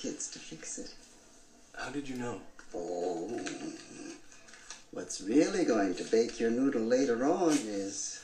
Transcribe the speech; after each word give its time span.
kids 0.00 0.28
to 0.28 0.38
fix 0.38 0.78
it. 0.78 0.94
How 1.76 1.90
did 1.90 2.08
you 2.08 2.16
know? 2.16 2.40
Oh. 2.74 3.40
What's 4.92 5.20
really 5.20 5.64
going 5.64 5.94
to 5.96 6.04
bake 6.04 6.40
your 6.40 6.50
noodle 6.50 6.82
later 6.82 7.24
on 7.26 7.52
is 7.52 8.22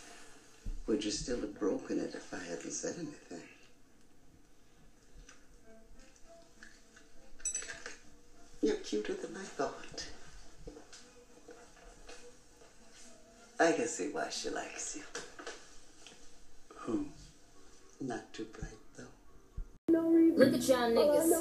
would 0.86 1.04
you 1.04 1.10
still 1.10 1.40
have 1.40 1.58
broken 1.58 1.98
it 1.98 2.14
if 2.14 2.32
I 2.32 2.38
hadn't 2.38 2.72
said 2.72 2.94
anything? 2.98 3.42
You're 8.62 8.76
cuter 8.76 9.14
than 9.14 9.36
I 9.36 9.44
thought. 9.44 10.06
I 13.60 13.72
can 13.72 13.86
see 13.86 14.08
why 14.08 14.30
she 14.30 14.50
likes 14.50 14.96
you. 14.96 15.02
Who? 16.74 17.06
Not 18.00 18.32
too 18.32 18.46
bright. 18.52 18.85
Look 20.36 20.52
at 20.52 20.68
y'all 20.68 20.90
niggas. 20.90 21.32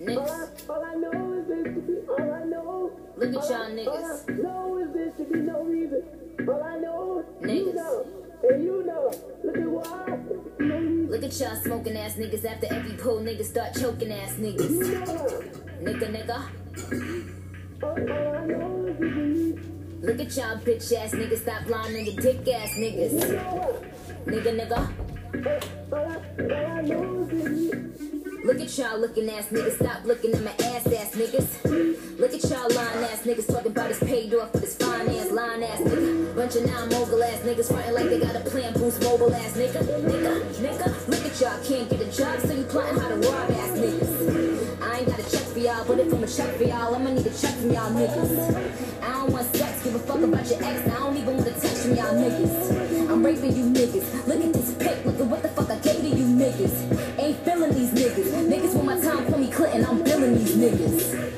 Niggas. 0.00 0.68
All 0.70 0.84
I 0.84 0.94
know 0.94 1.32
is 1.32 1.48
this 1.48 1.74
to 1.74 1.80
be 1.80 1.96
all 2.08 2.32
I 2.32 2.44
know. 2.44 2.92
Look 3.16 3.28
at 3.28 3.50
y'all 3.50 3.70
niggas. 3.70 4.42
No 4.42 4.78
is 4.78 4.92
this 4.94 5.16
to 5.16 5.24
be 5.32 5.38
no 5.40 5.62
reason. 5.64 6.02
All 6.48 6.62
I 6.62 6.78
know, 6.78 7.24
you 7.40 7.46
Niggas. 7.48 7.74
know, 7.74 8.06
and 8.48 8.62
you 8.62 8.84
know. 8.86 9.10
Look 9.42 9.56
at 9.56 9.68
why. 9.68 10.18
No 10.60 10.76
reason. 10.78 11.10
Look 11.10 11.24
at 11.24 11.40
y'all 11.40 11.56
smoking 11.56 11.96
ass 11.96 12.14
niggas 12.14 12.44
after 12.44 12.66
every 12.72 12.92
pull 12.96 13.18
niggas 13.20 13.46
start 13.46 13.74
choking 13.74 14.12
ass 14.12 14.34
niggas. 14.34 14.70
Nigga, 15.82 16.08
nigga. 16.14 16.38
All, 17.82 17.90
all 17.90 18.36
I 18.36 18.46
know 18.46 18.86
is 18.86 18.98
this 18.98 19.08
to 19.10 19.24
be. 19.32 20.06
Look 20.06 20.20
at 20.20 20.36
y'all 20.36 20.58
bitch 20.58 20.92
ass 20.92 21.12
niggas 21.12 21.38
stop 21.38 21.66
lying 21.68 21.94
nigga 21.96 22.20
dick 22.22 22.46
ass 22.54 22.70
niggas. 22.78 23.12
Nigga, 24.26 24.52
nigga. 24.60 24.88
All 25.92 25.98
all 25.98 26.05
know 26.05 26.05
is 26.05 26.05
to 26.05 26.05
be. 26.05 26.05
Look 26.36 26.50
at 28.60 28.76
y'all 28.76 28.98
looking 28.98 29.30
ass 29.30 29.46
niggas 29.46 29.76
stop 29.76 30.04
looking 30.04 30.34
at 30.34 30.42
my 30.42 30.50
ass 30.50 30.86
ass 30.86 31.14
niggas. 31.14 32.18
Look 32.18 32.34
at 32.34 32.44
y'all 32.44 32.68
lying 32.74 33.04
ass 33.04 33.22
niggas 33.22 33.46
talking 33.46 33.72
about 33.72 33.88
his 33.88 33.98
paid 34.00 34.34
off 34.34 34.52
with 34.52 34.64
his 34.64 34.76
finance 34.76 35.32
line 35.32 35.62
ass 35.62 35.80
nigga. 35.80 36.36
Bunch 36.36 36.56
of 36.56 36.66
non 36.66 36.90
mogul 36.90 37.22
ass 37.22 37.40
niggas 37.40 37.68
frontin' 37.68 37.94
like 37.94 38.10
they 38.10 38.20
got 38.20 38.36
a 38.36 38.40
plan 38.40 38.74
boost 38.74 39.02
mobile 39.02 39.34
ass 39.34 39.56
nigga. 39.56 39.82
Nigga, 39.82 40.42
nigga. 40.60 41.08
Look 41.08 41.24
at 41.24 41.40
y'all 41.40 41.64
can't 41.64 41.88
get 41.88 42.02
a 42.02 42.12
job 42.12 42.38
so 42.40 42.52
you 42.52 42.64
plotting 42.64 43.00
how 43.00 43.08
to 43.08 43.16
rob 43.16 43.50
ass 43.52 43.70
niggas. 43.70 44.82
I 44.82 44.98
ain't 44.98 45.08
got 45.08 45.18
a 45.18 45.30
check 45.30 45.42
for 45.42 45.58
y'all, 45.58 45.84
but 45.86 45.98
if 46.00 46.12
I'm 46.12 46.22
a 46.22 46.26
check 46.26 46.54
for 46.56 46.64
y'all, 46.64 46.94
I'ma 46.94 47.10
need 47.12 47.26
a 47.26 47.30
check 47.30 47.54
from 47.54 47.72
y'all 47.72 47.90
niggas. 47.92 49.02
I 49.02 49.12
don't 49.12 49.32
want 49.32 49.56
sex, 49.56 49.82
give 49.82 49.94
a 49.94 49.98
fuck 50.00 50.20
about 50.20 50.46
your 50.46 50.62
ex. 50.62 50.86
I 50.86 50.98
don't 50.98 51.16
even 51.16 51.36
want 51.38 51.48
a 51.48 51.52
text 51.52 51.86
from 51.86 51.96
y'all 51.96 52.12
niggas. 52.12 53.10
I'm 53.10 53.24
raping 53.24 53.56
you 53.56 53.64
niggas. 53.64 54.26
Look 54.26 54.44
at 54.44 54.52
this 54.52 54.74
pic, 54.74 55.04
look 55.06 55.18
at 55.18 55.26
what 55.26 55.45
niggas. 56.36 57.18
Ain't 57.18 57.38
feeling 57.44 57.72
these 57.72 57.92
niggas. 57.92 58.28
Niggas 58.46 58.74
want 58.74 58.86
my 58.86 59.00
time, 59.00 59.26
call 59.26 59.38
me 59.38 59.50
Clinton, 59.50 59.84
I'm 59.86 60.02
billing 60.02 60.38
these 60.38 60.56
niggas. 60.56 61.35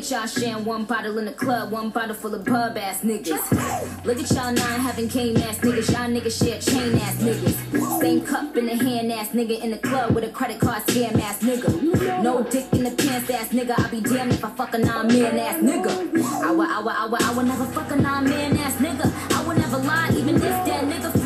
At 0.00 0.10
y'all 0.10 0.26
sharing 0.26 0.64
one 0.64 0.84
bottle 0.84 1.18
in 1.18 1.26
the 1.26 1.32
club, 1.32 1.70
one 1.70 1.90
bottle 1.90 2.14
full 2.14 2.34
of 2.34 2.46
pub 2.46 2.78
ass 2.78 3.02
niggas. 3.02 4.04
Look 4.06 4.18
at 4.18 4.30
y'all 4.30 4.50
nine 4.50 4.80
having 4.80 5.10
cane 5.10 5.36
ass 5.42 5.58
niggas, 5.58 5.92
y'all 5.92 6.08
niggas 6.08 6.42
share 6.42 6.58
chain 6.58 6.94
ass 7.00 7.16
niggas. 7.16 8.00
Same 8.00 8.24
cup 8.24 8.56
in 8.56 8.64
the 8.64 8.76
hand 8.76 9.12
ass 9.12 9.28
nigga 9.30 9.62
in 9.62 9.72
the 9.72 9.78
club 9.78 10.14
with 10.14 10.24
a 10.24 10.30
credit 10.30 10.58
card 10.58 10.82
scam 10.84 11.20
ass 11.20 11.40
nigga. 11.40 12.22
No 12.22 12.42
dick 12.44 12.72
in 12.72 12.84
the 12.84 12.92
pants 12.92 13.28
ass 13.28 13.50
nigga, 13.50 13.78
I 13.78 13.90
be 13.90 14.00
damned 14.00 14.32
if 14.32 14.42
I 14.42 14.48
fuck 14.50 14.72
a 14.72 14.78
nine 14.78 15.08
man 15.08 15.38
ass 15.38 15.60
nigga. 15.62 15.90
I 16.44 16.50
will, 16.50 16.62
I 16.62 16.80
would, 16.80 16.94
I 16.94 17.06
would, 17.06 17.22
I 17.22 17.32
would 17.34 17.46
never 17.46 17.66
fuck 17.66 17.90
a 17.90 17.96
nine 17.96 18.24
man 18.24 18.56
ass 18.56 18.76
nigga. 18.76 19.36
I 19.36 19.46
will 19.46 19.56
never 19.56 19.76
lie, 19.78 20.12
even 20.16 20.36
if 20.36 20.40
that 20.40 20.84
nigga 20.84 21.19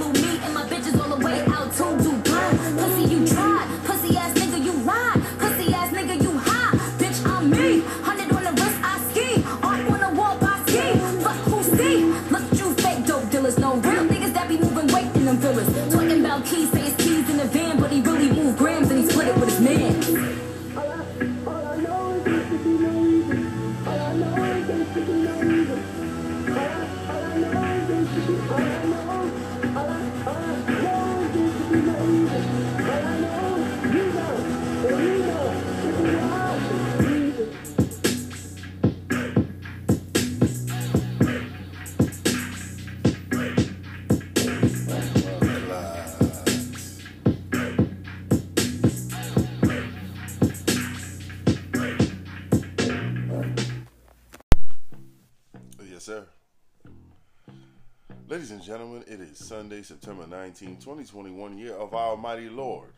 gentlemen, 58.64 59.04
it 59.06 59.20
is 59.20 59.36
Sunday, 59.36 59.82
September 59.82 60.26
19, 60.26 60.76
2021, 60.76 61.58
year 61.58 61.74
of 61.74 61.92
our 61.92 62.16
mighty 62.16 62.48
Lord. 62.48 62.94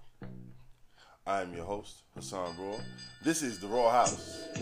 I 1.26 1.42
am 1.42 1.52
your 1.52 1.64
host, 1.64 2.02
Hassan 2.14 2.54
Raw. 2.56 2.76
This 3.24 3.42
is 3.42 3.58
The 3.58 3.66
Rawhaus, 3.66 4.54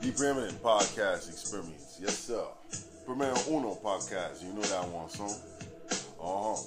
the 0.00 0.10
preeminent 0.10 0.60
podcast 0.60 1.28
experience. 1.28 2.00
Yes, 2.02 2.18
sir. 2.18 2.42
Primero 3.06 3.36
Uno 3.48 3.76
podcast. 3.76 4.42
You 4.42 4.54
know 4.54 4.62
that 4.62 4.88
one 4.88 5.08
song. 5.08 5.36
Uh-huh. 6.20 6.60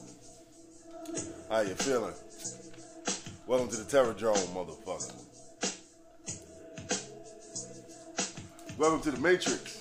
How 1.50 1.60
you 1.60 1.76
feeling? 1.76 2.14
Welcome 3.48 3.68
to 3.68 3.76
the 3.76 3.84
Terrordome, 3.84 4.48
motherfucker. 4.56 5.14
Welcome 8.78 9.02
to 9.02 9.12
the 9.12 9.20
Matrix. 9.20 9.75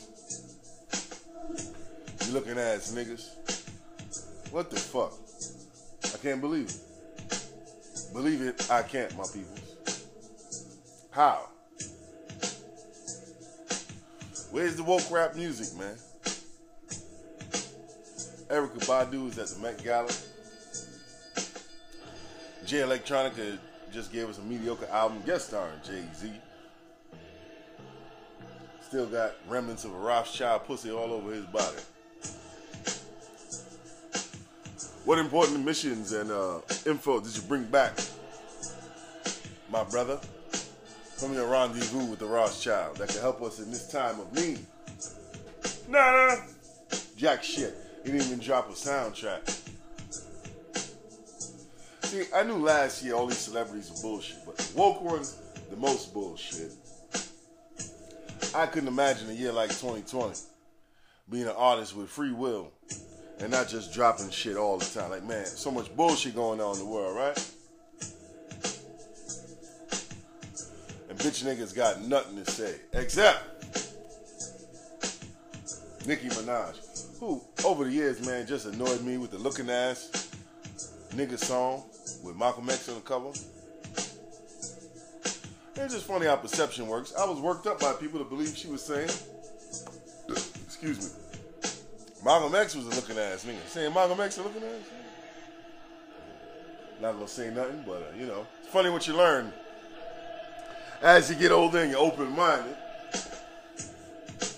Looking 2.34 2.58
ass 2.58 2.92
niggas. 2.92 3.30
What 4.50 4.68
the 4.68 4.74
fuck? 4.74 5.12
I 6.12 6.18
can't 6.18 6.40
believe 6.40 6.68
it. 6.68 8.12
Believe 8.12 8.42
it, 8.42 8.68
I 8.68 8.82
can't, 8.82 9.16
my 9.16 9.22
people. 9.22 9.54
How? 11.12 11.48
Where's 14.50 14.74
the 14.74 14.82
woke 14.82 15.08
rap 15.12 15.36
music, 15.36 15.78
man? 15.78 15.94
Erykah 18.48 18.84
Badu 18.84 19.28
is 19.28 19.38
at 19.38 19.46
the 19.50 19.60
Met 19.60 19.84
Gala. 19.84 20.10
Jay 22.66 22.78
Electronica 22.78 23.58
just 23.92 24.12
gave 24.12 24.28
us 24.28 24.38
a 24.38 24.42
mediocre 24.42 24.88
album, 24.90 25.22
guest 25.24 25.50
starring 25.50 25.78
Jay 25.86 26.02
Z. 26.16 26.32
Still 28.80 29.06
got 29.06 29.34
remnants 29.46 29.84
of 29.84 29.94
a 29.94 29.98
Rothschild 29.98 30.64
pussy 30.64 30.90
all 30.90 31.12
over 31.12 31.32
his 31.32 31.46
body. 31.46 31.78
What 35.04 35.18
important 35.18 35.62
missions 35.62 36.12
and 36.12 36.30
uh, 36.30 36.60
info 36.86 37.20
did 37.20 37.36
you 37.36 37.42
bring 37.42 37.64
back, 37.64 37.92
my 39.70 39.84
brother, 39.84 40.18
from 41.16 41.34
your 41.34 41.46
rendezvous 41.46 42.06
with 42.06 42.20
the 42.20 42.26
Rothschild 42.26 42.96
that 42.96 43.10
can 43.10 43.20
help 43.20 43.42
us 43.42 43.58
in 43.58 43.70
this 43.70 43.92
time 43.92 44.18
of 44.18 44.32
need? 44.32 44.60
Nah, 45.88 46.10
nah. 46.10 46.36
Jack 47.18 47.44
shit. 47.44 47.76
He 48.02 48.12
didn't 48.12 48.28
even 48.28 48.38
drop 48.38 48.70
a 48.70 48.72
soundtrack. 48.72 49.46
See, 52.04 52.24
I 52.34 52.42
knew 52.42 52.56
last 52.56 53.04
year 53.04 53.14
all 53.14 53.26
these 53.26 53.36
celebrities 53.36 53.90
were 53.90 54.00
bullshit, 54.00 54.38
but 54.46 54.56
the 54.56 54.78
woke 54.78 55.02
ones, 55.02 55.36
the 55.68 55.76
most 55.76 56.14
bullshit. 56.14 56.72
I 58.54 58.64
couldn't 58.64 58.88
imagine 58.88 59.28
a 59.28 59.34
year 59.34 59.52
like 59.52 59.68
2020 59.68 60.34
being 61.28 61.44
an 61.44 61.54
artist 61.56 61.94
with 61.94 62.08
free 62.08 62.32
will 62.32 62.70
and 63.40 63.50
not 63.50 63.68
just 63.68 63.92
dropping 63.92 64.30
shit 64.30 64.56
all 64.56 64.78
the 64.78 64.84
time. 64.84 65.10
Like, 65.10 65.24
man, 65.24 65.46
so 65.46 65.70
much 65.70 65.94
bullshit 65.96 66.34
going 66.34 66.60
on 66.60 66.74
in 66.74 66.78
the 66.78 66.86
world, 66.86 67.16
right? 67.16 67.36
And 71.08 71.18
bitch 71.18 71.44
niggas 71.44 71.74
got 71.74 72.02
nothing 72.02 72.42
to 72.42 72.50
say 72.50 72.76
except 72.92 73.44
Nicki 76.06 76.28
Minaj, 76.28 77.18
who 77.18 77.42
over 77.64 77.84
the 77.84 77.92
years, 77.92 78.24
man, 78.26 78.46
just 78.46 78.66
annoyed 78.66 79.02
me 79.02 79.16
with 79.16 79.30
the 79.30 79.38
looking 79.38 79.70
ass 79.70 80.28
nigga 81.12 81.38
song 81.38 81.82
with 82.22 82.36
Malcolm 82.36 82.68
X 82.68 82.88
on 82.88 82.96
the 82.96 83.00
cover. 83.00 83.30
It's 85.76 85.94
just 85.94 86.06
funny 86.06 86.26
how 86.26 86.36
perception 86.36 86.86
works. 86.86 87.14
I 87.14 87.24
was 87.24 87.40
worked 87.40 87.66
up 87.66 87.80
by 87.80 87.92
people 87.94 88.18
to 88.18 88.24
believe 88.24 88.56
she 88.56 88.68
was 88.68 88.82
saying, 88.82 89.10
excuse 90.28 90.98
me, 90.98 91.23
Malcolm 92.24 92.54
X 92.54 92.74
was 92.74 92.86
a 92.86 92.90
looking 92.90 93.18
ass 93.18 93.44
nigga. 93.44 93.66
Saying 93.66 93.92
Malcolm 93.92 94.18
X 94.20 94.38
a 94.38 94.42
looking 94.42 94.62
ass 94.62 94.70
nigga. 94.70 95.02
Not 97.02 97.14
gonna 97.14 97.28
say 97.28 97.50
nothing, 97.50 97.84
but 97.86 97.96
uh, 98.02 98.16
you 98.18 98.26
know, 98.26 98.46
it's 98.60 98.70
funny 98.70 98.88
what 98.88 99.06
you 99.06 99.14
learn 99.14 99.52
as 101.02 101.28
you 101.28 101.36
get 101.36 101.52
older 101.52 101.80
and 101.80 101.90
you're 101.90 102.00
open 102.00 102.34
minded. 102.34 102.76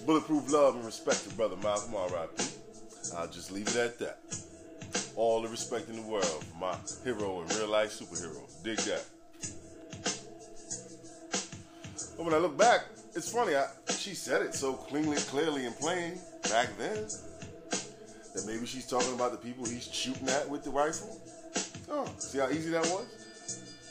Bulletproof 0.06 0.52
love 0.52 0.76
and 0.76 0.84
respect 0.84 1.24
to 1.24 1.34
brother 1.34 1.56
Malcolm 1.56 1.96
R.I.P. 1.96 2.44
I'll 3.16 3.26
just 3.26 3.50
leave 3.50 3.66
it 3.68 3.76
at 3.76 3.98
that. 3.98 4.18
All 5.16 5.42
the 5.42 5.48
respect 5.48 5.88
in 5.88 5.96
the 5.96 6.02
world 6.02 6.44
for 6.44 6.58
my 6.58 6.76
hero 7.02 7.40
and 7.40 7.52
real 7.54 7.68
life 7.68 7.98
superhero. 7.98 8.42
Dig 8.62 8.78
that. 8.78 9.04
But 12.16 12.24
when 12.24 12.34
I 12.34 12.38
look 12.38 12.56
back, 12.56 12.84
it's 13.16 13.32
funny. 13.32 13.56
I, 13.56 13.66
she 13.90 14.14
said 14.14 14.42
it 14.42 14.54
so 14.54 14.74
cleanly, 14.74 15.16
clearly, 15.16 15.66
and 15.66 15.74
plain 15.76 16.20
back 16.44 16.68
then 16.78 17.08
that 18.36 18.46
maybe 18.46 18.66
she's 18.66 18.86
talking 18.86 19.14
about 19.14 19.32
the 19.32 19.38
people 19.38 19.64
he's 19.64 19.88
shooting 19.90 20.28
at 20.28 20.46
with 20.48 20.62
the 20.62 20.70
rifle. 20.70 21.18
Oh, 21.90 22.06
see 22.18 22.38
how 22.38 22.50
easy 22.50 22.70
that 22.70 22.82
was? 22.82 23.06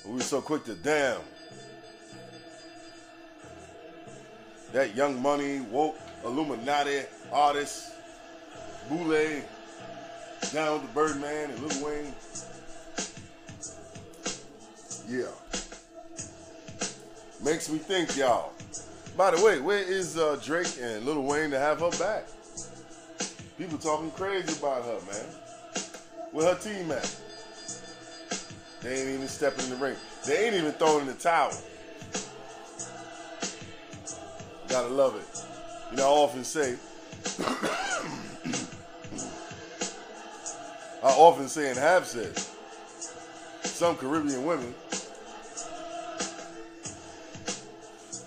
We 0.05 0.13
were 0.13 0.21
so 0.21 0.39
quick 0.39 0.63
to 0.65 0.75
damn. 0.75 1.19
That 4.71 4.95
young 4.95 5.19
money, 5.19 5.61
woke, 5.61 5.97
Illuminati 6.23 7.01
artist, 7.31 7.93
Boule, 8.87 9.41
down 10.53 10.73
with 10.73 10.81
the 10.83 10.93
Birdman 10.93 11.49
and 11.49 11.59
Lil 11.59 11.85
Wayne. 11.85 12.13
Yeah. 15.09 15.25
Makes 17.43 17.69
me 17.69 17.79
think, 17.79 18.15
y'all. 18.15 18.51
By 19.17 19.31
the 19.31 19.43
way, 19.43 19.59
where 19.59 19.81
is 19.81 20.17
uh, 20.17 20.39
Drake 20.43 20.67
and 20.79 21.03
Lil 21.03 21.23
Wayne 21.23 21.49
to 21.49 21.57
have 21.57 21.79
her 21.79 21.91
back? 21.91 22.27
People 23.57 23.77
talking 23.77 24.11
crazy 24.11 24.57
about 24.59 24.83
her, 24.83 24.99
man. 25.09 25.25
Where 26.31 26.53
her 26.53 26.59
team 26.59 26.91
at? 26.91 27.15
They 28.81 28.99
ain't 28.99 29.09
even 29.11 29.27
stepping 29.29 29.63
in 29.65 29.71
the 29.71 29.77
ring. 29.77 29.95
They 30.27 30.45
ain't 30.45 30.55
even 30.55 30.73
throwing 30.73 31.01
in 31.01 31.07
the 31.07 31.13
towel. 31.13 31.53
Gotta 34.67 34.89
love 34.89 35.15
it. 35.15 35.41
You 35.91 35.97
know, 35.97 36.03
I 36.03 36.07
often 36.07 36.43
say, 36.43 36.75
I 41.01 41.09
often 41.09 41.47
say 41.47 41.69
and 41.69 41.79
have 41.79 42.05
said, 42.05 42.37
some 43.63 43.95
Caribbean 43.95 44.45
women 44.45 44.73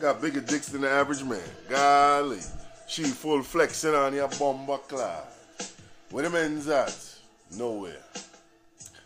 got 0.00 0.22
bigger 0.22 0.40
dicks 0.40 0.68
than 0.68 0.80
the 0.80 0.90
average 0.90 1.22
man. 1.22 1.40
Golly. 1.68 2.40
She 2.88 3.04
full 3.04 3.42
flexing 3.42 3.94
on 3.94 4.14
your 4.14 4.28
bomba 4.28 4.78
cloud. 4.78 5.26
Where 6.10 6.24
the 6.24 6.30
men's 6.30 6.66
at? 6.68 6.96
Nowhere. 7.54 8.02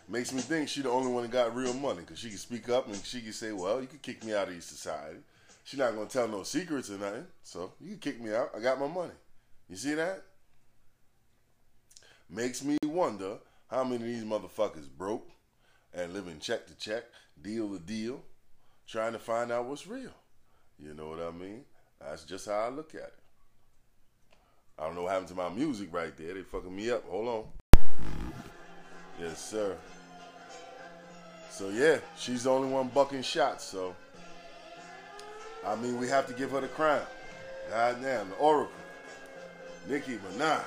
Makes 0.07 0.31
me 0.31 0.39
think 0.39 0.69
she 0.69 0.81
the 0.81 0.89
only 0.89 1.11
one 1.11 1.23
that 1.23 1.31
got 1.31 1.53
real 1.53 1.73
money 1.73 1.99
because 1.99 2.17
she 2.17 2.29
can 2.29 2.37
speak 2.37 2.69
up 2.69 2.87
and 2.87 2.95
she 3.03 3.19
can 3.19 3.33
say, 3.33 3.51
well, 3.51 3.81
you 3.81 3.87
can 3.87 3.99
kick 3.99 4.23
me 4.23 4.33
out 4.33 4.47
of 4.47 4.53
your 4.53 4.61
society. 4.61 5.19
She 5.65 5.75
not 5.75 5.95
gonna 5.95 6.07
tell 6.07 6.29
no 6.29 6.43
secrets 6.43 6.89
or 6.89 6.97
nothing. 6.97 7.27
So 7.43 7.73
you 7.81 7.89
can 7.89 7.99
kick 7.99 8.21
me 8.21 8.33
out. 8.33 8.51
I 8.55 8.61
got 8.61 8.79
my 8.79 8.87
money. 8.87 9.11
You 9.69 9.75
see 9.75 9.95
that? 9.95 10.23
Makes 12.29 12.63
me 12.63 12.77
wonder 12.85 13.37
how 13.69 13.83
many 13.83 13.95
of 13.95 14.03
these 14.03 14.23
motherfuckers 14.23 14.87
broke 14.97 15.29
and 15.93 16.13
living 16.13 16.39
check 16.39 16.67
to 16.67 16.75
check, 16.75 17.03
deal 17.41 17.67
to 17.67 17.79
deal, 17.79 18.21
trying 18.87 19.11
to 19.11 19.19
find 19.19 19.51
out 19.51 19.65
what's 19.65 19.87
real. 19.87 20.13
You 20.79 20.93
know 20.93 21.09
what 21.09 21.19
I 21.19 21.31
mean? 21.31 21.65
That's 21.99 22.23
just 22.23 22.47
how 22.47 22.59
I 22.59 22.69
look 22.69 22.95
at 22.95 23.01
it. 23.01 23.22
I 24.77 24.85
don't 24.85 24.95
know 24.95 25.03
what 25.03 25.11
happened 25.11 25.29
to 25.29 25.35
my 25.35 25.49
music 25.49 25.89
right 25.91 26.15
there. 26.17 26.33
They 26.33 26.41
fucking 26.41 26.75
me 26.75 26.89
up. 26.91 27.03
Hold 27.09 27.27
on. 27.27 27.81
Yes, 29.19 29.43
sir. 29.43 29.77
So 31.49 31.69
yeah, 31.69 31.99
she's 32.17 32.43
the 32.43 32.49
only 32.49 32.67
one 32.67 32.87
bucking 32.87 33.21
shots. 33.21 33.63
So 33.63 33.95
I 35.65 35.75
mean, 35.75 35.99
we 35.99 36.09
have 36.09 36.27
to 36.27 36.33
give 36.33 36.51
her 36.51 36.61
the 36.61 36.67
crown. 36.67 37.05
God 37.69 38.01
damn, 38.01 38.29
the 38.29 38.35
Oracle, 38.35 38.73
Nicki 39.87 40.17
Minaj. 40.17 40.61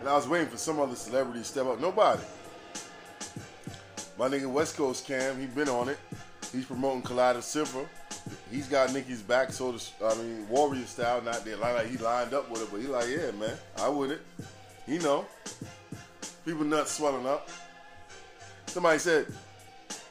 And 0.00 0.08
I 0.08 0.14
was 0.14 0.26
waiting 0.26 0.48
for 0.48 0.56
some 0.56 0.80
other 0.80 0.96
celebrity 0.96 1.40
to 1.40 1.44
step 1.44 1.66
up. 1.66 1.80
Nobody. 1.80 2.22
My 4.18 4.28
nigga 4.28 4.46
West 4.50 4.76
Coast 4.76 5.06
Cam, 5.06 5.38
he 5.38 5.46
been 5.46 5.68
on 5.68 5.88
it. 5.88 5.98
He's 6.52 6.64
promoting 6.64 7.02
Colloidal 7.02 7.42
Silver. 7.42 7.86
He's 8.50 8.68
got 8.68 8.92
Nicki's 8.92 9.22
back, 9.22 9.52
so 9.52 9.72
to, 9.72 9.84
I 10.04 10.14
mean, 10.16 10.48
Warrior 10.48 10.86
style, 10.86 11.20
not 11.22 11.44
there. 11.44 11.56
Like 11.56 11.86
he 11.86 11.98
lined 11.98 12.34
up 12.34 12.50
with 12.50 12.62
it, 12.62 12.68
but 12.70 12.80
he 12.80 12.86
like, 12.86 13.08
yeah, 13.08 13.30
man, 13.32 13.56
I 13.78 13.88
with 13.88 14.12
it. 14.12 14.20
He 14.86 14.98
know. 14.98 15.26
People 16.44 16.64
nuts 16.64 16.92
swelling 16.92 17.26
up. 17.26 17.48
Somebody 18.66 18.98
said, 18.98 19.26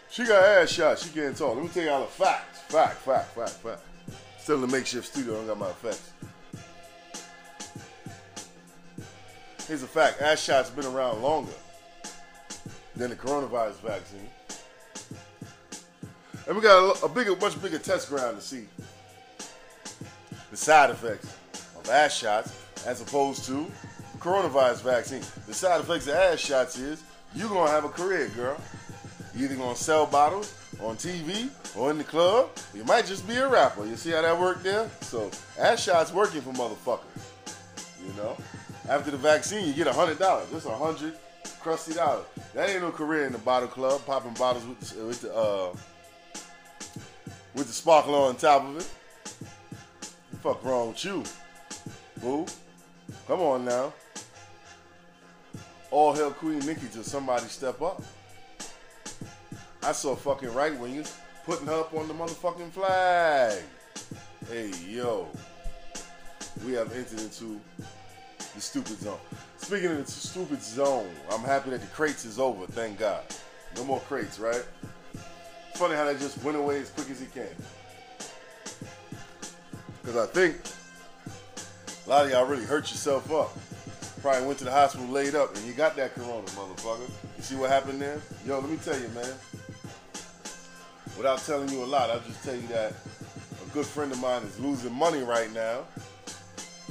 she 0.09 0.25
got 0.25 0.43
ass 0.43 0.69
shot. 0.69 0.99
She 0.99 1.09
can't 1.09 1.35
talk. 1.35 1.55
Let 1.55 1.63
me 1.63 1.69
tell 1.69 1.83
y'all 1.83 2.01
the 2.01 2.07
facts. 2.07 2.61
Fact, 2.61 2.97
fact, 2.97 3.35
fact, 3.35 3.51
fact. 3.51 3.81
Still 4.39 4.55
in 4.55 4.61
the 4.61 4.67
makeshift 4.67 5.07
studio. 5.07 5.33
I 5.33 5.37
don't 5.37 5.47
got 5.47 5.57
my 5.59 5.69
effects. 5.69 6.11
Here's 9.67 9.83
a 9.83 9.87
fact. 9.87 10.21
Ass 10.21 10.41
shots 10.41 10.69
been 10.69 10.85
around 10.85 11.21
longer 11.21 11.51
than 12.95 13.09
the 13.09 13.15
coronavirus 13.15 13.75
vaccine. 13.81 14.29
And 16.47 16.55
we 16.55 16.61
got 16.61 17.01
a, 17.01 17.05
a 17.05 17.09
bigger, 17.09 17.35
much 17.35 17.61
bigger 17.61 17.77
test 17.77 18.09
ground 18.09 18.37
to 18.37 18.43
see 18.43 18.65
the 20.49 20.55
side 20.55 20.89
effects 20.89 21.35
of 21.77 21.89
ass 21.89 22.15
shots 22.15 22.57
as 22.85 23.01
opposed 23.01 23.43
to 23.45 23.69
coronavirus 24.19 24.81
vaccine. 24.81 25.21
The 25.45 25.53
side 25.53 25.81
effects 25.81 26.07
of 26.07 26.13
ass 26.13 26.39
shots 26.39 26.77
is 26.79 27.03
you're 27.35 27.49
gonna 27.49 27.69
have 27.69 27.83
a 27.83 27.89
career, 27.89 28.29
girl. 28.29 28.57
You 29.35 29.45
either 29.45 29.55
gonna 29.55 29.75
sell 29.75 30.05
bottles 30.05 30.55
on 30.81 30.95
TV 30.95 31.49
or 31.75 31.91
in 31.91 31.97
the 31.97 32.05
club. 32.05 32.49
You 32.73 32.85
might 32.85 33.05
just 33.05 33.27
be 33.27 33.35
a 33.35 33.47
rapper. 33.47 33.85
You 33.85 33.97
see 33.97 34.11
how 34.11 34.21
that 34.21 34.39
worked 34.39 34.63
there? 34.63 34.89
So 35.01 35.29
ass 35.59 35.83
shots 35.83 36.13
working 36.13 36.41
for 36.41 36.53
motherfuckers. 36.53 37.25
You 38.05 38.13
know, 38.13 38.37
after 38.87 39.11
the 39.11 39.17
vaccine, 39.17 39.67
you 39.67 39.73
get 39.73 39.87
a 39.87 39.93
hundred 39.93 40.17
dollars. 40.17 40.49
Just 40.49 40.65
a 40.65 40.71
hundred 40.71 41.13
crusty 41.59 41.93
dollars. 41.93 42.25
That 42.53 42.69
ain't 42.69 42.81
no 42.81 42.91
career 42.91 43.25
in 43.25 43.33
the 43.33 43.37
bottle 43.39 43.67
club, 43.67 44.05
popping 44.05 44.33
bottles 44.35 44.65
with 44.65 44.95
with 44.95 45.21
the 45.21 45.35
uh, 45.35 45.75
with 47.53 47.67
the 47.67 47.73
sparkler 47.73 48.17
on 48.17 48.35
top 48.35 48.63
of 48.63 48.77
it. 48.77 48.89
The 50.31 50.37
fuck 50.37 50.63
wrong 50.63 50.89
with 50.89 51.03
you, 51.03 51.23
boo? 52.21 52.45
Come 53.27 53.41
on 53.41 53.65
now. 53.65 53.93
All 55.89 56.13
hell 56.13 56.31
Queen 56.31 56.59
Nicki 56.59 56.87
till 56.91 57.03
somebody 57.03 57.45
step 57.45 57.81
up. 57.81 58.01
I 59.83 59.91
saw 59.93 60.15
fucking 60.15 60.53
right 60.53 60.73
wingers 60.73 61.13
putting 61.45 61.67
her 61.67 61.79
up 61.79 61.93
on 61.93 62.07
the 62.07 62.13
motherfucking 62.13 62.71
flag. 62.71 63.61
Hey 64.49 64.71
yo, 64.85 65.27
we 66.65 66.73
have 66.73 66.91
entered 66.93 67.21
into 67.21 67.59
the 68.53 68.61
stupid 68.61 68.99
zone. 68.99 69.19
Speaking 69.57 69.91
of 69.91 70.05
the 70.05 70.11
stupid 70.11 70.61
zone, 70.61 71.09
I'm 71.31 71.41
happy 71.41 71.69
that 71.69 71.81
the 71.81 71.87
crates 71.87 72.25
is 72.25 72.39
over. 72.39 72.65
Thank 72.67 72.99
God. 72.99 73.23
No 73.75 73.83
more 73.83 73.99
crates, 74.01 74.39
right? 74.39 74.63
Funny 75.77 75.93
how 75.93 76.05
that 76.05 76.19
just 76.19 76.43
went 76.43 76.57
away 76.57 76.79
as 76.79 76.89
quick 76.89 77.07
as 77.11 77.19
he 77.19 77.27
came. 77.27 77.45
Because 80.01 80.17
I 80.17 80.25
think 80.25 80.55
a 82.07 82.09
lot 82.09 82.25
of 82.25 82.31
y'all 82.31 82.47
really 82.47 82.65
hurt 82.65 82.89
yourself 82.89 83.31
up. 83.31 83.55
Probably 84.23 84.47
went 84.47 84.57
to 84.57 84.65
the 84.65 84.71
hospital 84.71 85.05
laid 85.05 85.35
up 85.35 85.55
and 85.55 85.63
you 85.67 85.73
got 85.73 85.95
that 85.97 86.15
corona, 86.15 86.47
motherfucker. 86.47 87.07
You 87.37 87.43
see 87.43 87.55
what 87.57 87.69
happened 87.69 88.01
there? 88.01 88.19
Yo, 88.47 88.59
let 88.59 88.71
me 88.71 88.77
tell 88.77 88.99
you, 88.99 89.07
man. 89.09 89.31
Without 91.15 91.37
telling 91.45 91.69
you 91.69 91.83
a 91.83 91.85
lot, 91.85 92.09
I'll 92.09 92.21
just 92.21 92.43
tell 92.43 92.55
you 92.55 92.67
that 92.69 92.93
a 93.63 93.69
good 93.71 93.85
friend 93.85 94.11
of 94.11 94.19
mine 94.19 94.41
is 94.41 94.59
losing 94.59 94.93
money 94.93 95.21
right 95.21 95.53
now 95.53 95.81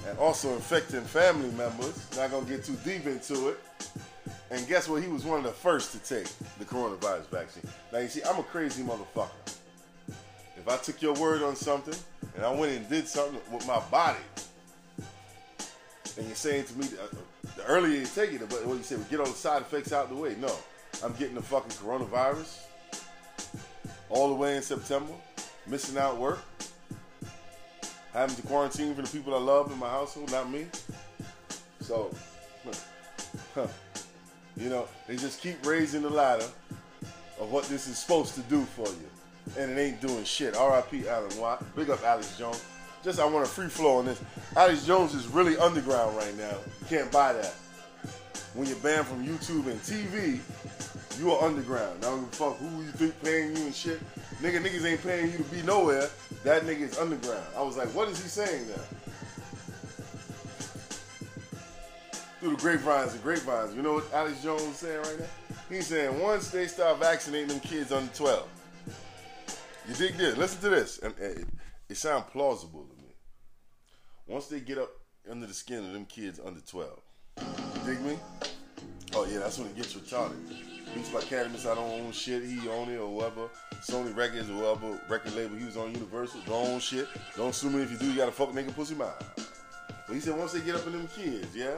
and 0.06 0.16
also 0.16 0.54
infecting 0.54 1.00
family 1.00 1.50
members. 1.56 2.08
Not 2.16 2.30
gonna 2.30 2.46
get 2.46 2.62
too 2.62 2.76
deep 2.84 3.04
into 3.06 3.48
it. 3.48 3.58
And 4.50 4.66
guess 4.68 4.88
what? 4.88 5.02
He 5.02 5.08
was 5.08 5.24
one 5.24 5.38
of 5.38 5.44
the 5.44 5.50
first 5.50 5.92
to 5.92 5.98
take 5.98 6.28
the 6.58 6.64
coronavirus 6.64 7.26
vaccine. 7.26 7.68
Now 7.92 7.98
you 7.98 8.08
see, 8.08 8.22
I'm 8.22 8.38
a 8.38 8.42
crazy 8.44 8.82
motherfucker. 8.82 9.56
If 10.56 10.68
I 10.68 10.76
took 10.76 11.02
your 11.02 11.14
word 11.14 11.42
on 11.42 11.56
something 11.56 11.94
and 12.34 12.44
I 12.44 12.50
went 12.52 12.72
and 12.72 12.88
did 12.88 13.08
something 13.08 13.40
with 13.52 13.66
my 13.66 13.80
body, 13.90 14.18
and 16.16 16.26
you're 16.26 16.34
saying 16.34 16.64
to 16.64 16.78
me, 16.78 16.86
uh, 16.86 17.16
the 17.56 17.64
earlier 17.66 18.00
you 18.00 18.06
take 18.06 18.32
it, 18.32 18.40
but 18.48 18.64
what 18.66 18.76
you 18.76 18.82
say, 18.82 18.96
we 18.96 19.04
get 19.04 19.20
all 19.20 19.26
the 19.26 19.32
side 19.32 19.62
effects 19.62 19.92
out 19.92 20.04
of 20.04 20.10
the 20.10 20.16
way. 20.16 20.34
No, 20.40 20.54
I'm 21.04 21.12
getting 21.14 21.34
the 21.34 21.42
fucking 21.42 21.72
coronavirus. 21.72 22.60
all 24.08 24.28
the 24.28 24.34
way 24.34 24.56
in 24.56 24.62
September, 24.62 25.12
missing 25.66 25.98
out 25.98 26.16
work, 26.16 26.38
having 28.12 28.36
to 28.36 28.42
quarantine 28.42 28.94
for 28.94 29.02
the 29.02 29.08
people 29.08 29.34
I 29.34 29.38
love 29.38 29.70
in 29.72 29.78
my 29.78 29.88
household, 29.88 30.30
not 30.30 30.50
me. 30.50 30.66
So, 31.80 32.14
you 34.56 34.68
know, 34.68 34.86
they 35.06 35.16
just 35.16 35.40
keep 35.40 35.64
raising 35.66 36.02
the 36.02 36.10
ladder 36.10 36.46
of 37.38 37.50
what 37.50 37.64
this 37.64 37.86
is 37.86 37.98
supposed 37.98 38.34
to 38.34 38.40
do 38.42 38.62
for 38.62 38.86
you. 38.86 39.62
And 39.62 39.70
it 39.70 39.80
ain't 39.80 40.00
doing 40.00 40.24
shit. 40.24 40.56
R.I.P. 40.56 41.08
Alan 41.08 41.36
Watt. 41.38 41.64
Big 41.76 41.90
up 41.90 42.02
Alex 42.02 42.36
Jones. 42.36 42.64
Just 43.04 43.20
I 43.20 43.26
want 43.26 43.44
a 43.44 43.48
free 43.48 43.68
flow 43.68 43.98
on 43.98 44.06
this. 44.06 44.20
Alex 44.56 44.84
Jones 44.84 45.14
is 45.14 45.28
really 45.28 45.56
underground 45.56 46.16
right 46.16 46.36
now. 46.36 46.50
You 46.80 46.86
can't 46.88 47.12
buy 47.12 47.32
that. 47.34 47.54
When 48.54 48.66
you're 48.66 48.78
banned 48.78 49.06
from 49.06 49.24
YouTube 49.24 49.66
and 49.66 49.80
TV, 49.82 50.40
you 51.20 51.30
are 51.30 51.44
underground. 51.44 51.98
I 51.98 52.08
don't 52.08 52.20
give 52.20 52.28
a 52.28 52.32
fuck 52.32 52.56
who 52.56 52.82
you 52.82 52.90
think 52.92 53.22
paying 53.22 53.56
you 53.56 53.64
and 53.64 53.74
shit. 53.74 54.00
Nigga, 54.42 54.60
niggas 54.60 54.84
ain't 54.84 55.02
paying 55.02 55.30
you 55.30 55.38
to 55.38 55.44
be 55.44 55.62
nowhere. 55.62 56.08
That 56.42 56.62
nigga 56.62 56.80
is 56.80 56.98
underground. 56.98 57.44
I 57.56 57.62
was 57.62 57.76
like, 57.76 57.88
what 57.88 58.08
is 58.08 58.20
he 58.20 58.28
saying 58.28 58.68
now? 58.68 58.82
Through 62.46 62.54
the 62.54 62.62
grapevines 62.62 63.12
and 63.12 63.22
grapevines. 63.24 63.74
You 63.74 63.82
know 63.82 63.94
what 63.94 64.14
Alex 64.14 64.40
Jones 64.40 64.62
is 64.62 64.76
saying 64.76 64.98
right 64.98 65.18
now? 65.18 65.26
He's 65.68 65.88
saying 65.88 66.20
once 66.20 66.48
they 66.48 66.68
start 66.68 67.00
vaccinating 67.00 67.48
them 67.48 67.58
kids 67.58 67.90
under 67.90 68.12
12. 68.12 68.48
You 69.88 69.94
dig 69.96 70.14
this? 70.14 70.36
Listen 70.36 70.60
to 70.60 70.68
this. 70.68 70.98
And 70.98 71.12
it, 71.18 71.44
it 71.88 71.96
sounds 71.96 72.26
plausible 72.30 72.84
to 72.84 73.02
me. 73.02 73.08
Once 74.28 74.46
they 74.46 74.60
get 74.60 74.78
up 74.78 74.92
under 75.28 75.44
the 75.44 75.52
skin 75.52 75.84
of 75.86 75.92
them 75.92 76.04
kids 76.04 76.38
under 76.38 76.60
12. 76.60 77.00
You 77.38 77.44
dig 77.84 78.00
me? 78.02 78.16
Oh 79.16 79.26
yeah, 79.26 79.40
that's 79.40 79.58
when 79.58 79.66
it 79.66 79.74
gets 79.74 79.94
retarded. 79.94 80.38
Beats 80.94 81.08
by 81.08 81.22
Cannabis, 81.22 81.66
I 81.66 81.74
don't 81.74 82.00
own 82.00 82.12
shit. 82.12 82.44
He 82.44 82.68
own 82.68 82.88
it 82.90 82.98
or 82.98 83.08
whoever. 83.08 83.48
Sony 83.80 84.16
Records 84.16 84.48
or 84.50 84.54
whatever 84.54 85.00
record 85.08 85.34
label 85.34 85.56
he 85.56 85.64
was 85.64 85.76
on 85.76 85.92
Universal. 85.92 86.42
Don't 86.46 86.68
own 86.68 86.78
shit. 86.78 87.08
Don't 87.36 87.52
sue 87.52 87.70
me 87.70 87.82
if 87.82 87.90
you 87.90 87.98
do. 87.98 88.06
You 88.06 88.16
gotta 88.16 88.30
fuck 88.30 88.50
nigga 88.50 88.72
pussy 88.72 88.94
mouth. 88.94 89.20
But 90.06 90.14
he 90.14 90.20
said 90.20 90.38
once 90.38 90.52
they 90.52 90.60
get 90.60 90.76
up 90.76 90.86
in 90.86 90.92
them 90.92 91.08
kids, 91.08 91.56
yeah. 91.56 91.76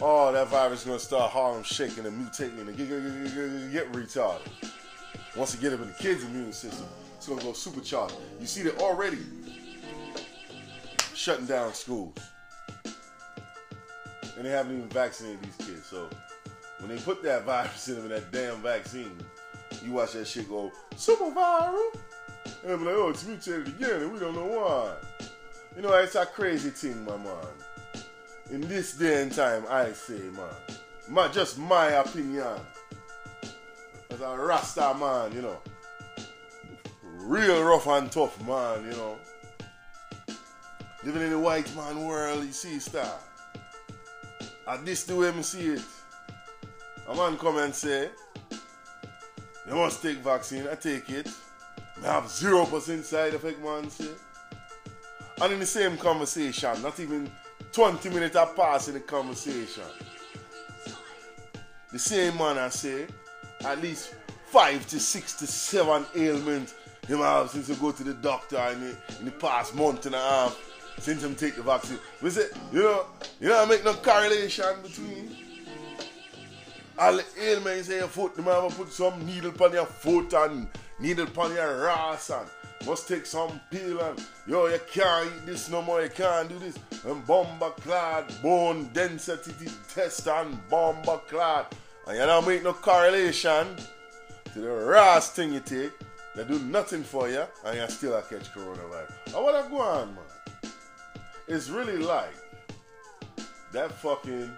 Oh, 0.00 0.32
that 0.32 0.48
virus 0.48 0.80
is 0.80 0.86
gonna 0.86 0.98
start 0.98 1.30
Harlem 1.32 1.62
shaking 1.64 2.06
and 2.06 2.26
mutating 2.26 2.60
and 2.60 2.76
get, 2.76 2.88
get, 2.88 3.02
get, 3.34 3.72
get 3.72 3.92
retarded. 3.92 4.48
Once 5.36 5.54
it 5.54 5.60
get 5.60 5.72
up 5.72 5.80
in 5.80 5.88
the 5.88 5.94
kids' 5.94 6.24
immune 6.24 6.52
system, 6.52 6.86
it's 7.16 7.26
gonna 7.26 7.42
go 7.42 7.52
supercharged. 7.52 8.14
You 8.40 8.46
see, 8.46 8.62
they're 8.62 8.78
already 8.78 9.18
shutting 11.14 11.46
down 11.46 11.74
schools 11.74 12.14
and 14.38 14.46
they 14.46 14.50
haven't 14.50 14.76
even 14.76 14.88
vaccinated 14.88 15.42
these 15.42 15.66
kids. 15.66 15.86
So 15.86 16.08
when 16.78 16.94
they 16.94 17.02
put 17.02 17.22
that 17.24 17.44
virus 17.44 17.88
in 17.88 17.96
them 17.96 18.04
in 18.04 18.10
that 18.10 18.32
damn 18.32 18.62
vaccine, 18.62 19.12
you 19.84 19.92
watch 19.92 20.12
that 20.12 20.26
shit 20.26 20.48
go 20.48 20.72
super 20.96 21.24
viral, 21.24 21.90
and 22.64 22.78
be 22.78 22.86
like, 22.86 22.94
oh, 22.94 23.10
it's 23.10 23.26
mutated 23.26 23.68
again, 23.68 24.02
and 24.02 24.12
we 24.12 24.18
don't 24.18 24.34
know 24.34 24.46
why. 24.46 24.94
You 25.76 25.82
know, 25.82 25.92
it's 25.94 26.14
a 26.14 26.24
crazy 26.24 26.70
thing, 26.70 27.04
my 27.04 27.16
man. 27.16 27.34
In 28.50 28.62
this 28.62 28.94
day 28.94 29.22
and 29.22 29.32
time, 29.32 29.64
I 29.68 29.92
say, 29.92 30.14
man, 30.14 30.78
my 31.06 31.28
just 31.28 31.58
my 31.58 31.88
opinion 31.88 32.58
as 34.10 34.20
a 34.22 34.36
Rasta 34.36 34.96
man, 34.98 35.32
you 35.34 35.42
know, 35.42 35.58
real 37.02 37.62
rough 37.62 37.86
and 37.86 38.10
tough 38.10 38.40
man, 38.46 38.84
you 38.84 38.96
know. 38.96 39.18
Living 41.04 41.22
in 41.22 41.30
the 41.30 41.38
white 41.38 41.74
man 41.76 42.06
world, 42.06 42.42
you 42.42 42.52
see, 42.52 42.78
star. 42.78 43.18
At 44.66 44.84
this 44.86 45.04
the 45.04 45.14
way 45.14 45.30
me 45.30 45.42
see 45.42 45.66
it. 45.66 45.82
A 47.06 47.14
man 47.14 47.36
come 47.36 47.58
and 47.58 47.74
say, 47.74 48.08
you 49.68 49.74
must 49.74 50.02
take 50.02 50.18
vaccine, 50.18 50.66
I 50.66 50.74
take 50.74 51.10
it. 51.10 51.28
I 52.02 52.06
have 52.06 52.24
0% 52.24 53.04
side 53.04 53.34
effect, 53.34 53.62
man 53.62 53.90
say. 53.90 54.08
And 55.40 55.52
in 55.52 55.60
the 55.60 55.66
same 55.66 55.98
conversation, 55.98 56.80
not 56.82 56.98
even 56.98 57.30
20 57.72 58.10
minutes 58.10 58.36
have 58.36 58.56
passed 58.56 58.88
in 58.88 58.94
the 58.94 59.00
conversation. 59.00 59.82
The 61.92 61.98
same 61.98 62.36
man 62.36 62.58
I 62.58 62.68
say, 62.68 63.06
at 63.64 63.80
least 63.80 64.14
five 64.46 64.86
to 64.88 65.00
six 65.00 65.34
to 65.34 65.46
seven 65.46 66.06
ailments 66.16 66.74
him 67.06 67.18
have 67.18 67.50
since 67.50 67.68
he 67.68 67.74
go 67.76 67.90
to 67.90 68.04
the 68.04 68.14
doctor 68.14 68.58
in 68.72 68.80
the, 68.80 68.96
in 69.18 69.24
the 69.24 69.30
past 69.30 69.74
month 69.74 70.06
and 70.06 70.14
a 70.14 70.18
half 70.18 70.58
since 70.98 71.22
him 71.22 71.34
take 71.34 71.56
the 71.56 71.62
vaccine. 71.62 71.98
We 72.20 72.30
say, 72.30 72.48
you 72.72 72.80
know, 72.80 73.06
you 73.40 73.48
know, 73.48 73.62
I 73.62 73.64
make 73.64 73.84
no 73.84 73.94
correlation 73.94 74.64
between 74.82 75.36
all 76.98 77.16
the 77.16 77.24
ailments 77.40 77.88
in 77.88 77.98
your 77.98 78.08
foot. 78.08 78.34
The 78.34 78.42
man 78.42 78.70
put 78.70 78.92
some 78.92 79.24
needle 79.24 79.52
on 79.62 79.72
your 79.72 79.86
foot 79.86 80.32
and 80.34 80.68
needle 80.98 81.26
on 81.38 81.54
your 81.54 81.88
ass 81.88 82.30
and 82.30 82.48
must 82.86 83.08
take 83.08 83.26
some 83.26 83.60
pill 83.70 84.00
and 84.00 84.24
yo, 84.46 84.66
you 84.66 84.80
can't 84.90 85.26
eat 85.26 85.46
this 85.46 85.68
no 85.68 85.82
more, 85.82 86.02
you 86.02 86.10
can't 86.10 86.48
do 86.48 86.58
this. 86.58 86.78
And 87.04 87.26
bomber 87.26 87.70
clad, 87.70 88.32
bone 88.42 88.90
density 88.92 89.52
test 89.92 90.26
and 90.28 90.58
bomber 90.68 91.18
clad. 91.28 91.66
And 92.06 92.16
you 92.16 92.24
don't 92.24 92.46
make 92.46 92.62
no 92.62 92.72
correlation 92.72 93.76
to 94.52 94.60
the 94.60 94.72
last 94.72 95.34
thing 95.34 95.52
you 95.52 95.60
take 95.60 95.92
They 96.34 96.44
do 96.44 96.58
nothing 96.60 97.02
for 97.02 97.28
you 97.28 97.44
and 97.64 97.76
you 97.78 97.88
still 97.88 98.20
catch 98.22 98.52
coronavirus. 98.54 99.34
I 99.34 99.40
wanna 99.40 99.66
go 99.68 99.80
on, 99.80 100.14
man. 100.14 100.72
It's 101.48 101.68
really 101.68 101.98
like 101.98 102.34
that 103.72 103.92
fucking 103.92 104.50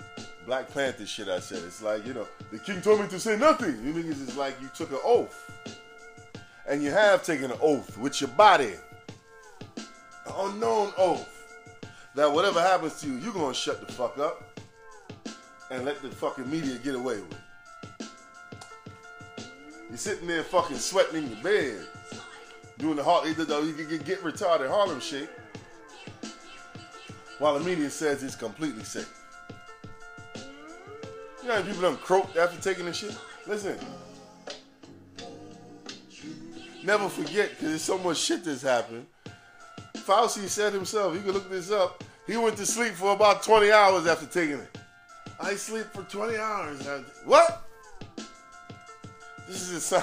Black 0.47 0.73
Panther 0.73 1.07
shit 1.07 1.29
I 1.29 1.41
said. 1.41 1.63
It's 1.65 1.83
like, 1.83 2.07
you 2.07 2.15
know, 2.15 2.27
the 2.51 2.59
king 2.59 2.81
told 2.81 3.01
me 3.01 3.09
to 3.09 3.21
say 3.21 3.37
nothing. 3.37 3.83
You 3.85 3.93
niggas 3.93 4.29
is 4.29 4.37
like 4.37 4.61
you 4.61 4.69
took 4.75 4.91
an 4.91 4.99
oath. 5.05 5.50
And 6.69 6.83
you 6.83 6.91
have 6.91 7.25
taken 7.25 7.51
an 7.51 7.59
oath 7.61 7.97
with 7.99 8.21
your 8.21 8.31
body. 8.31 8.75
An 10.27 10.33
unknown 10.37 10.93
oath. 10.97 11.29
That 12.15 12.31
whatever 12.33 12.61
happens 12.61 13.01
to 13.01 13.07
you, 13.07 13.19
you're 13.19 13.33
gonna 13.33 13.55
shut 13.55 13.87
the 13.87 13.93
fuck 13.93 14.19
up 14.19 14.61
and 15.71 15.85
let 15.85 16.03
the 16.03 16.09
fucking 16.09 16.51
media 16.51 16.77
get 16.79 16.95
away 16.95 17.21
with 17.21 17.33
it. 17.33 18.07
You're 19.89 19.99
sitting 19.99 20.27
there 20.27 20.43
fucking 20.43 20.77
sweating 20.77 21.25
in 21.25 21.31
your 21.31 21.43
bed, 21.43 21.87
doing 22.79 22.97
the 22.97 23.05
heart, 23.05 23.27
you 23.27 23.35
get, 23.35 24.05
get 24.05 24.23
retarded 24.23 24.69
Harlem 24.69 25.01
shake, 25.01 25.29
while 27.39 27.59
the 27.59 27.65
media 27.65 27.91
says 27.91 28.23
it's 28.23 28.37
completely 28.37 28.85
safe. 28.85 29.13
You 31.43 31.49
know 31.49 31.63
people 31.63 31.83
done 31.83 31.97
croaked 31.97 32.37
after 32.37 32.61
taking 32.61 32.85
this 32.85 32.99
shit? 32.99 33.17
Listen, 33.47 33.79
never 36.91 37.09
forget, 37.09 37.51
because 37.51 37.69
there's 37.69 37.83
so 37.83 37.99
much 37.99 38.17
shit 38.17 38.43
that's 38.43 38.63
happened. 38.63 39.07
Fauci 39.99 40.49
said 40.49 40.73
himself, 40.73 41.15
you 41.15 41.21
can 41.21 41.31
look 41.31 41.49
this 41.49 41.71
up, 41.71 42.03
he 42.27 42.37
went 42.37 42.57
to 42.57 42.67
sleep 42.67 42.95
for 42.95 43.13
about 43.13 43.45
20 43.45 43.71
hours 43.71 44.09
after 44.09 44.27
taking 44.27 44.59
it. 44.59 44.77
I 45.39 45.55
sleep 45.55 45.87
for 45.93 46.03
20 46.03 46.37
hours. 46.37 46.81
After. 46.81 47.05
What? 47.25 47.65
This 49.47 49.63
is 49.63 49.71
a 49.71 49.81
sign. 49.81 50.03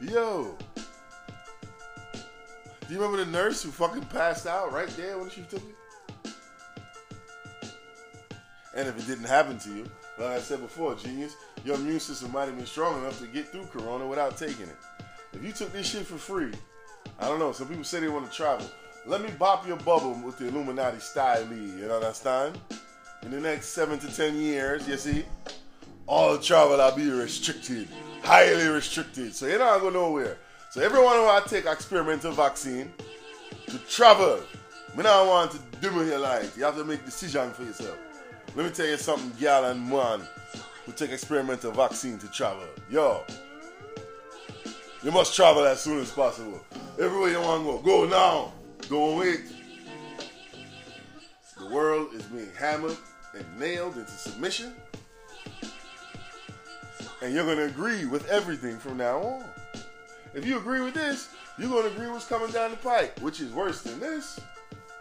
Yo. 0.00 0.56
Do 2.88 2.94
you 2.94 3.00
remember 3.00 3.22
the 3.22 3.30
nurse 3.30 3.62
who 3.62 3.70
fucking 3.70 4.06
passed 4.06 4.46
out 4.46 4.72
right 4.72 4.88
there 4.96 5.18
when 5.18 5.28
she 5.28 5.42
took 5.42 5.62
it? 5.62 5.76
And 8.74 8.88
if 8.88 8.98
it 8.98 9.06
didn't 9.06 9.26
happen 9.26 9.58
to 9.58 9.68
you, 9.68 9.84
like 10.18 10.30
I 10.30 10.40
said 10.40 10.62
before, 10.62 10.94
genius, 10.94 11.36
your 11.64 11.76
immune 11.76 12.00
system 12.00 12.32
might 12.32 12.46
have 12.46 12.56
been 12.56 12.66
strong 12.66 12.98
enough 13.00 13.18
to 13.20 13.26
get 13.26 13.48
through 13.48 13.66
Corona 13.66 14.06
without 14.06 14.36
taking 14.36 14.66
it. 14.66 14.76
If 15.32 15.44
you 15.44 15.52
took 15.52 15.72
this 15.72 15.88
shit 15.90 16.06
for 16.06 16.16
free, 16.16 16.52
I 17.18 17.28
don't 17.28 17.38
know. 17.38 17.52
Some 17.52 17.68
people 17.68 17.84
say 17.84 18.00
they 18.00 18.08
want 18.08 18.30
to 18.30 18.36
travel. 18.36 18.66
Let 19.06 19.22
me 19.22 19.30
bop 19.38 19.66
your 19.66 19.76
bubble 19.78 20.14
with 20.24 20.38
the 20.38 20.48
Illuminati 20.48 21.00
style, 21.00 21.46
you 21.52 21.90
understand? 21.90 22.58
In 23.22 23.30
the 23.30 23.40
next 23.40 23.68
seven 23.68 23.98
to 23.98 24.14
ten 24.14 24.36
years, 24.36 24.88
you 24.88 24.96
see, 24.96 25.24
all 26.06 26.38
travel 26.38 26.80
I'll 26.80 26.94
be 26.94 27.10
restricted, 27.10 27.88
highly 28.22 28.66
restricted. 28.66 29.34
So 29.34 29.46
you're 29.46 29.58
not 29.58 29.80
going 29.80 29.94
nowhere. 29.94 30.38
So 30.70 30.82
everyone 30.82 31.14
who 31.14 31.26
I 31.26 31.42
take 31.46 31.66
experimental 31.66 32.32
vaccine 32.32 32.92
to 33.66 33.78
travel, 33.88 34.40
me 34.96 35.02
not 35.02 35.26
want 35.26 35.52
to 35.52 35.58
dim 35.80 35.96
your 36.06 36.18
light. 36.18 36.50
You 36.56 36.64
have 36.64 36.76
to 36.76 36.84
make 36.84 37.04
decision 37.04 37.50
for 37.52 37.62
yourself. 37.62 37.98
Let 38.56 38.66
me 38.66 38.72
tell 38.72 38.86
you 38.86 38.96
something, 38.96 39.32
gal 39.38 39.66
and 39.66 39.88
man 39.88 40.22
who 40.86 40.92
take 40.92 41.10
experimental 41.10 41.72
vaccine 41.72 42.18
to 42.18 42.28
travel. 42.28 42.64
Yo, 42.90 43.22
you 45.02 45.10
must 45.10 45.34
travel 45.34 45.64
as 45.64 45.80
soon 45.80 46.00
as 46.00 46.10
possible. 46.10 46.60
Everywhere 46.98 47.30
you 47.30 47.40
want 47.40 47.64
to 47.64 47.72
go, 47.72 47.78
go 47.78 48.06
now. 48.06 48.52
Don't 48.88 49.18
wait. 49.18 49.40
The 51.58 51.68
world 51.68 52.14
is 52.14 52.22
being 52.24 52.50
hammered 52.58 52.96
and 53.34 53.44
nailed 53.58 53.96
into 53.96 54.10
submission. 54.10 54.74
And 57.22 57.34
you're 57.34 57.44
going 57.44 57.58
to 57.58 57.66
agree 57.66 58.06
with 58.06 58.28
everything 58.28 58.78
from 58.78 58.96
now 58.96 59.18
on. 59.18 59.44
If 60.34 60.46
you 60.46 60.56
agree 60.58 60.80
with 60.80 60.94
this, 60.94 61.28
you're 61.58 61.68
going 61.68 61.84
to 61.84 61.90
agree 61.90 62.06
with 62.06 62.14
what's 62.14 62.26
coming 62.26 62.50
down 62.50 62.70
the 62.70 62.76
pipe, 62.78 63.20
which 63.20 63.40
is 63.40 63.52
worse 63.52 63.82
than 63.82 64.00
this. 64.00 64.40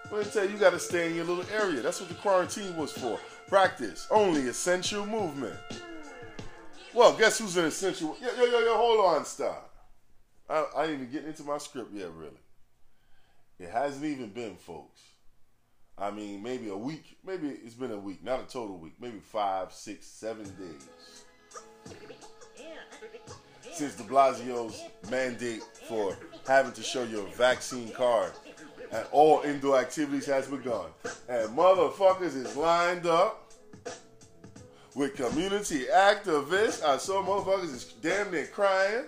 I'm 0.06 0.12
going 0.12 0.26
to 0.26 0.32
tell 0.32 0.44
you, 0.44 0.52
you 0.52 0.58
got 0.58 0.72
to 0.72 0.80
stay 0.80 1.10
in 1.10 1.16
your 1.16 1.26
little 1.26 1.46
area. 1.54 1.82
That's 1.82 2.00
what 2.00 2.10
the 2.10 2.16
quarantine 2.16 2.76
was 2.76 2.92
for. 2.92 3.20
Practice 3.50 4.08
only 4.12 4.42
essential 4.48 5.06
movement. 5.08 5.58
Well, 6.94 7.14
guess 7.14 7.40
who's 7.40 7.58
an 7.58 7.66
essential? 7.66 8.16
Yo, 8.22 8.30
yo, 8.38 8.46
yo, 8.46 8.60
yo, 8.60 8.78
hold 8.78 9.06
on, 9.06 9.26
stop. 9.26 9.74
I, 10.48 10.66
I 10.78 10.84
ain't 10.84 10.94
even 10.94 11.12
getting 11.12 11.28
into 11.30 11.44
my 11.44 11.58
script 11.58 11.92
yet, 11.92 12.12
really. 12.14 12.32
It 13.60 13.70
hasn't 13.70 14.06
even 14.06 14.30
been, 14.30 14.56
folks. 14.56 15.02
I 15.98 16.12
mean, 16.12 16.44
maybe 16.44 16.70
a 16.70 16.78
week. 16.78 17.18
Maybe 17.26 17.48
it's 17.48 17.74
been 17.74 17.92
a 17.92 17.98
week, 17.98 18.24
not 18.24 18.40
a 18.40 18.44
total 18.44 18.78
week. 18.78 18.94
Maybe 19.02 19.20
five, 19.20 19.74
six, 19.74 20.06
seven 20.06 20.44
days 20.44 20.88
since 23.72 23.96
De 23.96 24.04
Blasio's 24.04 24.84
mandate 25.10 25.64
for 25.88 26.18
having 26.48 26.72
to 26.74 26.84
show 26.84 27.04
your 27.04 27.26
vaccine 27.28 27.92
card 27.92 28.32
at 28.92 29.08
all 29.12 29.42
indoor 29.42 29.78
activities 29.78 30.26
has 30.26 30.48
begun. 30.48 30.88
And 31.28 31.50
motherfuckers 31.56 32.36
is 32.36 32.56
lined 32.56 33.06
up 33.06 33.52
with 34.96 35.16
community 35.16 35.86
activists. 35.86 36.84
I 36.84 36.98
saw 36.98 37.24
motherfuckers 37.24 37.74
is 37.76 37.94
damn 38.02 38.32
near 38.32 38.48
crying. 38.48 39.06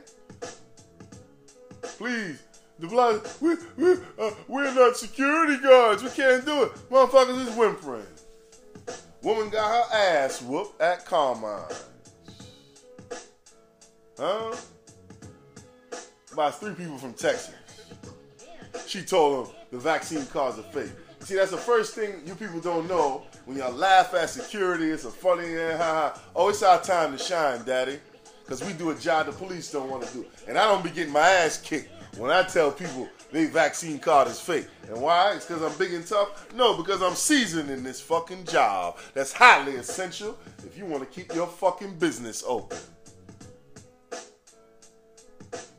Please, 1.81 2.41
de 2.79 2.87
Blasio, 2.87 3.41
we, 3.41 3.55
we, 3.77 3.99
uh, 4.19 4.31
we're 4.47 4.73
not 4.73 4.97
security 4.97 5.57
guards. 5.61 6.03
We 6.03 6.09
can't 6.09 6.45
do 6.45 6.63
it. 6.63 6.71
Motherfuckers 6.89 7.47
is 7.47 7.55
whimpering. 7.55 8.05
Woman 9.23 9.49
got 9.49 9.89
her 9.89 9.97
ass 9.97 10.41
whooped 10.41 10.81
at 10.81 11.05
Carmine. 11.05 11.61
Huh? 14.17 14.55
By 16.35 16.51
three 16.51 16.73
people 16.73 16.97
from 16.97 17.13
Texas. 17.13 17.55
She 18.87 19.03
told 19.03 19.47
them 19.47 19.55
the 19.71 19.77
vaccine 19.79 20.25
cards 20.27 20.59
are 20.59 20.63
fake. 20.63 20.91
See, 21.21 21.35
that's 21.35 21.51
the 21.51 21.57
first 21.57 21.95
thing 21.95 22.21
you 22.25 22.35
people 22.35 22.59
don't 22.59 22.87
know 22.87 23.23
when 23.45 23.57
y'all 23.57 23.71
laugh 23.71 24.13
at 24.13 24.29
security. 24.29 24.89
It's 24.89 25.05
a 25.05 25.11
funny, 25.11 25.53
eh, 25.55 25.77
ha 25.77 26.13
ha. 26.13 26.21
Oh, 26.35 26.49
it's 26.49 26.63
our 26.63 26.81
time 26.81 27.11
to 27.11 27.17
shine, 27.17 27.63
daddy. 27.63 27.99
Because 28.43 28.63
we 28.63 28.73
do 28.73 28.89
a 28.89 28.95
job 28.95 29.27
the 29.27 29.31
police 29.31 29.71
don't 29.71 29.89
want 29.89 30.03
to 30.03 30.13
do. 30.13 30.25
And 30.47 30.57
I 30.57 30.65
don't 30.65 30.83
be 30.83 30.89
getting 30.89 31.13
my 31.13 31.21
ass 31.21 31.61
kicked 31.61 31.89
when 32.17 32.31
I 32.31 32.43
tell 32.43 32.71
people 32.71 33.07
their 33.31 33.47
vaccine 33.47 33.99
card 33.99 34.27
is 34.27 34.41
fake. 34.41 34.67
And 34.89 35.01
why? 35.01 35.35
It's 35.35 35.45
because 35.45 35.61
I'm 35.61 35.77
big 35.77 35.93
and 35.93 36.05
tough? 36.05 36.53
No, 36.53 36.75
because 36.75 37.01
I'm 37.01 37.15
seasoned 37.15 37.69
in 37.69 37.83
this 37.83 38.01
fucking 38.01 38.45
job. 38.45 38.97
That's 39.13 39.31
highly 39.31 39.75
essential 39.75 40.37
if 40.65 40.77
you 40.77 40.85
want 40.85 41.03
to 41.03 41.09
keep 41.09 41.33
your 41.33 41.47
fucking 41.47 41.97
business 41.97 42.43
open. 42.45 42.77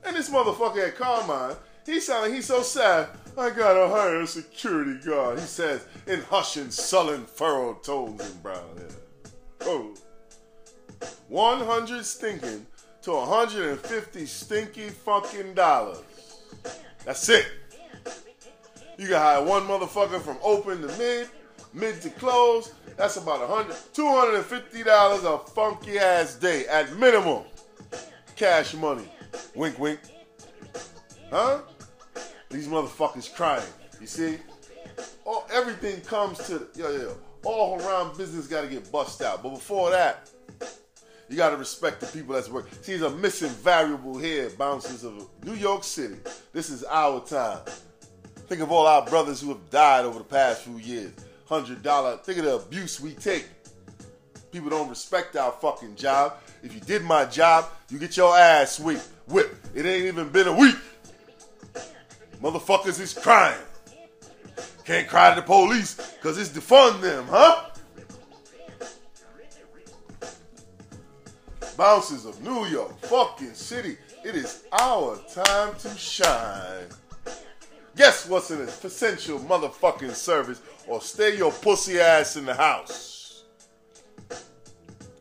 And 0.05 0.17
this 0.17 0.31
motherfucker 0.31 0.89
at 0.89 0.97
Carmine, 0.97 1.57
he 1.85 2.01
sounded 2.01 2.35
he's 2.35 2.47
so 2.47 2.63
sad. 2.63 3.09
I 3.37 3.51
gotta 3.51 3.89
hire 3.89 4.21
a 4.21 4.27
security 4.27 4.99
guard. 5.05 5.39
He 5.39 5.47
says 5.47 5.87
in 6.07 6.21
hushing, 6.23 6.71
sullen, 6.71 7.25
furrowed 7.25 7.83
tones 7.83 8.21
and 8.21 8.43
brown 8.43 8.77
hair. 8.77 8.89
Oh. 9.63 9.95
100 11.29 12.05
stinking 12.05 12.67
to 13.03 13.13
150 13.13 14.27
stinky 14.27 14.89
fucking 14.91 15.55
dollars. 15.55 16.03
That's 17.05 17.29
it. 17.29 17.47
You 18.99 19.09
can 19.09 19.17
hire 19.17 19.43
one 19.43 19.63
motherfucker 19.63 20.21
from 20.21 20.37
open 20.43 20.83
to 20.83 20.89
mid, 20.99 21.29
mid 21.73 22.03
to 22.03 22.11
close. 22.11 22.73
That's 22.97 23.17
about 23.17 23.49
100, 23.49 23.75
$250 23.95 25.35
a 25.35 25.39
funky 25.51 25.99
ass 25.99 26.35
day 26.35 26.67
at 26.67 26.95
minimum. 26.97 27.45
Cash 28.37 28.75
money. 28.75 29.09
Wink, 29.55 29.79
wink. 29.79 30.01
Huh? 31.31 31.61
These 32.53 32.69
motherfuckers 32.69 33.35
crying. 33.35 33.65
You 34.01 34.07
see? 34.07 34.39
Oh, 35.27 35.47
everything 35.51 36.01
comes 36.03 36.39
to 36.49 36.69
yo 36.77 36.91
yo. 36.91 37.17
All 37.45 37.81
around 37.81 38.17
business 38.17 38.47
got 38.47 38.61
to 38.61 38.69
get 38.69 38.93
bust 38.93 39.23
out. 39.23 39.43
But 39.43 39.51
before 39.51 39.91
that, 39.91 40.31
you 41.29 41.37
got 41.37 41.51
to 41.51 41.57
respect 41.57 42.01
the 42.01 42.07
people 42.07 42.35
that's 42.35 42.51
working. 42.51 42.77
See, 42.83 43.03
a 43.03 43.11
missing 43.11 43.49
variable 43.49 44.19
here, 44.19 44.51
bouncers 44.51 45.03
of 45.03 45.29
New 45.45 45.55
York 45.55 45.83
City. 45.83 46.17
This 46.53 46.69
is 46.69 46.85
our 46.85 47.25
time. 47.25 47.61
Think 48.49 48.61
of 48.61 48.71
all 48.71 48.87
our 48.87 49.05
brothers 49.07 49.41
who 49.41 49.49
have 49.49 49.71
died 49.71 50.05
over 50.05 50.19
the 50.19 50.25
past 50.25 50.63
few 50.63 50.77
years. 50.77 51.13
Hundred 51.47 51.83
dollar. 51.83 52.19
Think 52.19 52.39
of 52.39 52.45
the 52.45 52.57
abuse 52.57 53.01
we 53.01 53.13
take. 53.13 53.47
People 54.53 54.69
don't 54.69 54.91
respect 54.91 55.37
our 55.37 55.53
fucking 55.53 55.97
job. 55.97 56.35
If 56.63 56.75
you 56.75 56.81
did 56.81 57.03
my 57.03 57.25
job, 57.25 57.65
you 57.89 57.99
get 57.99 58.17
your 58.17 58.37
ass 58.37 58.79
whipped. 58.79 59.09
Whipped. 59.27 59.75
It 59.75 59.87
ain't 59.87 60.05
even 60.05 60.29
been 60.29 60.49
a 60.49 60.53
week. 60.53 60.77
Motherfuckers 62.43 63.01
is 63.01 63.15
crying. 63.15 63.63
Can't 64.85 65.07
cry 65.07 65.33
to 65.33 65.41
the 65.41 65.47
police 65.47 65.95
because 65.95 66.37
it's 66.39 66.51
defund 66.51 67.01
them, 67.01 67.25
huh? 67.31 67.69
Bouncers 71.77 72.27
of 72.27 72.43
New 72.43 72.67
York 72.67 72.99
fucking 73.03 73.55
city. 73.55 73.97
It 74.25 74.35
is 74.35 74.65
our 74.73 75.17
time 75.33 75.75
to 75.77 75.89
shine. 75.97 76.87
Guess 77.97 78.29
what's 78.29 78.51
an 78.51 78.63
essential 78.63 79.39
motherfucking 79.39 80.13
service 80.13 80.61
or 80.89 81.01
stay 81.01 81.37
your 81.37 81.53
pussy 81.53 82.01
ass 82.01 82.37
in 82.37 82.45
the 82.45 82.55
house? 82.55 83.45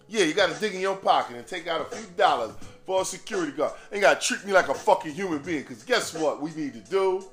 Yeah, 0.10 0.26
you 0.26 0.34
gotta 0.34 0.60
dig 0.60 0.74
in 0.74 0.82
your 0.82 0.96
pocket 0.96 1.36
and 1.36 1.46
take 1.46 1.68
out 1.68 1.82
a 1.82 1.96
few 1.96 2.08
dollars 2.18 2.54
for 2.86 3.02
a 3.02 3.06
security 3.06 3.52
guard. 3.52 3.74
Ain't 3.92 4.02
gotta 4.02 4.20
treat 4.20 4.46
me 4.46 4.54
like 4.54 4.70
a 4.70 4.74
fucking 4.74 5.14
human 5.14 5.40
being, 5.40 5.64
cause 5.64 5.84
guess 5.84 6.14
what 6.14 6.42
we 6.42 6.52
need 6.52 6.74
to 6.74 6.90
do? 6.90 7.24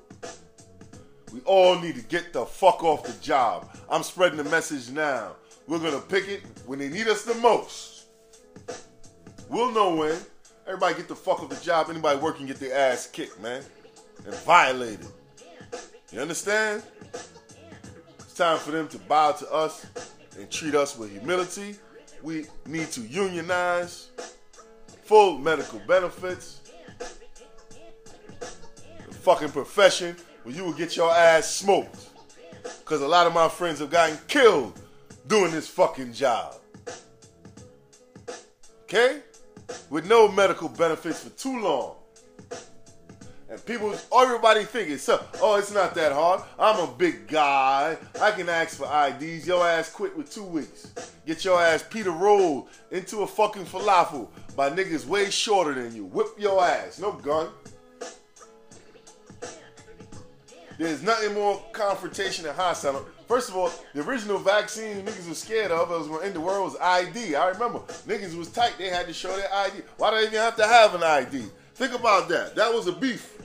We 1.32 1.40
all 1.40 1.78
need 1.78 1.94
to 1.96 2.02
get 2.02 2.32
the 2.32 2.46
fuck 2.46 2.82
off 2.82 3.04
the 3.04 3.12
job. 3.22 3.70
I'm 3.90 4.02
spreading 4.02 4.38
the 4.38 4.44
message 4.44 4.90
now. 4.90 5.32
We're 5.66 5.78
gonna 5.78 6.00
pick 6.00 6.28
it 6.28 6.42
when 6.66 6.78
they 6.78 6.88
need 6.88 7.08
us 7.08 7.24
the 7.24 7.34
most. 7.34 8.06
We'll 9.48 9.72
know 9.72 9.94
when. 9.94 10.16
Everybody 10.66 10.94
get 10.94 11.08
the 11.08 11.16
fuck 11.16 11.42
off 11.42 11.48
the 11.48 11.64
job. 11.64 11.88
Anybody 11.90 12.18
working 12.18 12.46
get 12.46 12.60
their 12.60 12.76
ass 12.76 13.06
kicked, 13.06 13.40
man. 13.40 13.62
And 14.24 14.34
violated. 14.34 15.06
You 16.12 16.20
understand? 16.20 16.82
It's 18.20 18.34
time 18.34 18.58
for 18.58 18.70
them 18.70 18.88
to 18.88 18.98
bow 18.98 19.32
to 19.32 19.52
us 19.52 19.86
and 20.38 20.50
treat 20.50 20.74
us 20.74 20.96
with 20.98 21.10
humility. 21.10 21.76
We 22.22 22.46
need 22.66 22.90
to 22.92 23.02
unionize, 23.02 24.10
full 25.04 25.38
medical 25.38 25.80
benefits, 25.80 26.60
the 28.38 29.14
fucking 29.14 29.50
profession 29.50 30.16
where 30.42 30.54
you 30.54 30.64
will 30.64 30.72
get 30.72 30.96
your 30.96 31.10
ass 31.10 31.50
smoked. 31.50 32.08
Because 32.62 33.00
a 33.00 33.08
lot 33.08 33.26
of 33.26 33.34
my 33.34 33.48
friends 33.48 33.80
have 33.80 33.90
gotten 33.90 34.18
killed 34.28 34.78
doing 35.26 35.50
this 35.50 35.68
fucking 35.68 36.12
job. 36.12 36.56
Okay? 38.82 39.20
With 39.90 40.06
no 40.06 40.28
medical 40.28 40.68
benefits 40.68 41.24
for 41.24 41.30
too 41.30 41.60
long. 41.60 41.96
And 43.50 43.64
people, 43.64 43.94
everybody 44.14 44.64
thinking, 44.64 44.98
so, 44.98 45.24
oh, 45.40 45.56
it's 45.56 45.72
not 45.72 45.94
that 45.94 46.12
hard. 46.12 46.42
I'm 46.58 46.80
a 46.86 46.92
big 46.92 47.28
guy. 47.28 47.96
I 48.20 48.30
can 48.32 48.48
ask 48.48 48.76
for 48.76 48.86
IDs. 48.86 49.46
Your 49.46 49.66
ass 49.66 49.90
quit 49.90 50.16
with 50.16 50.30
two 50.30 50.44
weeks. 50.44 50.92
Get 51.26 51.44
your 51.44 51.60
ass 51.60 51.82
Peter 51.88 52.10
rolled 52.10 52.68
into 52.90 53.20
a 53.20 53.26
fucking 53.26 53.64
falafel 53.64 54.28
by 54.58 54.68
niggas 54.68 55.06
way 55.06 55.30
shorter 55.30 55.72
than 55.72 55.94
you. 55.94 56.04
Whip 56.06 56.26
your 56.36 56.60
ass. 56.64 56.98
No 56.98 57.12
gun. 57.12 57.46
There's 60.76 61.00
nothing 61.00 61.34
more 61.34 61.64
confrontation 61.72 62.44
than 62.44 62.56
hostile. 62.56 63.06
First 63.28 63.50
of 63.50 63.56
all, 63.56 63.70
the 63.94 64.02
original 64.02 64.36
vaccine 64.36 65.06
niggas 65.06 65.28
was 65.28 65.38
scared 65.38 65.70
of, 65.70 65.90
was 65.90 66.08
to 66.08 66.26
end 66.26 66.34
the 66.34 66.40
world, 66.40 66.72
was 66.72 66.80
ID. 66.80 67.36
I 67.36 67.50
remember. 67.50 67.78
Niggas 68.08 68.36
was 68.36 68.48
tight. 68.48 68.74
They 68.78 68.88
had 68.88 69.06
to 69.06 69.12
show 69.12 69.28
their 69.36 69.46
ID. 69.54 69.82
Why 69.96 70.10
do 70.10 70.16
they 70.16 70.26
even 70.26 70.40
have 70.40 70.56
to 70.56 70.66
have 70.66 70.92
an 70.96 71.04
ID? 71.04 71.44
Think 71.74 71.94
about 71.94 72.28
that. 72.28 72.56
That 72.56 72.74
was 72.74 72.88
a 72.88 72.92
beef. 72.92 73.36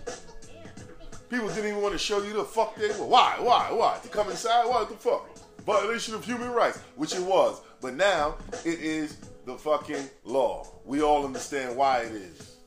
People 1.29 1.49
didn't 1.49 1.69
even 1.69 1.81
want 1.83 1.93
to 1.93 1.99
show 1.99 2.23
you 2.23 2.33
the 2.33 2.43
fuck 2.43 2.75
they 2.75 2.87
were. 2.87 3.05
Why? 3.05 3.35
Why? 3.39 3.71
Why? 3.71 3.99
To 4.01 4.09
come 4.09 4.31
inside? 4.31 4.65
What 4.65 4.89
the 4.89 4.95
fuck? 4.95 5.29
Violation 5.63 6.15
of 6.15 6.25
human 6.25 6.49
rights, 6.49 6.79
which 6.95 7.13
it 7.13 7.21
was. 7.21 7.61
But 7.81 7.93
now 7.93 8.37
it 8.65 8.79
is 8.79 9.17
the 9.45 9.55
fucking 9.55 10.09
law. 10.23 10.67
We 10.85 11.01
all 11.01 11.25
understand 11.25 11.75
why 11.75 11.99
it 12.01 12.11
is. 12.13 12.57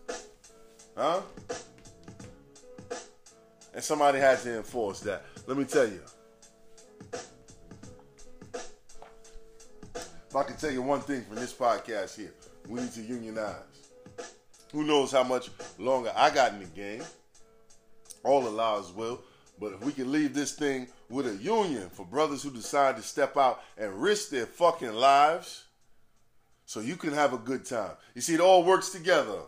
Huh? 0.96 1.22
And 3.74 3.82
somebody 3.84 4.18
has 4.18 4.42
to 4.44 4.56
enforce 4.56 5.00
that. 5.00 5.24
Let 5.46 5.56
me 5.56 5.64
tell 5.64 5.86
you. 5.86 6.00
If 9.94 10.34
I 10.34 10.42
can 10.42 10.56
tell 10.56 10.70
you 10.70 10.82
one 10.82 11.00
thing 11.00 11.22
from 11.22 11.36
this 11.36 11.52
podcast 11.52 12.16
here, 12.16 12.32
we 12.68 12.80
need 12.80 12.92
to 12.92 13.02
unionize. 13.02 13.54
Who 14.72 14.84
knows 14.84 15.12
how 15.12 15.22
much 15.22 15.50
longer 15.78 16.12
I 16.14 16.30
got 16.30 16.52
in 16.52 16.58
the 16.60 16.66
game? 16.66 17.02
All 18.24 18.42
the 18.42 18.50
laws 18.50 18.92
will. 18.92 19.22
But 19.58 19.72
if 19.72 19.82
we 19.82 19.92
can 19.92 20.12
leave 20.12 20.34
this 20.34 20.52
thing 20.52 20.88
with 21.08 21.26
a 21.26 21.36
union 21.36 21.88
for 21.88 22.04
brothers 22.04 22.42
who 22.42 22.50
decide 22.50 22.96
to 22.96 23.02
step 23.02 23.36
out 23.36 23.62
and 23.78 24.02
risk 24.02 24.28
their 24.28 24.44
fucking 24.44 24.92
lives 24.92 25.64
so 26.66 26.80
you 26.80 26.96
can 26.96 27.12
have 27.12 27.32
a 27.32 27.38
good 27.38 27.64
time. 27.64 27.92
You 28.14 28.20
see, 28.20 28.34
it 28.34 28.40
all 28.40 28.64
works 28.64 28.90
together. 28.90 29.38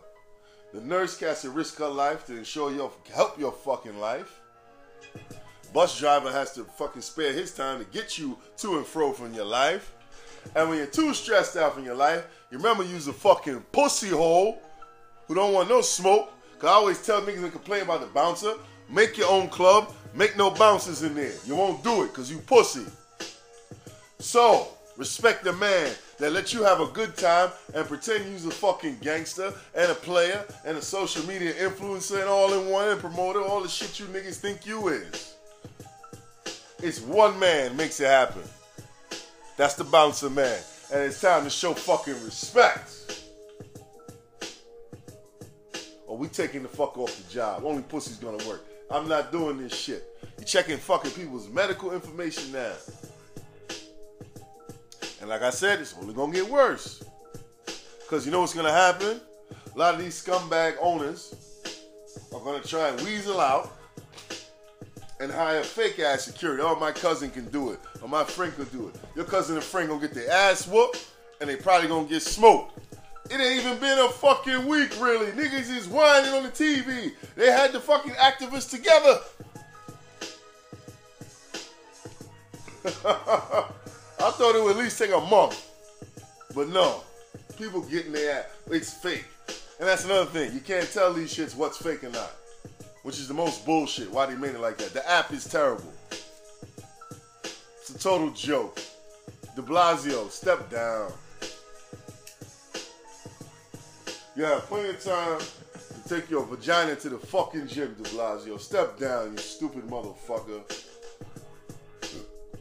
The 0.73 0.81
nurse 0.81 1.19
has 1.19 1.41
to 1.41 1.49
risk 1.49 1.77
her 1.79 1.87
life 1.87 2.25
to 2.27 2.37
ensure 2.37 2.71
your 2.71 2.91
help 3.13 3.37
your 3.37 3.51
fucking 3.51 3.99
life. 3.99 4.39
Bus 5.73 5.99
driver 5.99 6.31
has 6.31 6.53
to 6.53 6.63
fucking 6.63 7.01
spare 7.01 7.33
his 7.33 7.53
time 7.53 7.79
to 7.79 7.85
get 7.85 8.17
you 8.17 8.37
to 8.57 8.77
and 8.77 8.85
fro 8.85 9.11
from 9.11 9.33
your 9.33 9.45
life. 9.45 9.93
And 10.55 10.69
when 10.69 10.77
you're 10.77 10.87
too 10.87 11.13
stressed 11.13 11.57
out 11.57 11.77
in 11.77 11.83
your 11.83 11.95
life, 11.95 12.25
you 12.49 12.57
remember 12.57 12.83
use 12.83 13.07
a 13.07 13.13
fucking 13.13 13.59
pussy 13.71 14.09
hole 14.09 14.61
who 15.27 15.35
don't 15.35 15.53
want 15.53 15.69
no 15.69 15.81
smoke. 15.81 16.31
Cause 16.57 16.69
I 16.69 16.73
always 16.73 17.05
tell 17.05 17.21
niggas 17.21 17.41
that 17.41 17.51
complain 17.51 17.83
about 17.83 18.01
the 18.01 18.07
bouncer, 18.07 18.53
make 18.89 19.17
your 19.17 19.29
own 19.29 19.49
club, 19.49 19.93
make 20.13 20.37
no 20.37 20.51
bouncers 20.51 21.03
in 21.03 21.15
there. 21.15 21.33
You 21.45 21.55
won't 21.55 21.83
do 21.83 22.03
it 22.03 22.13
cause 22.13 22.31
you 22.31 22.39
pussy. 22.39 22.85
So, 24.19 24.69
respect 24.99 25.45
the 25.45 25.53
man 25.53 25.89
that 26.17 26.33
let 26.33 26.53
you 26.53 26.61
have 26.61 26.81
a 26.81 26.85
good 26.87 27.15
time 27.15 27.49
and 27.73 27.87
pretend 27.87 28.29
you's 28.29 28.45
a 28.45 28.51
fucking 28.51 28.97
gangster 29.01 29.53
and 29.73 29.89
a 29.89 29.95
player 29.95 30.45
and 30.65 30.77
a 30.77 30.81
social 30.81 31.25
media 31.25 31.53
influencer 31.53 32.19
and 32.19 32.27
all 32.27 32.51
in 32.51 32.69
one 32.69 32.89
and 32.89 32.99
promoter, 32.99 33.41
all 33.41 33.61
the 33.61 33.69
shit 33.69 33.97
you 33.97 34.05
niggas 34.07 34.35
think 34.35 34.65
you 34.65 34.89
is. 34.89 35.35
It's 36.83 36.99
one 36.99 37.39
man 37.39 37.77
makes 37.77 38.01
it 38.01 38.07
happen. 38.07 38.43
That's 39.55 39.75
the 39.75 39.85
bouncer 39.85 40.29
man. 40.29 40.59
And 40.91 41.01
it's 41.03 41.21
time 41.21 41.45
to 41.45 41.49
show 41.49 41.73
fucking 41.73 42.21
respect. 42.25 43.23
Or 46.07 46.17
we 46.17 46.27
taking 46.27 46.61
the 46.61 46.67
fuck 46.67 46.97
off 46.97 47.15
the 47.15 47.31
job. 47.31 47.63
Only 47.63 47.83
pussy's 47.83 48.17
gonna 48.17 48.45
work. 48.45 48.65
I'm 48.91 49.07
not 49.07 49.31
doing 49.31 49.59
this 49.59 49.73
shit. 49.73 50.03
You 50.37 50.43
checking 50.43 50.77
fucking 50.77 51.11
people's 51.11 51.47
medical 51.47 51.93
information 51.93 52.51
now. 52.51 52.73
And 55.19 55.29
like 55.29 55.41
I 55.41 55.49
said, 55.49 55.79
it's 55.79 55.95
only 55.99 56.13
gonna 56.13 56.33
get 56.33 56.49
worse. 56.49 57.03
Cause 58.09 58.25
you 58.25 58.31
know 58.31 58.41
what's 58.41 58.53
gonna 58.53 58.71
happen? 58.71 59.19
A 59.75 59.77
lot 59.77 59.93
of 59.93 59.99
these 59.99 60.23
scumbag 60.23 60.75
owners 60.81 61.35
are 62.33 62.39
gonna 62.39 62.63
try 62.63 62.89
and 62.89 63.01
weasel 63.01 63.39
out 63.39 63.77
and 65.19 65.31
hire 65.31 65.63
fake 65.63 65.99
ass 65.99 66.23
security. 66.23 66.63
Oh, 66.65 66.75
my 66.79 66.91
cousin 66.91 67.29
can 67.29 67.45
do 67.49 67.71
it, 67.71 67.79
or 68.01 68.07
my 68.07 68.23
friend 68.23 68.55
could 68.55 68.71
do 68.71 68.87
it. 68.87 68.95
Your 69.15 69.25
cousin 69.25 69.55
and 69.55 69.63
friend 69.63 69.89
gonna 69.89 70.01
get 70.01 70.13
their 70.13 70.31
ass 70.31 70.67
whooped, 70.67 71.05
and 71.41 71.49
they 71.49 71.57
probably 71.57 71.87
gonna 71.87 72.07
get 72.07 72.21
smoked. 72.21 72.79
It 73.29 73.39
ain't 73.39 73.63
even 73.63 73.77
been 73.79 73.99
a 73.99 74.09
fucking 74.09 74.65
week, 74.65 74.99
really. 74.99 75.27
Niggas 75.33 75.69
is 75.69 75.87
whining 75.87 76.33
on 76.33 76.43
the 76.43 76.49
TV. 76.49 77.13
They 77.35 77.51
had 77.51 77.73
the 77.73 77.79
fucking 77.79 78.13
activists 78.13 78.71
together. 78.71 79.19
I 84.21 84.31
thought 84.31 84.55
it 84.55 84.63
would 84.63 84.71
at 84.71 84.77
least 84.77 84.99
take 84.99 85.11
a 85.11 85.19
month. 85.19 85.65
But 86.53 86.69
no. 86.69 87.03
People 87.57 87.81
getting 87.81 88.11
their. 88.11 88.47
It's 88.69 88.93
fake. 88.93 89.25
And 89.79 89.87
that's 89.87 90.03
another 90.05 90.25
thing. 90.25 90.53
You 90.53 90.59
can't 90.59 90.91
tell 90.91 91.13
these 91.13 91.33
shits 91.33 91.55
what's 91.55 91.77
fake 91.77 92.03
or 92.03 92.09
not. 92.09 92.31
Which 93.03 93.17
is 93.17 93.27
the 93.27 93.33
most 93.33 93.65
bullshit. 93.65 94.11
Why 94.11 94.25
they 94.25 94.35
made 94.35 94.55
it 94.55 94.59
like 94.59 94.77
that. 94.79 94.93
The 94.93 95.09
app 95.09 95.31
is 95.31 95.45
terrible. 95.45 95.93
It's 97.43 97.89
a 97.91 97.99
total 97.99 98.31
joke. 98.31 98.79
De 99.55 99.61
Blasio, 99.61 100.29
step 100.29 100.69
down. 100.69 101.11
You 104.35 104.43
have 104.43 104.63
plenty 104.63 104.89
of 104.89 105.03
time 105.03 105.39
to 105.39 106.09
take 106.09 106.29
your 106.29 106.45
vagina 106.45 106.95
to 106.97 107.09
the 107.09 107.17
fucking 107.17 107.67
gym, 107.67 107.95
De 107.95 108.09
Blasio. 108.09 108.59
Step 108.59 108.97
down, 108.97 109.31
you 109.31 109.37
stupid 109.37 109.83
motherfucker. 109.87 110.61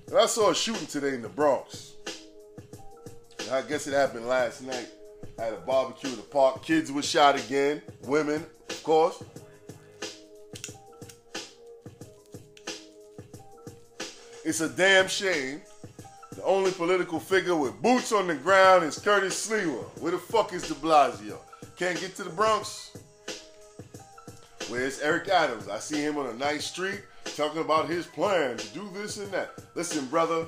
And 0.09 0.17
I 0.17 0.25
saw 0.25 0.51
a 0.51 0.55
shooting 0.55 0.87
today 0.87 1.15
in 1.15 1.21
the 1.21 1.29
Bronx. 1.29 1.93
And 3.41 3.51
I 3.51 3.61
guess 3.61 3.87
it 3.87 3.93
happened 3.93 4.27
last 4.27 4.63
night 4.63 4.89
at 5.39 5.53
a 5.53 5.57
barbecue 5.57 6.09
in 6.09 6.17
the 6.17 6.23
park. 6.23 6.65
Kids 6.65 6.91
were 6.91 7.03
shot 7.03 7.39
again. 7.39 7.83
Women, 8.05 8.47
of 8.71 8.83
course. 8.83 9.23
It's 14.45 14.63
a 14.63 14.69
damn 14.71 15.09
shame. 15.09 15.61
The 16.35 16.43
only 16.43 16.71
political 16.71 17.21
figure 17.21 17.57
with 17.57 17.81
boots 17.83 18.11
on 18.11 18.29
the 18.29 18.35
ground 18.35 18.85
is 18.85 18.99
Curtis 18.99 19.47
Sliwa. 19.47 19.85
Where 20.01 20.13
the 20.13 20.19
fuck 20.19 20.55
is 20.55 20.67
de 20.67 20.75
Blasio? 20.75 21.37
Can't 21.77 22.01
get 22.01 22.17
to 22.17 22.25
the 22.25 22.31
Bronx? 22.31 22.97
Where's 24.69 25.01
Eric 25.01 25.29
Adams? 25.29 25.69
I 25.69 25.79
see 25.79 26.01
him 26.01 26.17
on 26.17 26.27
a 26.27 26.35
nice 26.35 26.65
street 26.65 27.03
talking 27.37 27.61
about 27.61 27.89
his 27.89 28.07
plan 28.07 28.57
to 28.57 28.69
do 28.69 28.89
this 28.95 29.19
and 29.19 29.31
that. 29.33 29.53
Listen, 29.75 30.07
brother. 30.07 30.47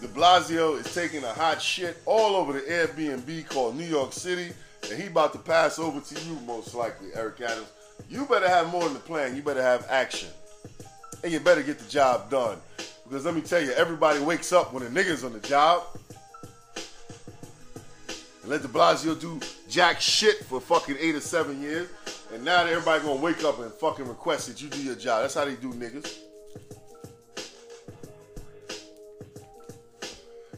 De 0.00 0.08
Blasio 0.08 0.78
is 0.78 0.92
taking 0.94 1.22
a 1.22 1.32
hot 1.32 1.62
shit 1.62 1.96
all 2.06 2.34
over 2.34 2.52
the 2.52 2.60
Airbnb 2.60 3.48
called 3.48 3.76
New 3.76 3.84
York 3.84 4.12
City, 4.12 4.52
and 4.90 5.00
he 5.00 5.06
about 5.06 5.32
to 5.32 5.38
pass 5.38 5.78
over 5.78 6.00
to 6.00 6.24
you 6.24 6.34
most 6.44 6.74
likely, 6.74 7.08
Eric 7.14 7.40
Adams. 7.40 7.68
You 8.08 8.26
better 8.26 8.48
have 8.48 8.70
more 8.70 8.84
than 8.84 8.94
the 8.94 9.00
plan. 9.00 9.36
You 9.36 9.42
better 9.42 9.62
have 9.62 9.86
action. 9.88 10.28
And 11.22 11.32
you 11.32 11.38
better 11.38 11.62
get 11.62 11.78
the 11.78 11.88
job 11.88 12.30
done. 12.30 12.58
Because 13.04 13.24
let 13.24 13.34
me 13.34 13.42
tell 13.42 13.62
you, 13.62 13.70
everybody 13.72 14.20
wakes 14.20 14.52
up 14.52 14.72
when 14.72 14.82
a 14.82 14.86
nigga's 14.86 15.22
on 15.22 15.32
the 15.32 15.40
job. 15.40 15.84
And 18.42 18.50
let 18.50 18.62
de 18.62 18.68
Blasio 18.68 19.18
do 19.18 19.40
jack 19.68 20.00
shit 20.00 20.44
for 20.44 20.60
fucking 20.60 20.96
eight 20.98 21.14
or 21.14 21.20
seven 21.20 21.62
years. 21.62 21.88
And 22.32 22.44
now 22.44 22.64
everybody 22.64 23.02
gonna 23.04 23.20
wake 23.20 23.44
up 23.44 23.60
and 23.60 23.72
fucking 23.72 24.08
request 24.08 24.48
that 24.48 24.60
you 24.60 24.68
do 24.68 24.82
your 24.82 24.96
job. 24.96 25.22
That's 25.22 25.34
how 25.34 25.44
they 25.44 25.54
do 25.54 25.72
niggas. 25.72 26.18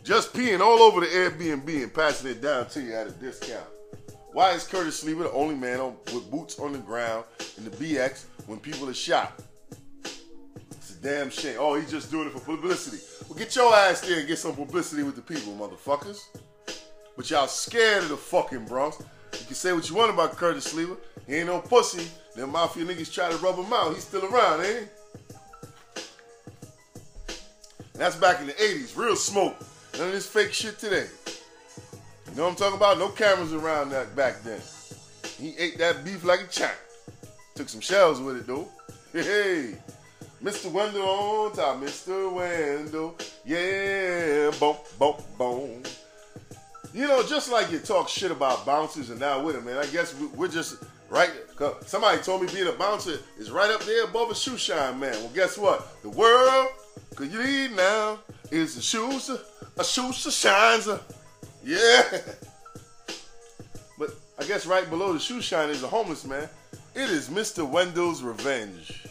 Just 0.03 0.35
peeing 0.35 0.61
all 0.61 0.81
over 0.83 1.01
the 1.01 1.07
Airbnb 1.07 1.83
and 1.83 1.93
passing 1.93 2.31
it 2.31 2.43
down 2.43 2.69
to 2.69 2.83
you 2.83 2.95
at 2.95 3.07
a 3.07 3.11
discount. 3.11 3.65
Why 4.33 4.51
is 4.53 4.67
Curtis 4.67 5.03
Sliwa 5.03 5.23
the 5.23 5.33
only 5.33 5.55
man 5.55 5.81
on, 5.81 5.97
with 6.07 6.31
boots 6.31 6.59
on 6.59 6.73
the 6.73 6.79
ground 6.79 7.25
in 7.57 7.65
the 7.65 7.71
BX 7.71 8.25
when 8.47 8.59
people 8.59 8.89
are 8.89 8.95
shot? 8.95 9.41
It's 10.73 10.91
a 10.91 11.03
damn 11.03 11.31
shame. 11.31 11.57
Oh, 11.59 11.75
he's 11.75 11.91
just 11.91 12.11
doing 12.11 12.29
it 12.29 12.33
for 12.33 12.41
publicity. 12.41 12.99
Well, 13.29 13.39
get 13.39 13.55
your 13.57 13.75
ass 13.75 14.01
there 14.03 14.19
and 14.19 14.29
get 14.29 14.39
some 14.39 14.55
publicity 14.55 15.05
with 15.05 15.17
the 15.17 15.23
people, 15.23 15.55
motherfuckers. 15.55 16.21
But 17.17 17.31
y'all 17.31 17.47
scared 17.47 18.05
of 18.05 18.09
the 18.09 18.17
fucking 18.17 18.67
Bronx. 18.67 18.99
You 19.33 19.47
can 19.47 19.55
say 19.55 19.73
what 19.73 19.89
you 19.89 19.97
want 19.97 20.13
about 20.13 20.37
Curtis 20.37 20.73
Sliwa. 20.73 20.97
He 21.27 21.37
ain't 21.37 21.47
no 21.47 21.61
pussy. 21.61 22.09
Them 22.35 22.51
mafia 22.51 22.85
niggas 22.85 23.13
try 23.13 23.31
to 23.31 23.37
rub 23.39 23.57
him 23.57 23.73
out. 23.73 23.95
He's 23.95 24.05
still 24.05 24.25
around, 24.25 24.65
ain't 24.65 24.81
he? 24.81 24.87
That's 27.95 28.17
back 28.17 28.41
in 28.41 28.49
the 28.49 28.53
80s. 28.55 28.97
Real 28.97 29.17
smoke. 29.17 29.57
None 29.97 30.09
of 30.09 30.13
this 30.13 30.27
fake 30.27 30.53
shit 30.53 30.79
today. 30.79 31.07
You 32.31 32.37
know 32.37 32.45
what 32.45 32.51
I'm 32.51 32.57
talking 32.57 32.77
about? 32.77 32.99
No 32.99 33.09
cameras 33.11 33.53
around 33.53 33.91
that 33.91 34.17
back 34.17 34.43
then. 34.43 34.61
He 35.39 35.57
ate 35.57 35.79
that 35.79 36.05
beef 36.05 36.25
like 36.25 36.41
a 36.41 36.47
champ. 36.49 36.75
Took 37.55 37.69
some 37.69 37.81
shells 37.81 38.21
with 38.21 38.39
it 38.39 38.47
though. 38.47 38.69
Hey, 39.13 39.23
hey. 39.23 39.75
Mr. 40.43 40.71
Wendal 40.71 41.03
on 41.03 41.53
top, 41.53 41.81
Mr. 41.81 42.31
Wendal. 42.33 43.15
Yeah, 43.45 44.51
boom, 44.59 44.77
boom, 44.99 45.15
boom. 45.39 45.83
You 46.95 47.09
know, 47.09 47.25
just 47.27 47.51
like 47.51 47.73
you 47.73 47.81
talk 47.81 48.09
shit 48.09 48.31
about 48.31 48.65
bouncers 48.65 49.11
and 49.11 49.19
now 49.19 49.43
with 49.43 49.57
them, 49.57 49.65
man. 49.65 49.79
I 49.79 49.87
guess 49.87 50.15
we- 50.15 50.27
we're 50.29 50.47
just 50.49 50.77
right. 51.11 51.31
Somebody 51.87 52.23
told 52.23 52.43
me 52.43 52.49
being 52.53 52.69
a 52.69 52.73
bouncer 52.73 53.19
is 53.37 53.51
right 53.51 53.69
up 53.71 53.83
there 53.83 54.05
above 54.05 54.31
a 54.31 54.35
shoe 54.35 54.57
shine, 54.57 55.01
man. 55.01 55.13
Well, 55.15 55.31
guess 55.35 55.59
what? 55.59 56.01
The 56.03 56.11
world 56.11 56.69
could 57.17 57.33
you 57.33 57.43
need 57.43 57.73
now 57.75 58.21
is 58.53 58.77
a 58.77 58.83
shoes, 58.83 59.29
a 59.77 59.85
shoes 59.85 60.33
shines. 60.35 60.89
Yeah. 61.65 62.03
But 63.99 64.11
I 64.39 64.45
guess 64.45 64.65
right 64.67 64.89
below 64.89 65.13
the 65.13 65.19
shoe 65.19 65.41
shine 65.41 65.71
is 65.71 65.83
a 65.83 65.89
homeless 65.89 66.25
man. 66.25 66.49
It 66.95 67.11
is 67.11 67.29
Mr. 67.29 67.69
Wendal's 67.69 68.23
revenge. 68.23 69.05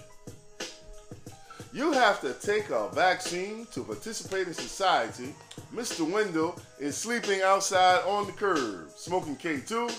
You 1.74 1.92
have 1.92 2.22
to 2.22 2.34
take 2.34 2.70
a 2.70 2.88
vaccine 2.90 3.66
to 3.72 3.84
participate 3.84 4.46
in 4.48 4.54
society. 4.54 5.34
Mr. 5.74 6.08
Wendal 6.08 6.62
is 6.80 6.96
sleeping 6.96 7.42
outside 7.42 8.04
on 8.06 8.28
the 8.28 8.32
curb, 8.32 8.92
smoking 8.96 9.36
K2. 9.36 9.92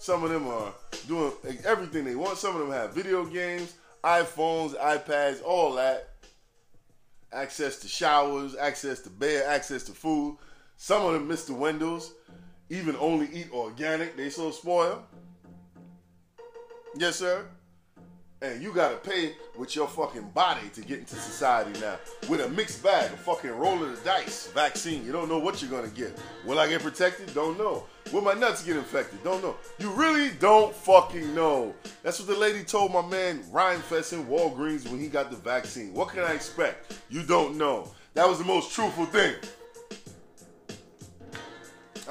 Some 0.00 0.22
of 0.22 0.28
them 0.28 0.46
are 0.48 0.74
doing 1.08 1.32
everything 1.64 2.04
they 2.04 2.14
want. 2.14 2.36
Some 2.36 2.54
of 2.56 2.60
them 2.60 2.72
have 2.72 2.92
video 2.92 3.24
games, 3.24 3.72
iPhones, 4.04 4.76
iPads, 4.78 5.42
all 5.42 5.72
that. 5.76 6.10
Access 7.32 7.78
to 7.78 7.88
showers, 7.88 8.54
access 8.54 9.00
to 9.00 9.08
bed, 9.08 9.46
access 9.46 9.82
to 9.84 9.92
food. 9.92 10.36
Some 10.76 11.06
of 11.06 11.14
them, 11.14 11.26
Mr. 11.26 11.56
Wendal's, 11.56 12.12
even 12.68 12.96
only 12.96 13.30
eat 13.32 13.48
organic. 13.50 14.14
They 14.18 14.28
so 14.28 14.50
spoiled. 14.50 15.04
Yes, 16.96 17.16
sir. 17.16 17.46
And 18.42 18.60
you 18.60 18.72
gotta 18.72 18.96
pay 18.96 19.36
with 19.56 19.76
your 19.76 19.86
fucking 19.86 20.30
body 20.30 20.68
to 20.74 20.80
get 20.80 20.98
into 20.98 21.14
society 21.14 21.78
now. 21.78 21.96
With 22.28 22.40
a 22.40 22.48
mixed 22.48 22.82
bag, 22.82 23.12
a 23.12 23.16
fucking 23.16 23.52
roll 23.52 23.80
of 23.80 23.96
the 23.96 24.04
dice 24.04 24.48
vaccine. 24.48 25.06
You 25.06 25.12
don't 25.12 25.28
know 25.28 25.38
what 25.38 25.62
you're 25.62 25.70
gonna 25.70 25.86
get. 25.94 26.18
Will 26.44 26.58
I 26.58 26.68
get 26.68 26.82
protected? 26.82 27.32
Don't 27.34 27.56
know. 27.56 27.84
Will 28.12 28.20
my 28.20 28.34
nuts 28.34 28.64
get 28.64 28.76
infected? 28.76 29.22
Don't 29.22 29.42
know. 29.44 29.54
You 29.78 29.90
really 29.92 30.30
don't 30.40 30.74
fucking 30.74 31.32
know. 31.36 31.72
That's 32.02 32.18
what 32.18 32.26
the 32.26 32.36
lady 32.36 32.64
told 32.64 32.92
my 32.92 33.06
man 33.06 33.44
Ryan 33.52 33.80
Fest 33.80 34.12
in 34.12 34.26
Walgreens 34.26 34.90
when 34.90 34.98
he 34.98 35.06
got 35.06 35.30
the 35.30 35.36
vaccine. 35.36 35.94
What 35.94 36.08
can 36.08 36.24
I 36.24 36.32
expect? 36.32 36.98
You 37.10 37.22
don't 37.22 37.56
know. 37.56 37.92
That 38.14 38.28
was 38.28 38.38
the 38.38 38.44
most 38.44 38.72
truthful 38.74 39.06
thing 39.06 39.36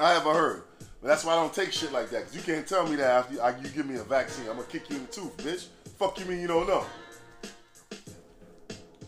I 0.00 0.16
ever 0.16 0.32
heard. 0.32 0.62
But 1.02 1.08
that's 1.08 1.24
why 1.26 1.32
I 1.32 1.36
don't 1.36 1.52
take 1.52 1.72
shit 1.72 1.92
like 1.92 2.08
that. 2.08 2.24
Cause 2.24 2.34
you 2.34 2.40
can't 2.40 2.66
tell 2.66 2.88
me 2.88 2.96
that 2.96 3.10
after 3.10 3.34
you, 3.34 3.40
I- 3.42 3.56
you 3.58 3.68
give 3.68 3.84
me 3.86 3.96
a 3.96 4.02
vaccine, 4.04 4.48
I'm 4.48 4.56
gonna 4.56 4.68
kick 4.68 4.88
you 4.88 4.96
in 4.96 5.02
the 5.02 5.12
tooth, 5.12 5.36
bitch. 5.36 5.66
Fuck 6.02 6.18
you 6.18 6.24
mean 6.24 6.40
you 6.40 6.48
don't 6.48 6.66
know? 6.66 6.84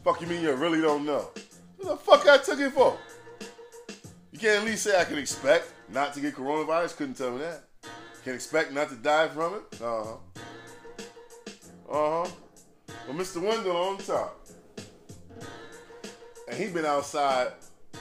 Fuck 0.05 0.21
you 0.21 0.29
mean 0.29 0.43
you 0.43 0.53
really 0.53 0.81
don't 0.81 1.05
know? 1.05 1.29
What 1.77 1.89
the 1.89 1.97
fuck 1.97 2.29
I 2.29 2.39
took 2.39 2.61
it 2.61 2.71
for? 2.71 2.97
You 4.31 4.39
can't 4.39 4.61
at 4.61 4.65
least 4.65 4.85
say 4.85 4.97
I 4.97 5.03
can 5.03 5.19
expect 5.19 5.73
not 5.93 6.15
to 6.15 6.21
get 6.21 6.37
coronavirus. 6.37 6.97
Couldn't 6.97 7.15
tell 7.15 7.33
me 7.33 7.39
that. 7.39 7.65
Can 8.23 8.37
expect 8.37 8.73
not 8.73 8.91
to 8.91 8.95
die 8.95 9.27
from 9.27 9.55
it. 9.55 9.83
Uh 9.83 10.05
huh. 10.05 10.17
Uh 11.91 12.27
huh. 12.27 12.31
Well, 13.09 13.17
Mr. 13.17 13.43
Wendal 13.43 13.75
on 13.75 13.99
top, 13.99 14.47
and 16.47 16.57
he 16.57 16.69
been 16.69 16.87
outside 16.87 17.55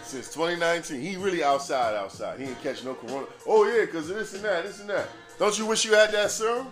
since 0.04 0.32
2019. 0.32 1.02
He 1.02 1.18
really 1.18 1.44
outside, 1.44 1.96
outside. 1.96 2.40
He 2.40 2.46
ain't 2.46 2.62
catch 2.62 2.84
no 2.84 2.94
corona. 2.94 3.26
Oh 3.48 3.66
yeah, 3.66 3.88
cause 3.88 4.12
of 4.12 4.18
this 4.18 4.36
and 4.36 4.44
that, 4.44 4.66
this 4.66 4.82
and 4.82 4.90
that. 4.92 5.08
Don't 5.40 5.58
you 5.58 5.66
wish 5.66 5.84
you 5.84 5.96
had 5.96 6.12
that 6.12 6.30
serum? 6.30 6.68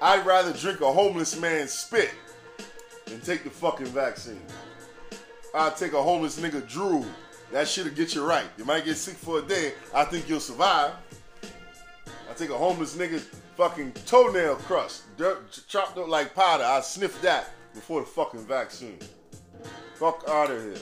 I'd 0.00 0.26
rather 0.26 0.52
drink 0.52 0.80
a 0.80 0.92
homeless 0.92 1.38
man's 1.40 1.72
spit 1.72 2.10
than 3.06 3.20
take 3.20 3.44
the 3.44 3.50
fucking 3.50 3.86
vaccine. 3.86 4.42
I'd 5.54 5.76
take 5.76 5.94
a 5.94 6.02
homeless 6.02 6.38
nigga 6.38 6.68
drool. 6.68 7.06
That 7.52 7.66
shit'll 7.66 7.92
get 7.92 8.14
you 8.14 8.24
right. 8.24 8.44
You 8.58 8.64
might 8.64 8.84
get 8.84 8.96
sick 8.96 9.14
for 9.14 9.38
a 9.38 9.42
day. 9.42 9.72
I 9.94 10.04
think 10.04 10.28
you'll 10.28 10.40
survive. 10.40 10.92
I 12.30 12.34
take 12.34 12.50
a 12.50 12.58
homeless 12.58 12.96
nigga's 12.96 13.28
fucking 13.56 13.92
toenail 14.04 14.56
crust, 14.56 15.04
dirt, 15.16 15.64
chopped 15.66 15.96
up 15.96 16.08
like 16.08 16.34
powder. 16.34 16.64
I 16.64 16.80
sniff 16.80 17.22
that 17.22 17.48
before 17.72 18.00
the 18.00 18.06
fucking 18.06 18.46
vaccine. 18.46 18.98
Fuck 19.94 20.24
out 20.28 20.50
of 20.50 20.62
here. 20.62 20.76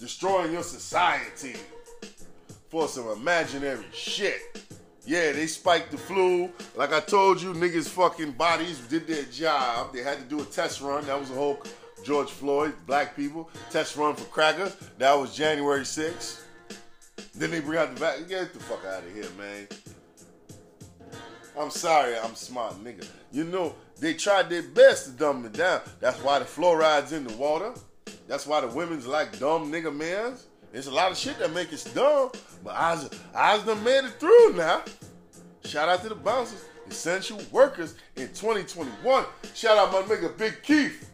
Destroying 0.00 0.52
your 0.52 0.64
society 0.64 1.54
for 2.70 2.88
some 2.88 3.08
imaginary 3.08 3.84
shit. 3.92 4.67
Yeah, 5.08 5.32
they 5.32 5.46
spiked 5.46 5.90
the 5.90 5.96
flu. 5.96 6.50
Like 6.76 6.92
I 6.92 7.00
told 7.00 7.40
you, 7.40 7.54
niggas' 7.54 7.88
fucking 7.88 8.32
bodies 8.32 8.78
did 8.80 9.06
their 9.06 9.22
job. 9.22 9.94
They 9.94 10.02
had 10.02 10.18
to 10.18 10.24
do 10.24 10.42
a 10.42 10.44
test 10.44 10.82
run. 10.82 11.06
That 11.06 11.18
was 11.18 11.30
a 11.30 11.34
whole 11.34 11.62
George 12.04 12.28
Floyd, 12.28 12.74
black 12.86 13.16
people, 13.16 13.48
test 13.70 13.96
run 13.96 14.16
for 14.16 14.26
crackers. 14.26 14.76
That 14.98 15.14
was 15.14 15.34
January 15.34 15.80
6th. 15.80 16.42
Then 17.34 17.50
they 17.50 17.60
bring 17.60 17.78
out 17.78 17.94
the 17.94 17.98
vaccine. 17.98 18.28
Get 18.28 18.52
the 18.52 18.60
fuck 18.60 18.84
out 18.84 19.02
of 19.02 19.14
here, 19.14 19.24
man. 19.38 19.66
I'm 21.58 21.70
sorry, 21.70 22.18
I'm 22.18 22.34
smart 22.34 22.74
nigga. 22.84 23.08
You 23.32 23.44
know, 23.44 23.74
they 23.98 24.12
tried 24.12 24.50
their 24.50 24.62
best 24.62 25.06
to 25.06 25.10
dumb 25.12 25.42
it 25.46 25.54
down. 25.54 25.80
That's 26.00 26.22
why 26.22 26.38
the 26.38 26.44
fluoride's 26.44 27.14
in 27.14 27.26
the 27.26 27.34
water. 27.38 27.72
That's 28.26 28.46
why 28.46 28.60
the 28.60 28.68
women's 28.68 29.06
like 29.06 29.38
dumb 29.38 29.72
nigga 29.72 29.94
mans. 29.94 30.44
There's 30.72 30.86
a 30.86 30.94
lot 30.94 31.10
of 31.10 31.16
shit 31.16 31.38
that 31.38 31.52
make 31.52 31.72
us 31.72 31.84
dumb, 31.84 32.30
but 32.62 32.74
Oz, 32.74 33.10
Oz 33.34 33.62
done 33.64 33.82
made 33.82 34.04
it 34.04 34.12
through 34.20 34.54
now. 34.54 34.82
Shout 35.64 35.88
out 35.88 36.02
to 36.02 36.10
the 36.10 36.14
bouncers, 36.14 36.64
essential 36.88 37.40
workers 37.50 37.94
in 38.16 38.28
2021. 38.28 39.24
Shout 39.54 39.78
out 39.78 39.92
my 39.92 40.02
nigga 40.02 40.36
Big 40.36 40.62
Keith. 40.62 41.10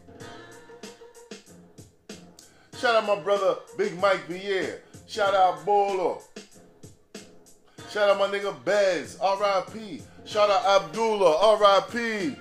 Shout 2.77 2.95
out 2.95 3.07
my 3.07 3.21
brother 3.23 3.55
Big 3.77 3.97
Mike 3.99 4.27
Pierre. 4.27 4.81
Shout 5.07 5.33
out 5.33 5.65
Bolo. 5.65 6.21
Shout 7.89 8.09
out 8.09 8.19
my 8.19 8.27
nigga 8.27 8.53
Bez, 8.65 9.17
R.I.P. 9.21 10.01
Shout 10.25 10.49
out 10.49 10.83
Abdullah, 10.83 11.37
R.I.P. 11.37 12.35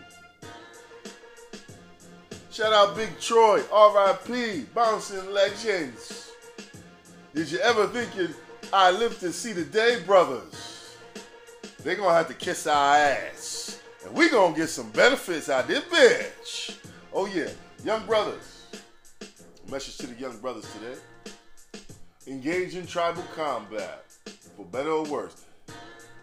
Shout 2.51 2.73
out 2.73 2.97
Big 2.97 3.19
Troy, 3.21 3.63
R.I.P. 3.71 4.67
Bouncing 4.75 5.33
Legends. 5.33 6.34
Did 7.35 7.51
you 7.51 7.59
ever 7.59 7.89
think 7.89 8.15
you'd 8.15 8.33
I 8.73 8.93
live 8.93 9.19
to 9.19 9.33
see 9.33 9.53
the 9.53 9.65
day, 9.65 10.01
brothers? 10.07 10.97
They're 11.83 11.97
gonna 11.97 12.15
have 12.15 12.29
to 12.29 12.35
kiss 12.35 12.65
our 12.69 12.97
ass. 12.97 13.81
And 14.05 14.15
we 14.15 14.31
gonna 14.31 14.55
get 14.55 14.69
some 14.69 14.91
benefits 14.91 15.49
out 15.49 15.63
of 15.63 15.69
this 15.69 15.83
bitch. 15.85 16.77
Oh 17.13 17.27
yeah, 17.27 17.51
young 17.83 18.07
brothers. 18.07 18.67
Message 19.69 19.99
to 19.99 20.07
the 20.07 20.15
young 20.15 20.39
brothers 20.39 20.73
today. 20.75 20.97
Engage 22.29 22.77
in 22.77 22.87
tribal 22.87 23.25
combat. 23.35 24.05
For 24.57 24.65
better 24.67 24.91
or 24.91 25.05
worse. 25.05 25.45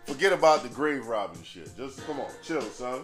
Forget 0.06 0.32
about 0.32 0.63
the 0.63 0.69
grave 0.69 1.06
robbing 1.06 1.43
shit. 1.43 1.76
Just 1.76 2.06
come 2.08 2.21
on, 2.21 2.32
chill, 2.41 2.62
son. 2.62 3.02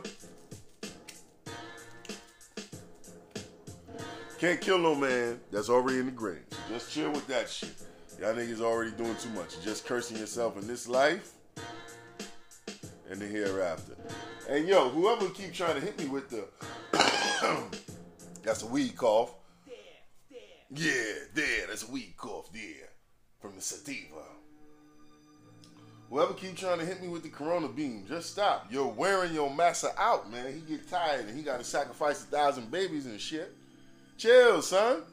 Can't 4.39 4.61
kill 4.61 4.77
no 4.77 4.95
man 4.95 5.41
that's 5.51 5.67
already 5.67 5.99
in 5.99 6.05
the 6.05 6.11
grave. 6.13 6.45
So 6.51 6.57
just 6.69 6.93
chill 6.93 7.11
with 7.11 7.27
that 7.27 7.49
shit. 7.49 7.75
Y'all 8.19 8.33
niggas 8.33 8.61
already 8.61 8.91
doing 8.91 9.15
too 9.17 9.29
much. 9.29 9.61
Just 9.63 9.85
cursing 9.85 10.17
yourself 10.17 10.59
in 10.59 10.67
this 10.67 10.87
life 10.87 11.33
and 13.09 13.19
the 13.19 13.25
hereafter. 13.25 13.93
And 14.49 14.67
yo, 14.67 14.89
whoever 14.89 15.29
keep 15.29 15.53
trying 15.53 15.75
to 15.75 15.81
hit 15.81 15.99
me 15.99 16.07
with 16.07 16.29
the 16.29 16.45
that's 18.43 18.63
a 18.63 18.65
weed 18.65 18.95
cough. 18.95 19.33
Yeah, 20.69 20.91
there, 21.33 21.67
that's 21.67 21.87
a 21.87 21.91
weed 21.91 22.15
cough 22.17 22.51
there. 22.51 22.89
From 23.39 23.55
the 23.55 23.61
sativa. 23.61 24.23
Whoever 26.09 26.33
keep 26.33 26.55
trying 26.55 26.79
to 26.79 26.85
hit 26.85 27.01
me 27.01 27.09
with 27.09 27.21
the 27.21 27.29
corona 27.29 27.67
beam, 27.67 28.05
just 28.07 28.31
stop. 28.31 28.67
You're 28.71 28.87
wearing 28.87 29.33
your 29.33 29.53
massa 29.53 29.91
out, 29.97 30.31
man. 30.31 30.53
He 30.53 30.61
get 30.61 30.89
tired 30.89 31.27
and 31.27 31.37
he 31.37 31.43
gotta 31.43 31.63
sacrifice 31.63 32.23
a 32.23 32.27
thousand 32.27 32.71
babies 32.71 33.05
and 33.05 33.19
shit. 33.21 33.53
Chill, 34.17 34.61
son. 34.63 35.03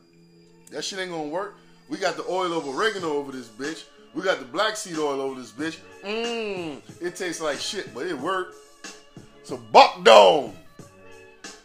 That 0.70 0.82
shit 0.82 0.98
ain't 1.00 1.10
gonna 1.10 1.28
work. 1.28 1.56
We 1.88 1.98
got 1.98 2.16
the 2.16 2.24
oil 2.28 2.52
of 2.56 2.66
oregano 2.66 3.12
over 3.12 3.32
this 3.32 3.48
bitch. 3.48 3.84
We 4.14 4.22
got 4.22 4.38
the 4.38 4.44
black 4.44 4.76
seed 4.76 4.98
oil 4.98 5.20
over 5.20 5.40
this 5.40 5.52
bitch. 5.52 5.78
Mmm, 6.04 6.80
it 7.00 7.16
tastes 7.16 7.42
like 7.42 7.58
shit, 7.58 7.92
but 7.94 8.06
it 8.06 8.18
worked. 8.18 8.56
So 9.42 9.56
buck 9.56 10.04
down 10.04 10.54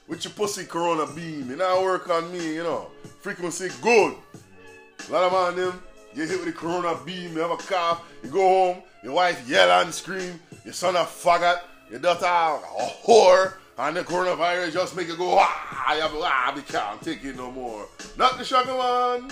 with 0.08 0.23
your 0.25 0.34
pussy 0.34 0.65
corona 0.65 1.05
beam. 1.13 1.49
And 1.49 1.60
now 1.60 1.82
work 1.84 2.10
on 2.10 2.32
me, 2.32 2.55
you 2.55 2.63
know. 2.63 2.88
Frequency 3.21 3.69
good. 3.82 4.15
A 5.08 5.12
lot 5.12 5.23
of 5.23 5.32
man 5.32 5.55
them 5.55 5.82
get 6.15 6.29
hit 6.29 6.39
with 6.39 6.47
the 6.47 6.51
corona 6.53 6.97
beam, 7.05 7.34
you 7.34 7.39
have 7.39 7.51
a 7.51 7.58
cough, 7.58 8.03
you 8.23 8.29
go 8.29 8.73
home, 8.73 8.84
your 9.03 9.13
wife 9.13 9.47
yell 9.47 9.82
and 9.82 9.93
scream, 9.93 10.39
your 10.65 10.73
son 10.73 10.95
a 10.95 10.99
faggot, 10.99 11.62
your 11.89 11.99
daughter 11.99 12.25
a 12.25 12.86
whore, 13.05 13.53
and 13.77 13.95
the 13.95 14.03
coronavirus 14.03 14.73
just 14.73 14.95
make 14.95 15.08
you 15.08 15.15
go, 15.15 15.38
ah, 15.39 15.95
you 15.95 16.01
have, 16.01 16.12
ah, 16.15 16.53
we 16.55 16.62
can't 16.63 17.01
take 17.01 17.23
it 17.23 17.36
no 17.38 17.51
more. 17.51 17.88
Not 18.17 18.38
the 18.38 18.43
sugar 18.43 18.73
man. 18.73 19.32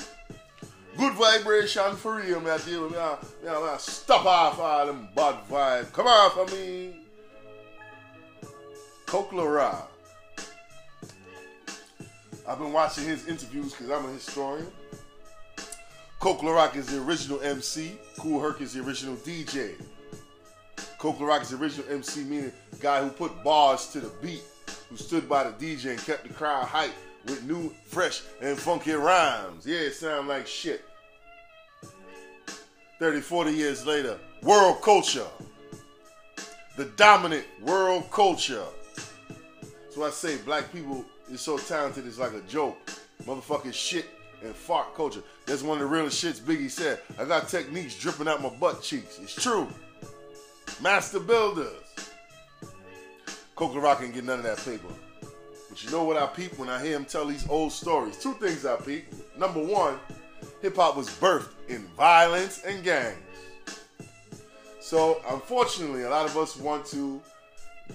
Good 0.98 1.14
vibration 1.14 1.96
for 1.96 2.16
real, 2.16 2.40
man. 2.42 2.54
With 2.54 2.68
me. 2.68 2.98
ah, 2.98 3.20
me, 3.44 3.50
man. 3.50 3.80
Stop 3.80 4.26
off 4.26 4.60
all 4.60 4.86
them 4.88 5.08
bad 5.16 5.36
vibes. 5.50 5.94
Come 5.94 6.08
on 6.08 6.32
for 6.32 6.56
me. 6.56 6.96
Coke 9.06 9.32
Lara. 9.32 9.84
I've 12.48 12.58
been 12.60 12.74
watching 12.74 13.04
his 13.04 13.28
interviews 13.28 13.74
because 13.74 13.92
I'm 13.92 14.10
a 14.10 14.14
historian. 14.14 14.68
Coke 16.20 16.40
LaRock 16.40 16.76
is 16.76 16.88
the 16.88 17.00
original 17.02 17.40
MC. 17.42 17.98
Kool 18.20 18.40
Herc 18.40 18.62
is 18.62 18.74
the 18.74 18.82
original 18.82 19.16
DJ. 19.18 19.76
Coke 20.98 21.20
LaRock 21.20 21.44
is 21.44 21.50
the 21.50 21.58
original 21.58 21.86
MC, 21.92 22.24
meaning 22.24 22.52
guy 22.80 23.04
who 23.04 23.10
put 23.10 23.44
bars 23.44 23.88
to 23.90 24.00
the 24.00 24.12
beat, 24.22 24.42
who 24.90 24.98
stood 24.98 25.30
by 25.30 25.44
the 25.44 25.52
DJ 25.52 25.92
and 25.92 26.00
kept 26.00 26.28
the 26.28 26.34
crowd 26.34 26.66
hyped 26.66 26.92
with 27.26 27.44
new, 27.44 27.74
fresh, 27.86 28.24
and 28.42 28.58
funky 28.58 28.94
rhymes. 28.94 29.68
Yeah, 29.68 29.80
it 29.80 29.94
sound 29.94 30.28
like 30.28 30.48
shit. 30.48 30.84
30, 33.00 33.22
40 33.22 33.52
years 33.52 33.86
later, 33.86 34.18
world 34.42 34.82
culture. 34.82 35.28
The 36.78 36.86
dominant 36.96 37.46
world 37.62 38.10
culture. 38.12 38.66
So 39.90 40.04
I 40.04 40.10
say 40.10 40.38
black 40.38 40.72
people 40.72 41.06
is 41.32 41.42
so 41.42 41.58
talented, 41.58 42.08
it's 42.08 42.20
like 42.20 42.34
a 42.34 42.42
joke. 42.42 42.78
Motherfucking 43.24 43.74
shit 43.74 44.06
and 44.44 44.56
fart 44.56 44.96
culture. 44.96 45.22
That's 45.46 45.64
one 45.64 45.78
of 45.78 45.90
the 45.90 45.94
realest 45.94 46.24
shits 46.24 46.40
Biggie 46.40 46.70
said. 46.70 47.00
I 47.20 47.26
got 47.26 47.48
techniques 47.48 47.96
dripping 47.98 48.28
out 48.28 48.42
my 48.42 48.50
butt 48.50 48.82
cheeks. 48.82 49.20
It's 49.20 49.36
true. 49.36 49.68
Master 50.82 51.20
builders. 51.20 51.72
Coke 53.56 53.74
LaRock 53.74 54.04
ain't 54.04 54.14
get 54.14 54.24
none 54.24 54.40
of 54.40 54.46
that 54.46 54.58
paper. 54.58 54.94
But 55.70 55.84
you 55.84 55.90
know 55.90 56.04
what 56.04 56.18
I 56.18 56.28
peep 56.28 56.58
when 56.60 56.70
I 56.70 56.82
hear 56.84 56.96
him 56.96 57.06
tell 57.06 57.26
these 57.26 57.48
old 57.50 57.72
stories? 57.72 58.18
Two 58.18 58.34
things 58.36 58.66
I 58.66 58.76
peep. 58.76 59.06
Number 59.38 59.64
one, 59.64 59.98
hip 60.62 60.76
hop 60.76 60.98
was 60.98 61.10
birthed 61.10 61.54
in 61.68 61.84
violence 61.98 62.64
and 62.66 62.84
gangs. 62.84 63.18
So 64.80 65.22
unfortunately, 65.30 66.04
a 66.04 66.10
lot 66.10 66.26
of 66.26 66.38
us 66.38 66.56
want 66.58 66.86
to 66.88 67.22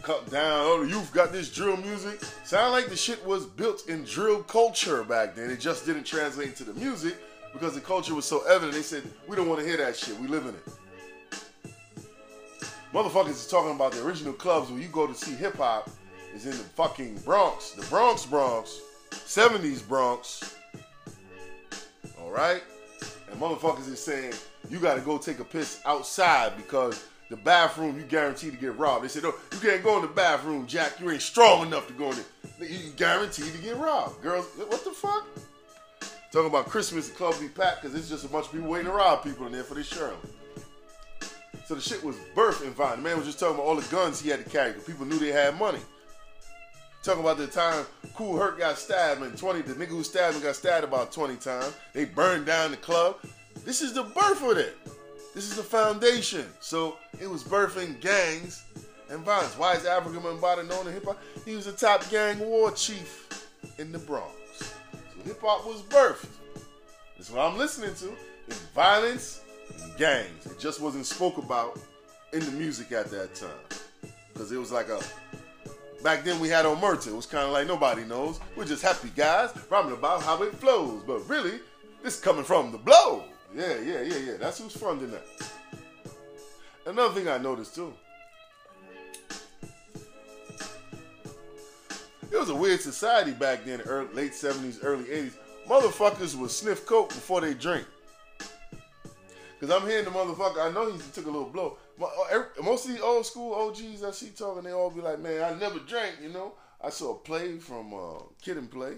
cut 0.02 0.30
down. 0.30 0.60
Oh, 0.66 0.84
the 0.84 0.90
youth 0.90 1.12
got 1.12 1.32
this 1.32 1.52
drill 1.52 1.76
music. 1.78 2.22
Sound 2.44 2.72
like 2.72 2.88
the 2.88 2.96
shit 2.96 3.24
was 3.26 3.46
built 3.46 3.88
in 3.88 4.04
drill 4.04 4.42
culture 4.42 5.02
back 5.02 5.34
then. 5.34 5.50
It 5.50 5.60
just 5.60 5.86
didn't 5.86 6.04
translate 6.04 6.48
into 6.48 6.64
the 6.64 6.74
music 6.74 7.16
because 7.52 7.74
the 7.74 7.80
culture 7.80 8.14
was 8.14 8.24
so 8.24 8.42
evident. 8.46 8.74
They 8.74 8.82
said 8.82 9.02
we 9.28 9.36
don't 9.36 9.48
want 9.48 9.60
to 9.60 9.66
hear 9.66 9.76
that 9.78 9.96
shit. 9.96 10.18
We 10.18 10.28
live 10.28 10.46
in 10.46 10.54
it. 10.54 11.72
Motherfuckers 12.92 13.30
is 13.30 13.46
talking 13.46 13.74
about 13.74 13.92
the 13.92 14.04
original 14.04 14.34
clubs 14.34 14.70
where 14.70 14.80
you 14.80 14.88
go 14.88 15.06
to 15.06 15.14
see 15.14 15.34
hip 15.34 15.56
hop 15.56 15.88
is 16.34 16.44
in 16.44 16.52
the 16.52 16.58
fucking 16.58 17.16
Bronx, 17.24 17.70
the 17.70 17.86
Bronx, 17.86 18.26
Bronx, 18.26 18.80
70s 19.10 19.86
Bronx. 19.86 20.56
Right, 22.32 22.62
and 23.30 23.38
motherfuckers 23.38 23.92
is 23.92 24.02
saying 24.02 24.32
you 24.70 24.78
got 24.78 24.94
to 24.94 25.02
go 25.02 25.18
take 25.18 25.38
a 25.38 25.44
piss 25.44 25.82
outside 25.84 26.56
because 26.56 27.04
the 27.28 27.36
bathroom, 27.36 27.98
you 27.98 28.04
guaranteed 28.04 28.52
to 28.52 28.58
get 28.58 28.78
robbed. 28.78 29.04
They 29.04 29.08
said, 29.08 29.26
"Oh, 29.26 29.38
you 29.52 29.58
can't 29.58 29.84
go 29.84 29.96
in 29.96 30.02
the 30.02 30.08
bathroom, 30.08 30.66
Jack. 30.66 30.98
You 30.98 31.10
ain't 31.10 31.20
strong 31.20 31.66
enough 31.66 31.86
to 31.88 31.92
go 31.92 32.10
in 32.10 32.16
there. 32.58 32.68
You 32.70 32.90
guaranteed 32.96 33.52
to 33.52 33.58
get 33.58 33.76
robbed." 33.76 34.22
Girls, 34.22 34.46
what 34.56 34.82
the 34.82 34.92
fuck? 34.92 35.26
Talking 36.32 36.48
about 36.48 36.70
Christmas, 36.70 37.10
the 37.10 37.14
club 37.14 37.38
be 37.38 37.48
packed 37.48 37.82
because 37.82 37.94
it's 37.94 38.08
just 38.08 38.24
a 38.24 38.28
bunch 38.28 38.46
of 38.46 38.52
people 38.52 38.70
waiting 38.70 38.86
to 38.86 38.94
rob 38.94 39.22
people 39.22 39.44
in 39.44 39.52
there 39.52 39.62
for 39.62 39.74
this 39.74 39.88
Shirley. 39.88 40.16
So 41.66 41.74
the 41.74 41.82
shit 41.82 42.02
was 42.02 42.16
birth 42.34 42.64
in 42.64 42.70
Vine. 42.70 42.96
The 42.96 43.02
man 43.02 43.18
was 43.18 43.26
just 43.26 43.40
talking 43.40 43.56
about 43.56 43.66
all 43.66 43.76
the 43.76 43.86
guns 43.90 44.22
he 44.22 44.30
had 44.30 44.42
to 44.42 44.50
carry 44.50 44.70
because 44.70 44.84
people 44.84 45.04
knew 45.04 45.18
they 45.18 45.32
had 45.32 45.58
money. 45.58 45.80
Talking 47.02 47.22
about 47.22 47.36
the 47.36 47.48
time 47.48 47.84
Kool 48.14 48.36
Herc 48.36 48.58
got 48.58 48.78
stabbed 48.78 49.22
and 49.22 49.36
20, 49.36 49.62
the 49.62 49.74
nigga 49.74 49.88
who 49.88 50.04
stabbed 50.04 50.36
him 50.36 50.42
got 50.42 50.54
stabbed 50.54 50.84
about 50.84 51.10
20 51.10 51.34
times. 51.36 51.74
They 51.92 52.04
burned 52.04 52.46
down 52.46 52.70
the 52.70 52.76
club. 52.76 53.16
This 53.64 53.82
is 53.82 53.92
the 53.92 54.04
birth 54.04 54.42
of 54.42 54.56
it. 54.56 54.76
This 55.34 55.50
is 55.50 55.56
the 55.56 55.64
foundation. 55.64 56.46
So 56.60 56.98
it 57.20 57.28
was 57.28 57.42
birthing 57.42 58.00
gangs 58.00 58.64
and 59.10 59.24
violence. 59.24 59.58
Why 59.58 59.74
is 59.74 59.82
Afrika 59.82 60.20
Bambaataa 60.20 60.68
known 60.68 60.86
in 60.86 60.92
hip 60.92 61.04
hop? 61.04 61.20
He 61.44 61.56
was 61.56 61.66
a 61.66 61.72
top 61.72 62.08
gang 62.08 62.38
war 62.38 62.70
chief 62.70 63.48
in 63.78 63.90
the 63.90 63.98
Bronx. 63.98 64.36
So 64.60 65.24
hip 65.24 65.40
hop 65.40 65.66
was 65.66 65.82
birthed. 65.82 66.28
That's 67.16 67.30
what 67.30 67.40
I'm 67.40 67.58
listening 67.58 67.94
to. 67.96 68.12
It's 68.46 68.60
violence 68.74 69.40
and 69.82 69.96
gangs. 69.96 70.46
It 70.46 70.60
just 70.60 70.80
wasn't 70.80 71.06
spoke 71.06 71.38
about 71.38 71.80
in 72.32 72.44
the 72.44 72.52
music 72.52 72.92
at 72.92 73.10
that 73.10 73.34
time. 73.34 73.50
Because 74.32 74.52
it 74.52 74.58
was 74.58 74.70
like 74.70 74.88
a 74.88 75.00
Back 76.02 76.24
then 76.24 76.40
we 76.40 76.48
had 76.48 76.64
Omerta. 76.64 77.08
It 77.08 77.14
was 77.14 77.26
kind 77.26 77.44
of 77.46 77.52
like 77.52 77.68
nobody 77.68 78.04
knows. 78.04 78.40
We're 78.56 78.64
just 78.64 78.82
happy 78.82 79.10
guys 79.14 79.50
rapping 79.70 79.92
about 79.92 80.22
how 80.22 80.42
it 80.42 80.54
flows. 80.54 81.02
But 81.06 81.28
really, 81.28 81.60
this 82.02 82.14
is 82.16 82.20
coming 82.20 82.44
from 82.44 82.72
the 82.72 82.78
blow. 82.78 83.24
Yeah, 83.54 83.78
yeah, 83.80 84.02
yeah, 84.02 84.18
yeah. 84.18 84.36
That's 84.38 84.58
who's 84.58 84.76
funding 84.76 85.12
that. 85.12 85.24
Another 86.86 87.14
thing 87.14 87.28
I 87.28 87.38
noticed 87.38 87.76
too. 87.76 87.92
It 92.32 92.38
was 92.38 92.48
a 92.48 92.54
weird 92.54 92.80
society 92.80 93.32
back 93.32 93.64
then, 93.64 93.82
early, 93.82 94.12
late 94.14 94.32
70s, 94.32 94.78
early 94.82 95.04
80s. 95.04 95.34
Motherfuckers 95.68 96.34
would 96.34 96.50
sniff 96.50 96.84
coke 96.86 97.10
before 97.10 97.40
they 97.42 97.54
drink. 97.54 97.86
Because 99.60 99.70
I'm 99.70 99.86
hearing 99.86 100.06
the 100.06 100.10
motherfucker, 100.10 100.58
I 100.58 100.72
know 100.72 100.90
he 100.90 100.98
took 101.12 101.26
a 101.26 101.30
little 101.30 101.48
blow. 101.48 101.76
Uh, 102.00 102.44
Most 102.62 102.88
of 102.88 102.94
the 102.96 103.02
old 103.02 103.26
school 103.26 103.54
OGs 103.54 104.02
I 104.02 104.10
see 104.10 104.30
talking, 104.30 104.64
they 104.64 104.72
all 104.72 104.90
be 104.90 105.00
like, 105.00 105.18
man, 105.20 105.42
I 105.42 105.58
never 105.58 105.78
drank, 105.80 106.16
you 106.22 106.28
know. 106.30 106.54
I 106.80 106.90
saw 106.90 107.12
a 107.12 107.18
play 107.18 107.58
from 107.58 107.94
uh, 107.94 108.22
Kid 108.40 108.56
and 108.56 108.70
Play. 108.70 108.94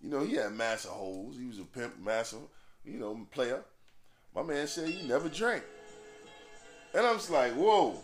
You 0.00 0.10
know, 0.10 0.22
he 0.24 0.34
had 0.34 0.52
massive 0.52 0.90
holes. 0.90 1.36
He 1.38 1.46
was 1.46 1.58
a 1.58 1.64
pimp, 1.64 1.98
massive, 1.98 2.40
you 2.84 2.98
know, 2.98 3.26
player. 3.30 3.62
My 4.34 4.42
man 4.42 4.66
said 4.66 4.88
he 4.88 5.08
never 5.08 5.28
drank. 5.28 5.62
And 6.94 7.06
I'm 7.06 7.16
just 7.16 7.30
like, 7.30 7.52
whoa. 7.54 7.96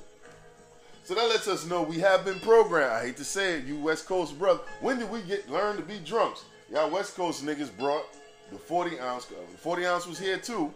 So 1.04 1.14
that 1.14 1.28
lets 1.28 1.48
us 1.48 1.66
know 1.66 1.82
we 1.82 1.98
have 1.98 2.24
been 2.24 2.40
programmed. 2.40 2.92
I 2.92 3.06
hate 3.06 3.16
to 3.18 3.24
say 3.24 3.54
it, 3.58 3.64
you 3.64 3.78
West 3.78 4.06
Coast 4.06 4.38
brother. 4.38 4.60
When 4.80 4.98
did 4.98 5.10
we 5.10 5.22
get 5.22 5.50
learn 5.50 5.76
to 5.76 5.82
be 5.82 5.98
drunks? 5.98 6.44
Y'all 6.70 6.90
West 6.90 7.16
Coast 7.16 7.44
niggas 7.44 7.76
brought 7.76 8.04
the 8.52 8.58
40 8.58 9.00
ounce. 9.00 9.26
uh, 9.30 9.56
40 9.58 9.86
ounce 9.86 10.06
was 10.06 10.18
here 10.18 10.38
too. 10.38 10.72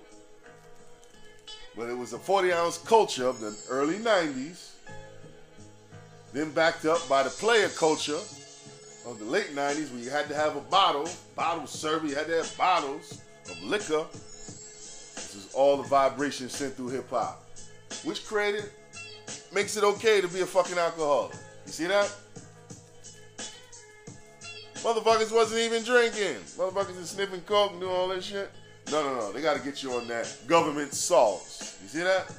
But 1.76 1.88
it 1.88 1.96
was 1.96 2.12
a 2.12 2.18
40 2.18 2.52
ounce 2.52 2.78
culture 2.78 3.26
of 3.26 3.40
the 3.40 3.56
early 3.68 3.96
90s. 3.96 4.70
Then 6.32 6.50
backed 6.50 6.84
up 6.84 7.08
by 7.08 7.22
the 7.22 7.30
player 7.30 7.68
culture 7.68 8.18
of 9.06 9.18
the 9.18 9.24
late 9.24 9.54
90s 9.54 9.92
where 9.92 10.02
you 10.02 10.10
had 10.10 10.28
to 10.28 10.34
have 10.34 10.56
a 10.56 10.60
bottle, 10.60 11.08
bottle 11.36 11.66
server, 11.66 12.06
you 12.06 12.14
had 12.14 12.26
to 12.26 12.36
have 12.36 12.56
bottles 12.56 13.20
of 13.50 13.62
liquor. 13.62 14.04
This 14.12 15.34
is 15.36 15.52
all 15.54 15.76
the 15.76 15.82
vibration 15.84 16.48
sent 16.48 16.74
through 16.74 16.88
hip 16.88 17.10
hop. 17.10 17.44
Which 18.04 18.26
created, 18.26 18.70
makes 19.52 19.76
it 19.76 19.84
okay 19.84 20.20
to 20.20 20.28
be 20.28 20.40
a 20.40 20.46
fucking 20.46 20.78
alcoholic. 20.78 21.34
You 21.66 21.72
see 21.72 21.86
that? 21.86 22.14
Motherfuckers 24.76 25.32
wasn't 25.32 25.60
even 25.60 25.82
drinking. 25.82 26.36
Motherfuckers 26.58 27.00
is 27.00 27.10
sniffing 27.10 27.40
coke 27.42 27.72
and 27.72 27.80
doing 27.80 27.92
all 27.92 28.08
that 28.08 28.22
shit. 28.22 28.50
No, 28.90 29.02
no, 29.02 29.14
no. 29.16 29.32
They 29.32 29.42
got 29.42 29.56
to 29.56 29.62
get 29.62 29.82
you 29.82 29.92
on 29.92 30.06
that 30.08 30.32
government 30.46 30.92
sauce. 30.92 31.78
You 31.82 31.88
see 31.88 32.00
that? 32.00 32.30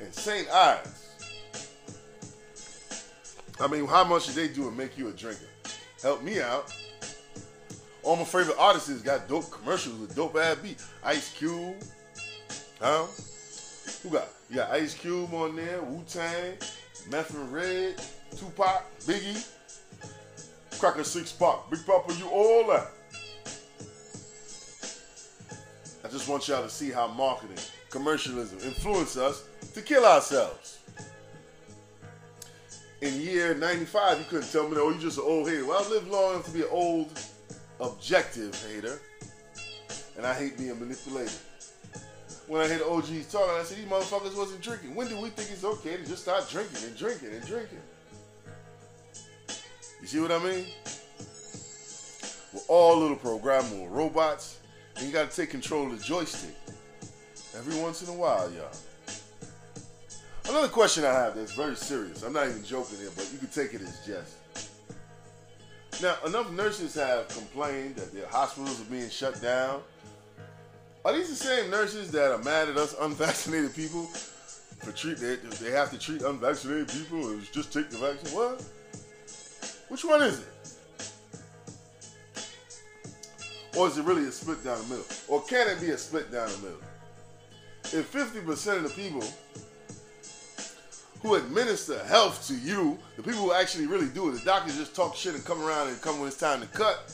And 0.00 0.12
St. 0.12 0.48
Ides. 0.50 1.02
I 3.58 3.68
mean, 3.68 3.86
how 3.86 4.04
much 4.04 4.26
did 4.26 4.34
they 4.34 4.48
do 4.48 4.64
to 4.64 4.70
make 4.70 4.98
you 4.98 5.08
a 5.08 5.12
drinker? 5.12 5.48
Help 6.02 6.22
me 6.22 6.40
out. 6.40 6.72
All 8.02 8.16
my 8.16 8.24
favorite 8.24 8.56
artists 8.58 9.02
got 9.02 9.28
dope 9.28 9.50
commercials 9.50 9.98
with 9.98 10.14
dope 10.14 10.36
ass 10.36 10.56
beat. 10.62 10.82
Ice 11.04 11.32
Cube. 11.32 11.76
Huh? 12.80 13.06
Who 14.02 14.10
got? 14.10 14.28
You 14.50 14.56
got 14.56 14.70
Ice 14.72 14.94
Cube 14.94 15.32
on 15.34 15.56
there, 15.56 15.80
Wu 15.82 16.04
Tang, 16.06 16.54
Meth 17.10 17.34
and 17.34 17.52
Red, 17.52 18.00
Tupac, 18.36 18.84
Biggie, 19.00 19.44
Cracker 20.78 21.04
Six 21.04 21.32
Pac, 21.32 21.70
Big 21.70 21.84
Papa, 21.84 22.12
you 22.14 22.28
all 22.28 22.68
that. 22.68 22.92
I 26.06 26.08
just 26.08 26.28
want 26.28 26.46
y'all 26.46 26.62
to 26.62 26.70
see 26.70 26.92
how 26.92 27.08
marketing, 27.08 27.58
commercialism 27.90 28.60
influence 28.60 29.16
us 29.16 29.42
to 29.74 29.82
kill 29.82 30.04
ourselves. 30.04 30.78
In 33.00 33.20
year 33.20 33.56
95, 33.56 34.20
you 34.20 34.24
couldn't 34.26 34.52
tell 34.52 34.68
me, 34.68 34.76
oh, 34.78 34.90
you're 34.90 35.00
just 35.00 35.18
an 35.18 35.24
old 35.26 35.48
hater. 35.48 35.66
Well, 35.66 35.84
I 35.84 35.88
lived 35.90 36.06
long 36.06 36.34
enough 36.34 36.44
to 36.44 36.52
be 36.52 36.60
an 36.60 36.68
old, 36.70 37.10
objective 37.80 38.54
hater. 38.70 39.00
And 40.16 40.24
I 40.24 40.32
hate 40.32 40.56
being 40.56 40.78
manipulated. 40.78 41.32
When 42.46 42.60
I 42.62 42.68
the 42.68 42.86
OGs 42.86 43.32
talking, 43.32 43.56
I 43.56 43.64
said, 43.64 43.78
these 43.78 43.86
motherfuckers 43.86 44.36
wasn't 44.38 44.60
drinking. 44.60 44.94
When 44.94 45.08
do 45.08 45.20
we 45.20 45.30
think 45.30 45.50
it's 45.50 45.64
okay 45.64 45.96
to 45.96 46.06
just 46.06 46.22
start 46.22 46.48
drinking 46.48 46.84
and 46.86 46.96
drinking 46.96 47.32
and 47.32 47.44
drinking? 47.44 47.82
You 50.00 50.06
see 50.06 50.20
what 50.20 50.30
I 50.30 50.38
mean? 50.38 50.66
We're 52.52 52.60
all 52.68 52.96
little 52.96 53.16
programmable 53.16 53.90
robots, 53.90 54.58
and 54.96 55.06
you 55.06 55.12
gotta 55.12 55.34
take 55.34 55.50
control 55.50 55.86
of 55.86 55.98
the 55.98 56.04
joystick. 56.04 56.54
Every 57.56 57.80
once 57.80 58.02
in 58.02 58.08
a 58.08 58.16
while, 58.16 58.50
y'all. 58.52 58.70
Another 60.48 60.68
question 60.68 61.04
I 61.04 61.12
have 61.12 61.34
that's 61.34 61.54
very 61.54 61.74
serious. 61.74 62.22
I'm 62.22 62.32
not 62.32 62.48
even 62.48 62.64
joking 62.64 62.98
here, 62.98 63.10
but 63.16 63.28
you 63.32 63.38
can 63.38 63.48
take 63.48 63.74
it 63.74 63.80
as 63.80 64.06
jest. 64.06 64.36
Now, 66.02 66.16
enough 66.26 66.50
nurses 66.52 66.94
have 66.94 67.28
complained 67.28 67.96
that 67.96 68.12
their 68.12 68.28
hospitals 68.28 68.80
are 68.80 68.84
being 68.84 69.08
shut 69.08 69.40
down. 69.40 69.80
Are 71.04 71.12
these 71.12 71.30
the 71.30 71.36
same 71.36 71.70
nurses 71.70 72.10
that 72.12 72.32
are 72.32 72.42
mad 72.42 72.68
at 72.68 72.76
us 72.76 72.94
unvaccinated 73.00 73.74
people 73.74 74.04
for 74.82 74.92
treat 74.92 75.18
they, 75.18 75.36
they 75.36 75.70
have 75.70 75.90
to 75.90 75.98
treat 75.98 76.22
unvaccinated 76.22 76.88
people 76.88 77.28
and 77.30 77.52
just 77.52 77.72
take 77.72 77.90
the 77.90 77.98
vaccine? 77.98 78.36
What? 78.36 78.62
Which 79.88 80.04
one 80.04 80.22
is 80.22 80.40
it? 80.40 80.46
Or 83.76 83.86
is 83.86 83.98
it 83.98 84.04
really 84.04 84.26
a 84.26 84.32
split 84.32 84.64
down 84.64 84.78
the 84.82 84.88
middle? 84.88 85.06
Or 85.28 85.42
can 85.42 85.68
it 85.68 85.80
be 85.80 85.90
a 85.90 85.98
split 85.98 86.32
down 86.32 86.48
the 86.50 86.58
middle? 86.58 86.80
If 87.84 88.10
50% 88.12 88.76
of 88.78 88.82
the 88.84 88.88
people 88.90 89.22
who 91.22 91.34
administer 91.34 92.02
health 92.04 92.46
to 92.48 92.56
you, 92.56 92.98
the 93.16 93.22
people 93.22 93.42
who 93.42 93.52
actually 93.52 93.86
really 93.86 94.08
do 94.08 94.28
it, 94.28 94.32
the 94.32 94.44
doctors 94.44 94.76
just 94.76 94.94
talk 94.94 95.14
shit 95.14 95.34
and 95.34 95.44
come 95.44 95.62
around 95.62 95.88
and 95.88 96.00
come 96.00 96.18
when 96.18 96.28
it's 96.28 96.38
time 96.38 96.60
to 96.60 96.66
cut. 96.68 97.12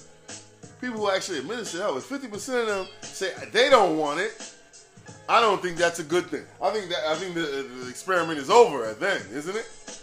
People 0.81 0.99
who 0.99 1.11
actually 1.11 1.39
administer 1.39 1.79
health, 1.79 2.11
if 2.11 2.23
50% 2.23 2.61
of 2.63 2.67
them 2.67 2.87
say 3.03 3.33
they 3.53 3.69
don't 3.69 3.99
want 3.99 4.21
it, 4.21 4.55
I 5.29 5.41
don't 5.41 5.63
think 5.63 5.77
that's 5.77 5.99
a 5.99 6.05
good 6.05 6.27
thing. 6.27 6.45
I 6.61 6.71
think 6.71 6.91
that 6.91 7.09
I 7.09 7.15
think 7.15 7.35
the, 7.35 7.69
the 7.83 7.89
experiment 7.89 8.39
is 8.39 8.51
over 8.51 8.93
then, 8.95 9.21
isn't 9.33 9.57
it? 9.57 10.02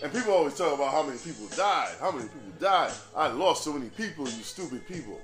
And 0.00 0.12
people 0.12 0.32
always 0.32 0.54
talk 0.54 0.72
about 0.74 0.92
how 0.92 1.02
many 1.02 1.18
people 1.18 1.46
died. 1.56 1.90
How 1.98 2.12
many 2.12 2.28
people 2.28 2.52
died? 2.60 2.92
I 3.16 3.28
lost 3.28 3.64
so 3.64 3.72
many 3.72 3.88
people, 3.90 4.24
you 4.24 4.42
stupid 4.42 4.86
people. 4.86 5.20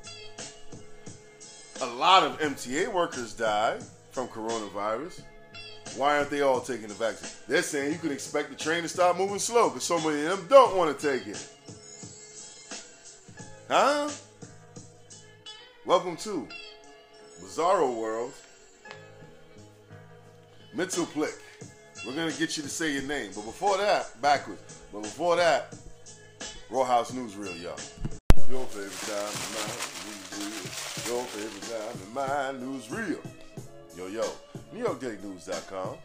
A 1.81 1.87
lot 1.87 2.25
of 2.25 2.39
MTA 2.41 2.93
workers 2.93 3.35
died 3.35 3.85
from 4.11 4.27
coronavirus. 4.29 5.23
Why 5.97 6.17
aren't 6.17 6.31
they 6.31 6.41
all 6.41 6.61
taking 6.61 6.89
the 6.89 6.95
vaccine? 6.95 7.31
They're 7.47 7.63
saying 7.63 7.93
you 7.93 7.99
can 7.99 8.11
expect 8.11 8.51
the 8.51 8.57
train 8.57 8.83
to 8.83 8.89
stop 8.89 9.17
moving 9.17 9.39
slow 9.39 9.69
because 9.69 9.85
so 9.85 10.01
many 10.01 10.25
of 10.27 10.39
them 10.39 10.47
don't 10.49 10.77
want 10.77 10.99
to 10.99 11.09
take 11.13 11.29
it. 11.29 11.49
Huh? 13.69 14.11
Welcome 15.87 16.17
to 16.19 16.49
Bizarro 17.41 17.97
World. 17.97 18.33
Mental 20.75 21.07
Plick. 21.07 21.44
We're 22.07 22.15
gonna 22.15 22.33
get 22.33 22.57
you 22.57 22.63
to 22.63 22.69
say 22.69 22.93
your 22.93 23.03
name, 23.05 23.31
but 23.35 23.45
before 23.47 23.79
that, 23.79 24.21
backwards. 24.21 24.61
But 24.93 25.03
before 25.03 25.37
that, 25.37 25.75
Rawhaus 26.71 27.13
Newsreel, 27.13 27.63
y'all. 27.63 27.79
Your 28.51 28.67
favorite 28.67 28.93
time 29.09 29.33
in 29.33 29.51
my 29.55 29.65
newsreel. 30.05 31.09
Your 31.09 31.25
favorite 31.25 31.67
time 31.73 31.97
in 32.07 32.13
my 32.13 32.53
newsreel. 32.67 33.21
Yo, 33.97 34.07
yo. 34.09 34.29
NewYorkDailyNews.com. 34.75 35.97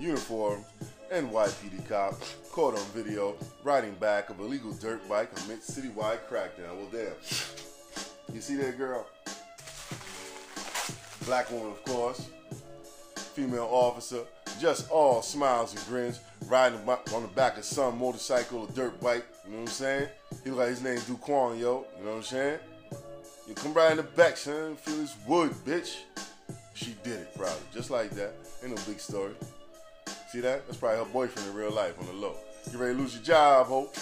Uniform. 0.00 0.64
NYPD 1.12 1.88
cop 1.88 2.14
caught 2.50 2.74
on 2.74 2.84
video 2.86 3.34
riding 3.62 3.94
back 3.94 4.28
of 4.30 4.40
illegal 4.40 4.72
dirt 4.72 5.08
bike 5.08 5.30
amidst 5.44 5.70
citywide 5.70 6.18
crackdown. 6.28 6.76
Well, 6.76 6.88
damn. 6.92 8.34
You 8.34 8.40
see 8.40 8.56
that 8.56 8.76
girl? 8.76 9.06
Black 11.24 11.50
woman, 11.50 11.68
of 11.68 11.84
course. 11.84 12.28
Female 13.34 13.68
officer. 13.70 14.24
Just 14.60 14.90
all 14.90 15.22
smiles 15.22 15.74
and 15.74 15.84
grins. 15.86 16.20
Riding 16.46 16.80
on 16.88 17.22
the 17.22 17.28
back 17.34 17.58
of 17.58 17.64
some 17.64 17.98
motorcycle 17.98 18.60
or 18.60 18.68
dirt 18.68 19.00
bike. 19.00 19.24
You 19.44 19.52
know 19.52 19.60
what 19.60 19.68
I'm 19.68 19.74
saying? 19.74 20.08
He 20.42 20.50
look 20.50 20.60
like 20.60 20.68
his 20.70 20.82
name 20.82 20.98
Duquan, 20.98 21.58
yo. 21.60 21.86
You 21.98 22.04
know 22.04 22.10
what 22.10 22.16
I'm 22.16 22.22
saying? 22.22 22.58
You 23.46 23.54
come 23.54 23.72
right 23.72 23.92
in 23.92 23.96
the 23.98 24.02
back, 24.02 24.36
son. 24.36 24.76
Feel 24.76 24.96
this 24.96 25.16
wood, 25.26 25.52
bitch. 25.64 25.96
She 26.74 26.94
did 27.02 27.20
it, 27.20 27.34
probably. 27.36 27.58
Just 27.72 27.90
like 27.90 28.10
that. 28.10 28.34
Ain't 28.62 28.74
no 28.74 28.82
big 28.86 29.00
story. 29.00 29.32
See 30.30 30.40
that? 30.40 30.66
That's 30.66 30.76
probably 30.76 30.98
her 30.98 31.04
boyfriend 31.06 31.48
in 31.48 31.54
real 31.54 31.72
life 31.72 31.98
on 31.98 32.06
the 32.06 32.12
low. 32.12 32.36
You 32.70 32.78
ready 32.78 32.94
to 32.94 33.00
lose 33.00 33.14
your 33.14 33.22
job, 33.22 33.66
Hope? 33.66 33.94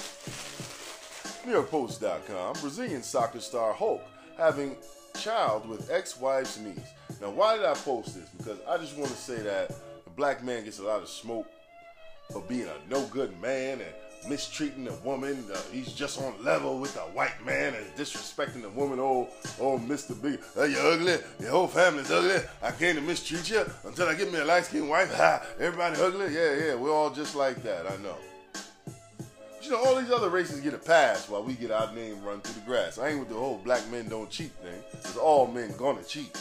NewYorkPost.com. 1.46 2.54
Brazilian 2.60 3.02
soccer 3.02 3.40
star 3.40 3.72
Hulk 3.72 4.02
having 4.36 4.76
child 5.18 5.68
with 5.68 5.90
ex-wife's 5.90 6.58
niece. 6.58 6.80
Now, 7.20 7.30
why 7.30 7.56
did 7.56 7.64
I 7.64 7.74
post 7.74 8.14
this? 8.14 8.28
Because 8.36 8.58
I 8.68 8.76
just 8.78 8.96
want 8.96 9.10
to 9.10 9.16
say 9.16 9.36
that 9.36 9.72
black 10.16 10.42
man 10.42 10.64
gets 10.64 10.78
a 10.78 10.82
lot 10.82 11.02
of 11.02 11.08
smoke 11.08 11.46
for 12.32 12.40
being 12.42 12.66
a 12.66 12.90
no-good 12.90 13.38
man 13.40 13.80
and 13.80 14.28
mistreating 14.28 14.88
a 14.88 14.92
woman. 15.06 15.44
Uh, 15.52 15.58
he's 15.70 15.92
just 15.92 16.20
on 16.20 16.34
level 16.42 16.78
with 16.80 16.96
a 16.96 17.00
white 17.00 17.44
man 17.44 17.74
and 17.74 17.86
disrespecting 17.94 18.62
the 18.62 18.70
woman. 18.70 18.98
Oh, 18.98 19.28
oh, 19.60 19.78
Mr. 19.78 20.20
Big, 20.20 20.40
oh, 20.56 20.64
you're 20.64 20.80
ugly. 20.80 21.18
Your 21.38 21.50
whole 21.50 21.68
family's 21.68 22.10
ugly. 22.10 22.38
I 22.62 22.72
came 22.72 22.96
to 22.96 23.02
mistreat 23.02 23.48
you 23.50 23.64
until 23.84 24.08
I 24.08 24.14
get 24.14 24.32
me 24.32 24.40
a 24.40 24.44
light-skinned 24.44 24.88
wife. 24.88 25.14
Ha, 25.14 25.44
everybody 25.60 26.00
ugly. 26.00 26.34
Yeah, 26.34 26.54
yeah, 26.54 26.74
we're 26.74 26.92
all 26.92 27.10
just 27.10 27.36
like 27.36 27.62
that. 27.62 27.86
I 27.86 27.96
know. 28.02 28.16
But 29.18 29.64
you 29.64 29.70
know, 29.70 29.84
all 29.84 30.00
these 30.00 30.10
other 30.10 30.30
races 30.30 30.60
get 30.60 30.74
a 30.74 30.78
pass 30.78 31.28
while 31.28 31.42
we 31.42 31.52
get 31.54 31.70
our 31.70 31.92
name 31.92 32.22
run 32.24 32.40
through 32.40 32.60
the 32.60 32.66
grass. 32.66 32.98
I 32.98 33.10
ain't 33.10 33.20
with 33.20 33.28
the 33.28 33.34
whole 33.34 33.58
black 33.58 33.88
men 33.90 34.08
don't 34.08 34.30
cheat 34.30 34.52
thing, 34.52 34.82
because 34.90 35.16
all 35.16 35.46
men 35.46 35.74
gonna 35.76 36.02
cheat. 36.02 36.36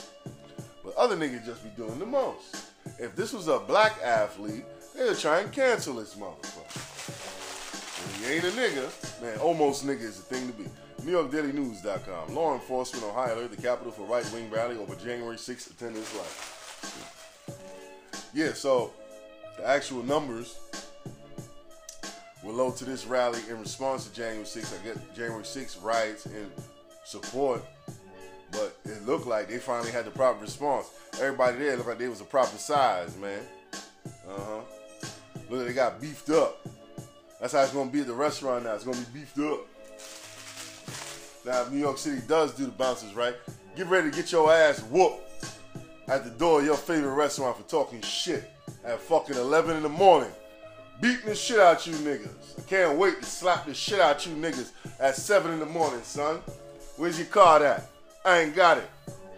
But 0.83 0.95
other 0.95 1.17
niggas 1.17 1.45
just 1.45 1.63
be 1.63 1.69
doing 1.75 1.99
the 1.99 2.05
most. 2.05 2.71
If 2.97 3.15
this 3.15 3.33
was 3.33 3.47
a 3.47 3.59
black 3.59 3.99
athlete, 4.03 4.63
they'd 4.95 5.17
try 5.17 5.41
and 5.41 5.51
cancel 5.51 5.95
this 5.95 6.15
motherfucker. 6.15 7.11
When 8.01 8.29
he 8.29 8.35
ain't 8.35 8.45
a 8.45 8.51
nigga, 8.51 9.21
man, 9.21 9.37
almost 9.39 9.85
nigga 9.85 10.01
is 10.01 10.17
the 10.17 10.23
thing 10.23 10.47
to 10.47 10.53
be. 10.53 10.65
NewYorkDailyNews.com. 11.01 12.33
Law 12.33 12.53
enforcement 12.53 13.05
on 13.05 13.29
alert, 13.29 13.51
the 13.51 13.61
capital 13.61 13.91
for 13.91 14.03
right 14.03 14.25
wing 14.31 14.49
rally 14.49 14.77
over 14.77 14.95
January 14.95 15.35
6th 15.35 15.71
attendance 15.71 16.15
life. 16.15 16.61
Yeah, 18.33 18.53
so 18.53 18.91
the 19.57 19.67
actual 19.67 20.01
numbers 20.03 20.57
were 22.43 22.53
low 22.53 22.71
to 22.71 22.85
this 22.85 23.05
rally 23.05 23.41
in 23.49 23.59
response 23.59 24.07
to 24.07 24.13
January 24.13 24.45
6th. 24.45 24.79
I 24.79 24.83
get 24.83 25.15
January 25.15 25.43
6th 25.43 25.83
riots 25.83 26.25
in 26.27 26.49
support, 27.03 27.63
but 28.55 28.77
it 28.85 29.05
looked 29.05 29.27
like 29.27 29.49
they 29.49 29.57
finally 29.57 29.91
had 29.91 30.05
the 30.05 30.11
proper 30.11 30.41
response. 30.41 30.89
Everybody 31.19 31.57
there 31.57 31.75
looked 31.75 31.89
like 31.89 31.97
they 31.97 32.07
was 32.07 32.21
a 32.21 32.25
proper 32.25 32.57
size, 32.57 33.17
man. 33.17 33.41
Uh 34.27 34.39
huh. 34.39 34.61
Look, 35.49 35.67
they 35.67 35.73
got 35.73 36.01
beefed 36.01 36.29
up. 36.29 36.65
That's 37.39 37.53
how 37.53 37.61
it's 37.61 37.73
gonna 37.73 37.91
be 37.91 38.01
at 38.01 38.07
the 38.07 38.13
restaurant 38.13 38.63
now. 38.63 38.73
It's 38.73 38.83
gonna 38.83 38.97
be 38.97 39.19
beefed 39.19 39.39
up. 39.39 39.67
Now, 41.45 41.61
if 41.61 41.71
New 41.71 41.79
York 41.79 41.97
City 41.97 42.21
does 42.27 42.53
do 42.53 42.65
the 42.65 42.71
bouncers 42.71 43.13
right, 43.13 43.35
get 43.75 43.87
ready 43.87 44.09
to 44.09 44.15
get 44.15 44.31
your 44.31 44.51
ass 44.51 44.79
whooped 44.83 45.21
at 46.07 46.23
the 46.23 46.31
door 46.31 46.59
of 46.59 46.65
your 46.65 46.77
favorite 46.77 47.13
restaurant 47.13 47.57
for 47.57 47.63
talking 47.63 48.01
shit 48.01 48.51
at 48.83 48.99
fucking 48.99 49.35
11 49.35 49.77
in 49.77 49.83
the 49.83 49.89
morning. 49.89 50.31
Beating 51.01 51.25
the 51.25 51.35
shit 51.35 51.59
out 51.59 51.85
you 51.85 51.93
niggas. 51.93 52.57
I 52.57 52.61
can't 52.67 52.97
wait 52.97 53.19
to 53.19 53.25
slap 53.25 53.65
the 53.65 53.73
shit 53.73 53.99
out 53.99 54.25
you 54.25 54.33
niggas 54.33 54.71
at 54.99 55.15
7 55.15 55.51
in 55.51 55.59
the 55.59 55.65
morning, 55.65 56.01
son. 56.03 56.39
Where's 56.97 57.19
your 57.19 57.27
card 57.27 57.61
at? 57.61 57.89
I 58.25 58.39
ain't 58.39 58.55
got 58.55 58.79
it. 58.79 58.89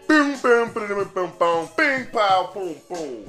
Boom, 0.07 0.39
boom, 0.39 0.71
boom, 0.71 1.11
boom, 1.13 1.31
boom, 1.37 1.69
bing, 1.75 2.05
pow, 2.05 2.49
boom, 2.53 2.75
boom. 2.87 3.25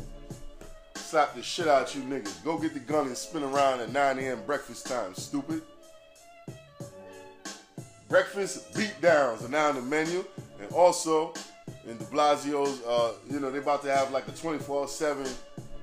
Slap 0.94 1.34
the 1.34 1.42
shit 1.42 1.66
out 1.66 1.96
you 1.96 2.02
niggas. 2.02 2.44
Go 2.44 2.58
get 2.58 2.74
the 2.74 2.80
gun 2.80 3.08
and 3.08 3.16
spin 3.16 3.42
around 3.42 3.80
at 3.80 3.92
9 3.92 4.18
a.m. 4.20 4.40
breakfast 4.46 4.86
time, 4.86 5.14
stupid. 5.14 5.62
Breakfast 8.08 8.72
beatdowns 8.72 9.44
are 9.44 9.48
now 9.48 9.70
on 9.70 9.74
the 9.74 9.82
menu. 9.82 10.24
And 10.60 10.70
also, 10.70 11.34
in 11.88 11.96
de 11.96 12.04
Blasio's, 12.04 12.80
uh, 12.86 13.14
you 13.28 13.40
know, 13.40 13.50
they 13.50 13.58
about 13.58 13.82
to 13.82 13.90
have 13.90 14.12
like 14.12 14.28
a 14.28 14.32
24-7 14.32 15.28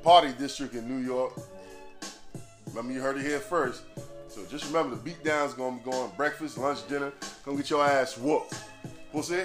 party 0.04 0.32
district 0.38 0.74
in 0.76 0.88
New 0.88 1.06
York. 1.06 1.34
Remember, 2.68 2.94
you 2.94 3.02
heard 3.02 3.18
it 3.18 3.24
here 3.24 3.40
first. 3.40 3.82
So 4.30 4.46
just 4.46 4.66
remember, 4.68 4.96
the 4.96 5.12
beatdown's 5.12 5.54
gonna 5.54 5.78
be 5.78 5.92
going 5.92 6.12
breakfast, 6.16 6.58
lunch, 6.58 6.88
dinner. 6.88 7.12
Come 7.44 7.58
get 7.58 7.70
your 7.70 7.84
ass 7.84 8.18
whooped. 8.18 8.54
Pussy. 9.12 9.44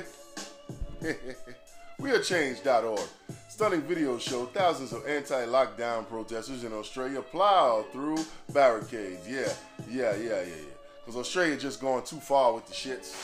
WeAreChange.org. 2.01 3.01
Stunning 3.49 3.83
video 3.83 4.19
show 4.19 4.47
thousands 4.47 4.93
of 4.93 5.07
anti-lockdown 5.07 6.07
protesters 6.07 6.65
in 6.65 6.73
Australia 6.73 7.23
plow 7.23 7.85
through 7.91 8.19
barricades. 8.53 9.27
Yeah, 9.27 9.53
yeah, 9.89 10.15
yeah, 10.17 10.43
yeah, 10.43 10.43
yeah. 10.43 10.75
Because 11.01 11.17
Australia 11.17 11.57
just 11.57 11.81
going 11.81 12.05
too 12.05 12.21
far 12.21 12.53
with 12.53 12.67
the 12.67 12.75
shits. 12.75 13.17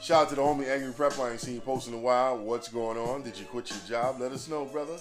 Shout 0.00 0.22
out 0.22 0.28
to 0.28 0.34
the 0.36 0.42
homie 0.42 0.68
Angry 0.68 0.92
Prepper. 0.92 1.26
I 1.26 1.32
ain't 1.32 1.40
seen 1.40 1.54
you 1.54 1.60
post 1.60 1.88
in 1.88 1.94
a 1.94 1.98
while. 1.98 2.38
What's 2.38 2.68
going 2.68 2.98
on? 2.98 3.22
Did 3.22 3.38
you 3.38 3.46
quit 3.46 3.70
your 3.70 3.80
job? 3.88 4.20
Let 4.20 4.30
us 4.32 4.48
know, 4.48 4.66
brother. 4.66 4.96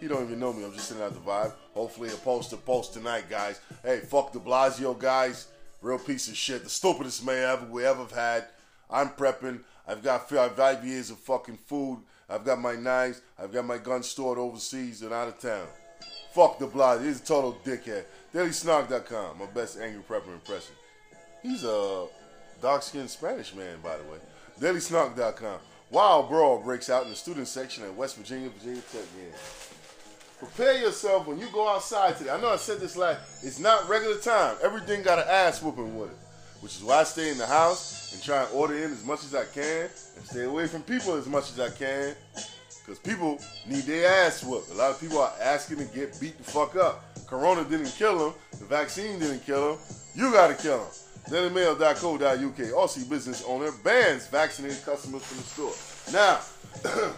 You 0.00 0.08
don't 0.08 0.22
even 0.24 0.38
know 0.38 0.52
me. 0.52 0.64
I'm 0.64 0.72
just 0.72 0.88
sending 0.88 1.04
out 1.04 1.14
the 1.14 1.20
vibe. 1.20 1.52
Hopefully 1.74 2.10
a 2.10 2.16
post 2.16 2.50
to 2.50 2.56
post 2.56 2.92
tonight, 2.92 3.24
guys. 3.28 3.60
Hey, 3.82 4.00
fuck 4.00 4.32
de 4.32 4.38
Blasio, 4.38 4.96
guys. 4.96 5.48
Real 5.80 5.98
piece 5.98 6.28
of 6.28 6.36
shit. 6.36 6.62
The 6.62 6.70
stupidest 6.70 7.24
man 7.26 7.50
ever 7.50 7.66
we 7.66 7.84
ever 7.84 8.06
had. 8.14 8.44
I'm 8.90 9.08
prepping. 9.08 9.60
I've 9.86 10.02
got 10.02 10.28
five 10.28 10.84
years 10.84 11.10
of 11.10 11.18
fucking 11.18 11.58
food. 11.66 12.02
I've 12.28 12.44
got 12.44 12.60
my 12.60 12.76
knives. 12.76 13.20
I've 13.38 13.52
got 13.52 13.64
my 13.64 13.78
guns 13.78 14.08
stored 14.08 14.38
overseas 14.38 15.02
and 15.02 15.12
out 15.12 15.28
of 15.28 15.38
town. 15.38 15.66
Fuck 16.32 16.58
de 16.58 16.66
Blasio. 16.66 17.04
He's 17.04 17.20
a 17.20 17.24
total 17.24 17.58
dickhead. 17.64 18.04
DailySnark.com. 18.34 19.38
My 19.38 19.46
best 19.46 19.78
angry 19.78 20.02
prepper 20.02 20.32
impression. 20.32 20.74
He's 21.42 21.64
a 21.64 22.06
dark-skinned 22.62 23.10
Spanish 23.10 23.54
man, 23.54 23.78
by 23.82 23.96
the 23.96 24.04
way. 24.04 24.18
DailySnark.com. 24.60 25.58
Wild 25.90 26.28
brawl 26.30 26.62
breaks 26.62 26.88
out 26.88 27.04
in 27.04 27.10
the 27.10 27.16
student 27.16 27.48
section 27.48 27.84
at 27.84 27.94
West 27.94 28.16
Virginia, 28.16 28.48
Virginia 28.48 28.80
Tech. 28.92 29.02
Yeah. 29.18 29.36
Prepare 30.38 30.80
yourself 30.80 31.26
when 31.26 31.38
you 31.38 31.48
go 31.52 31.68
outside 31.68 32.16
today. 32.16 32.30
I 32.30 32.40
know 32.40 32.48
I 32.48 32.56
said 32.56 32.80
this 32.80 32.96
last. 32.96 33.44
It's 33.44 33.58
not 33.58 33.88
regular 33.88 34.16
time. 34.16 34.56
Everything 34.62 35.02
got 35.02 35.18
an 35.18 35.26
ass 35.28 35.62
whooping 35.62 35.96
with 35.98 36.10
it, 36.10 36.16
which 36.60 36.76
is 36.76 36.82
why 36.82 37.00
I 37.00 37.04
stay 37.04 37.30
in 37.30 37.38
the 37.38 37.46
house 37.46 38.01
and 38.12 38.22
try 38.22 38.44
and 38.44 38.52
order 38.52 38.76
in 38.76 38.92
as 38.92 39.04
much 39.04 39.24
as 39.24 39.34
I 39.34 39.44
can 39.44 39.88
and 40.16 40.24
stay 40.24 40.44
away 40.44 40.66
from 40.66 40.82
people 40.82 41.14
as 41.14 41.26
much 41.26 41.50
as 41.52 41.60
I 41.60 41.70
can. 41.70 42.14
Because 42.84 42.98
people 42.98 43.38
need 43.66 43.84
their 43.84 44.26
ass 44.26 44.42
whooped. 44.42 44.70
A 44.72 44.74
lot 44.74 44.90
of 44.90 45.00
people 45.00 45.18
are 45.18 45.32
asking 45.40 45.78
to 45.78 45.84
get 45.84 46.18
beat 46.20 46.36
the 46.36 46.44
fuck 46.44 46.74
up. 46.76 47.04
Corona 47.26 47.64
didn't 47.64 47.94
kill 47.96 48.18
them. 48.18 48.34
The 48.58 48.64
vaccine 48.64 49.18
didn't 49.18 49.46
kill 49.46 49.76
them. 49.76 49.84
You 50.14 50.32
got 50.32 50.48
to 50.48 50.54
kill 50.54 50.78
them. 50.78 50.88
DailyMail.co.uk. 51.30 52.56
Aussie 52.56 53.08
business 53.08 53.44
owner 53.46 53.70
bans 53.84 54.26
vaccinated 54.26 54.84
customers 54.84 55.22
from 55.22 55.36
the 55.38 55.44
store. 55.44 55.72
Now, 56.12 56.40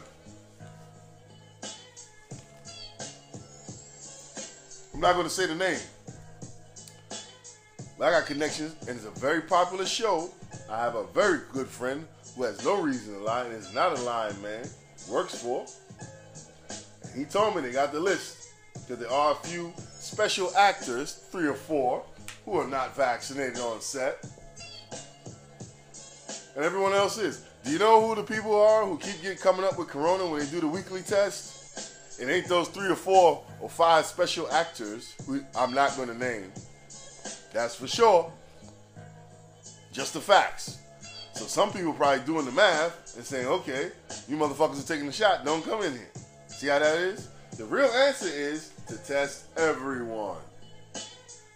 I'm 4.95 5.01
not 5.01 5.21
to 5.23 5.31
say 5.31 5.47
the 5.47 5.55
name. 5.55 5.81
But 8.05 8.13
I 8.13 8.19
got 8.19 8.27
connections, 8.27 8.77
and 8.87 8.99
it's 8.99 9.07
a 9.07 9.19
very 9.19 9.41
popular 9.41 9.87
show. 9.87 10.31
I 10.71 10.79
have 10.79 10.95
a 10.95 11.07
very 11.15 11.41
good 11.55 11.67
friend 11.67 12.07
who 12.37 12.43
has 12.43 12.63
no 12.63 12.83
reason 12.83 13.15
to 13.15 13.21
lie 13.21 13.45
and 13.47 13.55
is 13.55 13.73
not 13.73 13.99
a 13.99 14.03
lying 14.03 14.43
man. 14.43 14.67
Works 15.09 15.43
for. 15.43 15.65
And 17.03 17.19
he 17.19 17.25
told 17.25 17.57
me 17.57 17.63
they 17.63 17.73
got 17.73 17.93
the 17.93 18.01
list 18.01 18.51
because 18.75 18.99
there 18.99 19.11
are 19.11 19.33
a 19.33 19.37
few 19.37 19.73
special 19.79 20.55
actors, 20.55 21.15
three 21.33 21.47
or 21.47 21.55
four, 21.55 22.05
who 22.45 22.59
are 22.59 22.69
not 22.69 22.95
vaccinated 22.95 23.59
on 23.61 23.81
set. 23.81 24.23
And 26.57 26.63
everyone 26.63 26.93
else 26.93 27.17
is. 27.17 27.47
Do 27.65 27.71
you 27.71 27.79
know 27.79 28.07
who 28.07 28.15
the 28.17 28.23
people 28.23 28.55
are 28.55 28.85
who 28.85 28.99
keep 28.99 29.23
getting 29.23 29.39
coming 29.39 29.65
up 29.65 29.79
with 29.79 29.89
corona 29.89 30.27
when 30.27 30.41
they 30.41 30.51
do 30.51 30.61
the 30.61 30.69
weekly 30.69 31.01
test? 31.01 32.21
It 32.21 32.29
ain't 32.29 32.49
those 32.49 32.69
three 32.69 32.91
or 32.91 32.97
four 32.97 33.43
or 33.63 33.71
five 33.71 34.05
special 34.05 34.47
actors 34.53 35.15
who 35.27 35.43
I'm 35.57 35.73
not 35.73 35.97
going 35.97 36.09
to 36.09 36.19
name. 36.19 36.53
That's 37.55 37.77
for 37.77 37.87
sure. 37.87 38.33
Just 39.93 40.13
the 40.13 40.21
facts. 40.21 40.79
So 41.35 41.45
some 41.45 41.73
people 41.73 41.93
probably 41.93 42.25
doing 42.27 42.45
the 42.45 42.53
math 42.53 43.17
and 43.17 43.25
saying, 43.25 43.47
okay, 43.47 43.93
you 44.29 44.37
motherfuckers 44.37 44.85
are 44.85 44.87
taking 44.87 45.07
the 45.07 45.13
shot, 45.13 45.45
don't 45.45 45.65
come 45.65 45.83
in 45.83 45.93
here. 45.93 46.11
See 46.49 46.67
how 46.67 46.81
that 46.81 46.99
is? 46.99 47.29
The 47.57 47.65
real 47.65 47.87
answer 47.87 48.27
is 48.29 48.73
to 48.89 48.97
test 48.99 49.57
everyone. 49.57 50.39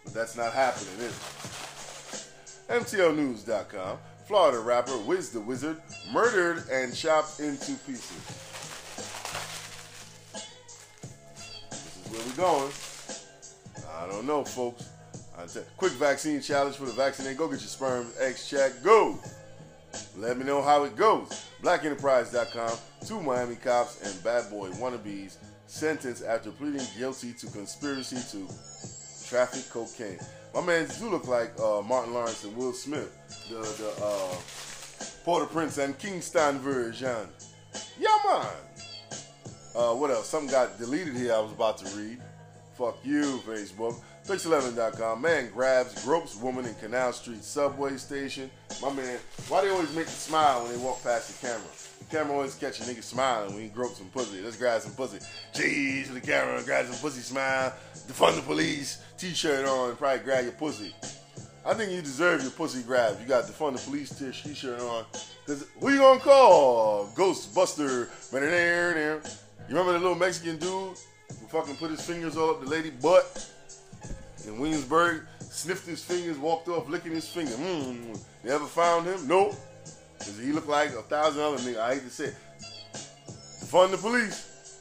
But 0.04 0.14
that's 0.14 0.36
not 0.36 0.52
happening, 0.52 0.94
is 1.00 2.28
it? 2.68 2.72
MTONews.com. 2.72 3.98
Florida 4.28 4.60
rapper 4.60 4.96
Wiz 4.98 5.30
the 5.30 5.40
Wizard 5.40 5.80
murdered 6.12 6.62
and 6.70 6.94
chopped 6.94 7.40
into 7.40 7.72
pieces. 7.86 8.12
This 11.70 12.06
is 12.06 12.12
where 12.12 12.20
we're 12.24 12.36
going. 12.36 12.72
I 13.98 14.06
don't 14.06 14.26
know, 14.26 14.44
folks. 14.44 14.84
I 15.38 15.46
tell- 15.46 15.62
Quick 15.76 15.92
vaccine 15.92 16.40
challenge 16.42 16.76
for 16.76 16.86
the 16.86 16.92
vaccinated. 16.92 17.38
Go 17.38 17.48
get 17.48 17.60
your 17.60 17.68
sperm, 17.68 18.06
eggs 18.18 18.48
check. 18.48 18.82
Go. 18.82 19.18
Let 20.16 20.36
me 20.36 20.44
know 20.44 20.60
how 20.62 20.84
it 20.84 20.96
goes. 20.96 21.46
BlackEnterprise.com. 21.62 22.76
Two 23.06 23.20
Miami 23.22 23.56
cops 23.56 24.00
and 24.02 24.22
bad 24.24 24.50
boy 24.50 24.68
wannabes 24.70 25.36
sentenced 25.66 26.24
after 26.24 26.50
pleading 26.50 26.86
guilty 26.98 27.32
to 27.34 27.46
conspiracy 27.46 28.16
to 28.32 28.48
traffic 29.28 29.68
cocaine. 29.70 30.18
My 30.54 30.60
man 30.62 30.88
do 30.98 31.08
look 31.10 31.28
like 31.28 31.52
uh, 31.60 31.82
Martin 31.82 32.14
Lawrence 32.14 32.44
and 32.44 32.56
Will 32.56 32.72
Smith, 32.72 33.12
the 33.48 33.56
the 33.56 34.04
uh, 34.04 34.34
Port-au-Prince 35.24 35.78
and 35.78 35.96
Kingston 35.98 36.58
version. 36.58 37.28
Yeah, 37.98 38.16
man. 38.26 38.46
Uh, 39.76 39.94
what 39.94 40.10
else? 40.10 40.28
Something 40.28 40.50
got 40.50 40.78
deleted 40.78 41.14
here. 41.14 41.34
I 41.34 41.38
was 41.40 41.52
about 41.52 41.78
to 41.78 41.96
read. 41.96 42.18
Fuck 42.76 42.98
you, 43.04 43.38
Facebook. 43.46 44.00
Pix11.com. 44.28 45.22
Man 45.22 45.50
grabs, 45.54 46.04
gropes 46.04 46.36
woman 46.36 46.66
in 46.66 46.74
Canal 46.74 47.14
Street 47.14 47.42
subway 47.42 47.96
station. 47.96 48.50
My 48.82 48.92
man, 48.92 49.18
why 49.48 49.62
they 49.62 49.70
always 49.70 49.88
make 49.94 50.04
you 50.04 50.12
smile 50.12 50.62
when 50.62 50.72
they 50.72 50.76
walk 50.76 51.02
past 51.02 51.40
the 51.40 51.46
camera? 51.46 51.66
The 52.00 52.04
camera 52.14 52.34
always 52.34 52.54
catch 52.54 52.78
a 52.80 52.82
nigga 52.82 53.02
smiling 53.02 53.54
when 53.54 53.62
he 53.62 53.70
gropes 53.70 53.96
some 53.96 54.08
pussy. 54.08 54.42
Let's 54.42 54.58
grab 54.58 54.82
some 54.82 54.92
pussy. 54.92 55.20
Jeez, 55.54 56.12
the 56.12 56.20
camera, 56.20 56.62
grab 56.62 56.84
some 56.84 56.96
pussy, 56.96 57.22
smile. 57.22 57.72
Defund 58.06 58.36
the 58.36 58.42
police, 58.42 59.02
t-shirt 59.16 59.66
on, 59.66 59.96
probably 59.96 60.22
grab 60.22 60.44
your 60.44 60.52
pussy. 60.52 60.94
I 61.64 61.72
think 61.72 61.90
you 61.90 62.02
deserve 62.02 62.42
your 62.42 62.50
pussy 62.50 62.82
grab. 62.82 63.18
You 63.22 63.26
got 63.26 63.44
defund 63.44 63.78
the 63.78 63.90
police 63.90 64.10
t-shirt 64.10 64.78
on. 64.78 65.06
Cause 65.46 65.64
who 65.80 65.88
you 65.88 66.00
gonna 66.00 66.20
call? 66.20 67.06
Ghostbuster. 67.16 68.08
You 68.30 69.74
remember 69.74 69.92
the 69.92 69.98
little 69.98 70.14
Mexican 70.14 70.58
dude 70.58 70.70
who 70.70 71.46
fucking 71.48 71.76
put 71.76 71.90
his 71.90 72.02
fingers 72.02 72.36
all 72.36 72.50
up 72.50 72.60
the 72.60 72.68
lady 72.68 72.90
butt? 72.90 73.54
In 74.48 74.58
Williamsburg, 74.58 75.26
sniffed 75.40 75.86
his 75.86 76.02
fingers, 76.02 76.38
walked 76.38 76.68
off 76.68 76.88
licking 76.88 77.12
his 77.12 77.28
finger. 77.28 77.52
Mm. 77.52 78.18
You 78.42 78.50
ever 78.50 78.64
found 78.64 79.06
him? 79.06 79.28
Nope. 79.28 79.54
Because 80.18 80.38
he 80.38 80.52
looked 80.52 80.68
like 80.68 80.88
a 80.90 81.02
thousand 81.02 81.42
other 81.42 81.58
niggas. 81.58 81.78
I 81.78 81.94
hate 81.94 82.04
to 82.04 82.10
say 82.10 82.24
it. 82.24 82.36
Fund 83.66 83.92
the 83.92 83.98
police. 83.98 84.80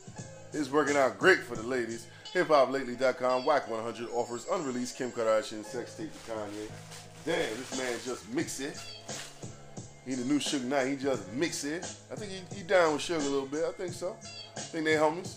It's 0.53 0.71
working 0.71 0.95
out 0.95 1.19
great 1.19 1.39
for 1.39 1.57
the 1.57 1.63
ladies. 1.63 2.07
HipHopLately.com, 2.33 3.45
Wack 3.45 3.69
100 3.69 4.07
offers 4.13 4.45
unreleased 4.49 4.97
Kim 4.97 5.11
Kardashian 5.11 5.65
sex 5.65 5.95
tape 5.95 6.11
to 6.13 6.31
Kanye. 6.31 6.71
Damn, 7.25 7.57
this 7.57 7.77
man 7.77 7.93
just 8.05 8.31
mix 8.33 8.61
it. 8.61 8.81
He 10.05 10.15
the 10.15 10.23
new 10.23 10.39
Suge 10.39 10.63
Knight. 10.63 10.87
He 10.87 10.95
just 10.95 11.29
mix 11.33 11.65
it. 11.65 11.83
I 12.09 12.15
think 12.15 12.31
he, 12.31 12.55
he 12.55 12.63
down 12.63 12.93
with 12.93 13.01
Suge 13.01 13.17
a 13.17 13.29
little 13.29 13.45
bit. 13.45 13.65
I 13.65 13.73
think 13.73 13.91
so. 13.91 14.15
I 14.55 14.61
think 14.61 14.85
they 14.85 14.93
homies. 14.93 15.35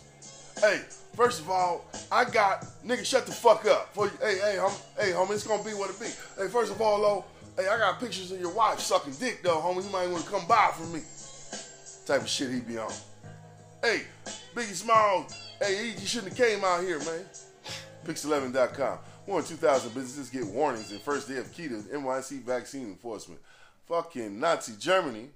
Hey, 0.61 0.83
First 1.15 1.41
of 1.41 1.51
all, 1.51 1.85
I 2.11 2.25
got 2.25 2.65
nigga 2.85 3.05
shut 3.05 3.27
the 3.27 3.33
fuck 3.33 3.67
up. 3.67 3.93
For 3.95 4.09
hey, 4.23 4.39
hey, 4.39 4.57
hom, 4.59 4.73
hey, 4.99 5.13
homie, 5.13 5.33
it's 5.33 5.47
gonna 5.47 5.63
be 5.63 5.73
what 5.73 5.91
it 5.91 5.99
be. 5.99 6.07
Hey, 6.07 6.49
first 6.49 6.73
of 6.73 6.81
all, 6.81 7.01
though, 7.01 7.25
hey, 7.63 7.69
I 7.69 7.79
got 7.79 8.01
pictures 8.01 8.31
of 8.33 8.41
your 8.41 8.53
wife 8.55 8.79
sucking 8.79 9.15
dick, 9.15 9.43
though, 9.43 9.59
homie. 9.59 9.85
You 9.85 9.91
might 9.91 10.09
want 10.09 10.25
to 10.25 10.31
come 10.31 10.47
by 10.47 10.71
for 10.73 10.87
me. 10.87 11.03
Type 12.07 12.23
of 12.23 12.29
shit 12.29 12.51
he 12.51 12.61
be 12.61 12.79
on. 12.79 12.93
Hey, 13.83 14.03
Biggie 14.55 14.75
Smalls, 14.75 15.35
hey, 15.61 15.95
you 15.99 16.07
shouldn't 16.07 16.37
have 16.37 16.49
came 16.49 16.65
out 16.65 16.83
here, 16.83 16.99
man. 17.01 17.25
Pix11.com. 18.07 18.99
More 19.27 19.43
than 19.43 19.51
2,000 19.51 19.95
businesses 19.95 20.31
get 20.31 20.47
warnings 20.47 20.91
in 20.91 20.99
first 21.01 21.29
day 21.29 21.37
of 21.37 21.53
key 21.53 21.69
to 21.69 21.75
NYC 21.75 22.43
vaccine 22.43 22.87
enforcement. 22.87 23.41
Fucking 23.87 24.39
Nazi 24.41 24.73
Germany. 24.79 25.31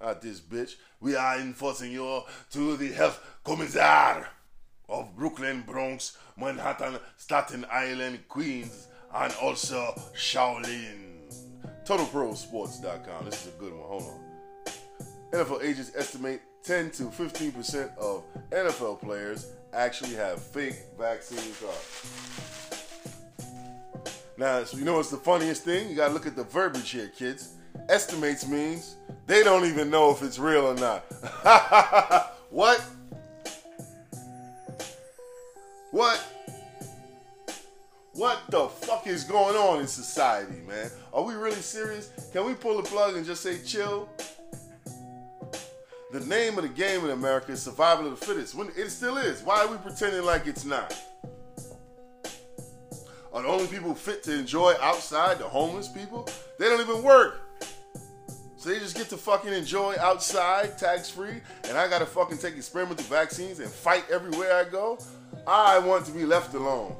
Out 0.00 0.22
this 0.22 0.40
bitch. 0.40 0.74
We 1.00 1.16
are 1.16 1.38
enforcing 1.38 1.92
you 1.92 2.22
to 2.52 2.76
the 2.76 2.92
health 2.92 3.20
commissar 3.44 4.28
of 4.88 5.16
Brooklyn, 5.16 5.64
Bronx, 5.66 6.16
Manhattan, 6.36 6.98
Staten 7.16 7.66
Island, 7.70 8.20
Queens, 8.28 8.86
and 9.12 9.32
also 9.42 9.94
Shaolin. 10.14 11.08
TotalProSports.com. 11.84 13.24
This 13.24 13.46
is 13.46 13.54
a 13.54 13.58
good 13.58 13.72
one. 13.72 13.88
Hold 13.88 14.02
on. 14.02 14.20
NFL 15.32 15.64
agents 15.64 15.92
estimate 15.96 16.42
10 16.62 16.90
to 16.92 17.04
15% 17.04 17.96
of 17.98 18.24
NFL 18.50 19.00
players 19.00 19.52
actually 19.72 20.14
have 20.14 20.40
fake 20.40 20.76
vaccine 20.98 21.52
cards. 21.60 22.68
Now, 24.36 24.62
so 24.64 24.78
you 24.78 24.84
know 24.84 24.94
what's 24.94 25.10
the 25.10 25.16
funniest 25.16 25.64
thing? 25.64 25.88
You 25.90 25.96
gotta 25.96 26.14
look 26.14 26.26
at 26.26 26.36
the 26.36 26.44
verbiage 26.44 26.90
here, 26.90 27.08
kids. 27.08 27.54
Estimates 27.88 28.46
means 28.46 28.96
they 29.26 29.42
don't 29.42 29.64
even 29.64 29.88
know 29.88 30.10
if 30.10 30.22
it's 30.22 30.38
real 30.38 30.66
or 30.66 30.74
not. 30.74 31.04
what? 32.50 32.84
What? 35.90 36.22
What 38.12 38.40
the 38.50 38.68
fuck 38.68 39.06
is 39.06 39.24
going 39.24 39.56
on 39.56 39.80
in 39.80 39.86
society, 39.86 40.60
man? 40.66 40.90
Are 41.14 41.22
we 41.22 41.34
really 41.34 41.56
serious? 41.56 42.10
Can 42.32 42.44
we 42.44 42.52
pull 42.52 42.76
the 42.76 42.82
plug 42.82 43.16
and 43.16 43.24
just 43.24 43.42
say 43.42 43.58
chill? 43.64 44.08
The 46.12 46.20
name 46.20 46.58
of 46.58 46.64
the 46.64 46.68
game 46.68 47.04
in 47.04 47.10
America 47.10 47.52
is 47.52 47.62
survival 47.62 48.06
of 48.06 48.20
the 48.20 48.26
fittest. 48.26 48.54
When 48.54 48.68
it 48.76 48.90
still 48.90 49.16
is. 49.16 49.42
Why 49.42 49.64
are 49.64 49.68
we 49.68 49.78
pretending 49.78 50.24
like 50.24 50.46
it's 50.46 50.64
not? 50.66 50.94
Are 53.32 53.42
the 53.42 53.48
only 53.48 53.66
people 53.66 53.94
fit 53.94 54.22
to 54.24 54.34
enjoy 54.34 54.74
outside 54.82 55.38
the 55.38 55.44
homeless 55.44 55.88
people? 55.88 56.28
They 56.58 56.66
don't 56.66 56.80
even 56.80 57.02
work. 57.02 57.47
So 58.58 58.70
they 58.70 58.80
just 58.80 58.96
get 58.96 59.08
to 59.10 59.16
fucking 59.16 59.52
enjoy 59.52 59.94
outside, 60.00 60.76
tax 60.78 61.08
free, 61.08 61.40
and 61.68 61.78
I 61.78 61.88
gotta 61.88 62.04
fucking 62.04 62.38
take 62.38 62.56
experimental 62.56 63.04
vaccines 63.04 63.60
and 63.60 63.70
fight 63.70 64.04
everywhere 64.10 64.52
I 64.52 64.64
go? 64.68 64.98
I 65.46 65.78
want 65.78 66.04
to 66.06 66.12
be 66.12 66.24
left 66.24 66.52
alone. 66.54 66.96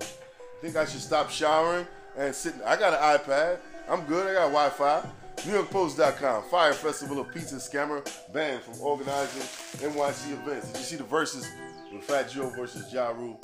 Think 0.61 0.77
I 0.77 0.85
should 0.85 1.01
stop 1.01 1.31
showering 1.31 1.85
and 2.17 2.33
sitting. 2.33 2.63
I 2.63 2.77
got 2.77 2.93
an 2.93 3.19
iPad. 3.19 3.59
I'm 3.89 4.05
good. 4.05 4.29
I 4.29 4.35
got 4.35 4.53
Wi-Fi. 4.53 5.11
NewYorkPost.com. 5.39 6.45
Fyre 6.45 6.75
Festival 6.75 7.21
of 7.21 7.35
Pizza 7.35 7.57
Scammer 7.57 8.09
banned 8.33 8.63
from 8.63 8.81
organizing 8.81 9.43
NYC 9.91 10.33
events. 10.35 10.69
Did 10.69 10.79
you 10.79 10.85
see 10.85 10.97
the 10.97 11.05
Verzuz 11.05 11.47
with 11.93 12.05
Fat 12.05 12.31
Joe 12.31 12.51
versus 12.51 12.93
Ja 12.93 13.09
Rule? 13.09 13.41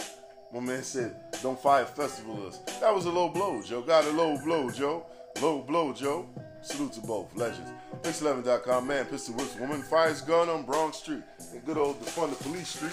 My 0.52 0.60
man 0.60 0.84
said, 0.84 1.16
"Don't 1.42 1.60
fire 1.60 1.84
festivals." 1.84 2.60
That 2.80 2.94
was 2.94 3.06
a 3.06 3.10
low 3.10 3.28
blow, 3.28 3.60
Joe. 3.60 3.82
Got 3.82 4.04
a 4.04 4.10
low 4.10 4.38
blow, 4.38 4.70
Joe. 4.70 5.06
Low 5.40 5.62
blow, 5.62 5.92
Joe. 5.92 6.28
Salute 6.64 6.94
to 6.94 7.00
both 7.02 7.36
legends. 7.36 7.70
Pix11.com. 8.02 8.86
Man, 8.86 9.04
pistol 9.04 9.34
whips 9.34 9.54
woman 9.56 9.82
fires 9.82 10.22
gun 10.22 10.48
on 10.48 10.64
Bronx 10.64 10.96
Street 10.96 11.22
in 11.52 11.60
good 11.60 11.76
old 11.76 12.00
defund 12.00 12.30
the 12.30 12.42
police 12.42 12.68
street. 12.68 12.92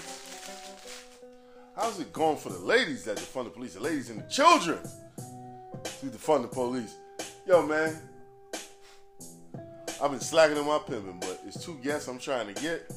How's 1.73 1.97
it 2.01 2.11
going 2.11 2.35
for 2.35 2.49
the 2.49 2.59
ladies 2.59 3.05
that 3.05 3.17
defund 3.17 3.45
the 3.45 3.49
police? 3.49 3.75
The 3.75 3.79
ladies 3.79 4.09
and 4.09 4.19
the 4.19 4.29
children 4.29 4.79
who 6.01 6.09
defund 6.09 6.41
the 6.41 6.49
police. 6.49 6.95
Yo, 7.47 7.65
man, 7.65 7.97
I've 10.03 10.11
been 10.11 10.19
slacking 10.19 10.57
on 10.57 10.67
my 10.67 10.79
pimping, 10.79 11.19
but 11.21 11.41
it's 11.47 11.63
two 11.63 11.79
guests 11.81 12.09
I'm 12.09 12.19
trying 12.19 12.53
to 12.53 12.61
get. 12.61 12.91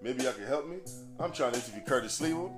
Maybe 0.00 0.24
y'all 0.24 0.32
can 0.32 0.46
help 0.46 0.66
me. 0.66 0.78
I'm 1.18 1.30
trying 1.30 1.52
to 1.52 1.58
interview 1.58 1.82
Curtis 1.82 2.18
Sliwa. 2.18 2.50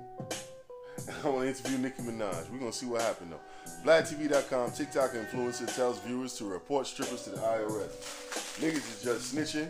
I 1.25 1.27
want 1.27 1.41
to 1.41 1.47
interview 1.49 1.77
Nicki 1.77 2.03
Minaj. 2.03 2.49
We're 2.49 2.59
gonna 2.59 2.71
see 2.71 2.85
what 2.85 3.01
happened 3.01 3.33
though. 3.33 3.41
VladTV.com, 3.83 4.71
TikTok 4.71 5.11
influencer 5.11 5.73
tells 5.75 5.99
viewers 5.99 6.33
to 6.37 6.45
report 6.45 6.87
strippers 6.87 7.23
to 7.23 7.31
the 7.31 7.37
IRS. 7.37 7.91
Niggas 8.61 8.75
is 8.75 9.01
just 9.03 9.35
snitching. 9.35 9.69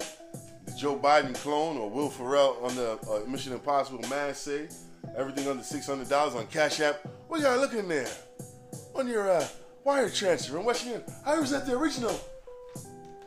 The 0.66 0.72
Joe 0.74 0.97
Biden 0.97 1.34
clone 1.34 1.78
or 1.78 1.89
Will 1.89 2.09
Ferrell 2.09 2.57
on 2.61 2.76
the 2.76 2.99
uh, 3.09 3.28
Mission 3.28 3.53
Impossible 3.53 4.07
mask 4.09 4.43
say 4.43 4.68
everything 5.18 5.47
under 5.47 5.64
six 5.64 5.88
hundred 5.88 6.09
dollars 6.09 6.36
on 6.36 6.45
Cash 6.47 6.80
App. 6.80 7.01
What 7.28 7.41
got 7.41 7.59
looking 7.59 7.88
there? 7.88 8.07
On 8.95 9.07
your 9.07 9.32
uh, 9.32 9.47
wire 9.84 10.09
transfer 10.09 10.59
in 10.59 10.64
Western 10.66 10.91
Union. 10.91 11.11
I 11.26 11.39
was 11.39 11.51
at 11.51 11.66
the 11.66 11.76
original 11.76 12.18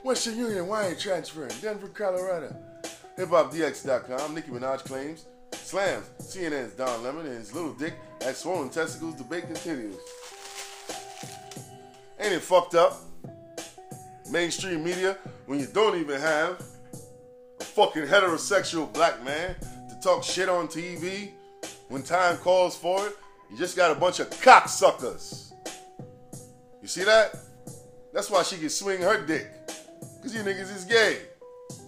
Western 0.05 0.37
Union 0.39 0.69
wire 0.69 0.95
transfer 0.95 1.47
in 1.47 1.55
Denver, 1.61 1.89
Colorado. 1.89 2.55
HipHopDX.com. 3.19 4.35
Nicki 4.35 4.51
Minaj 4.51 4.85
claims 4.85 5.25
slams 5.53 6.07
CNN's 6.21 6.75
Don 6.75 7.03
Lemon 7.03 7.27
and 7.27 7.39
his 7.39 7.53
little 7.53 7.73
dick 7.73 7.95
at 8.21 8.37
swollen 8.37 8.71
testicles. 8.71 9.17
Debate 9.17 9.47
continues. 9.47 9.97
Ain't 12.19 12.33
it 12.33 12.43
fucked 12.43 12.75
up? 12.75 13.01
Mainstream 14.31 14.83
media 14.83 15.17
when 15.47 15.61
you 15.61 15.67
don't 15.67 15.99
even 15.99 16.21
have 16.21 16.63
a 17.61 17.65
fucking 17.65 18.05
heterosexual 18.05 18.93
black 18.93 19.23
man 19.25 19.55
to 19.89 19.99
talk 20.03 20.25
shit 20.25 20.49
on 20.49 20.67
TV 20.67 21.31
when 21.89 22.03
time 22.03 22.37
calls 22.39 22.77
for 22.77 23.07
it. 23.07 23.17
You 23.51 23.57
just 23.57 23.77
got 23.77 23.91
a 23.91 23.95
bunch 23.95 24.19
of 24.19 24.29
cocksuckers. 24.31 25.53
You 26.83 26.89
see 26.89 27.05
that? 27.05 27.37
That's 28.13 28.31
why 28.31 28.43
she 28.43 28.57
can 28.57 28.71
swing 28.71 29.03
her 29.03 29.25
dick. 29.25 29.51
Cause 30.23 30.35
you 30.35 30.41
niggas 30.41 30.75
is 30.75 30.85
gay. 30.85 31.19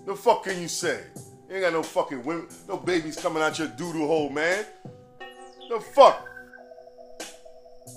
The 0.07 0.14
fuck 0.14 0.45
can 0.45 0.61
you 0.61 0.68
say? 0.68 1.01
You 1.49 1.57
ain't 1.57 1.64
got 1.64 1.72
no 1.72 1.83
fucking 1.83 2.22
women, 2.22 2.47
no 2.68 2.76
babies 2.76 3.16
coming 3.16 3.43
out 3.43 3.59
your 3.59 3.68
doodle 3.68 4.07
hole, 4.07 4.31
man. 4.31 4.64
The 5.68 5.81
fuck? 5.81 6.26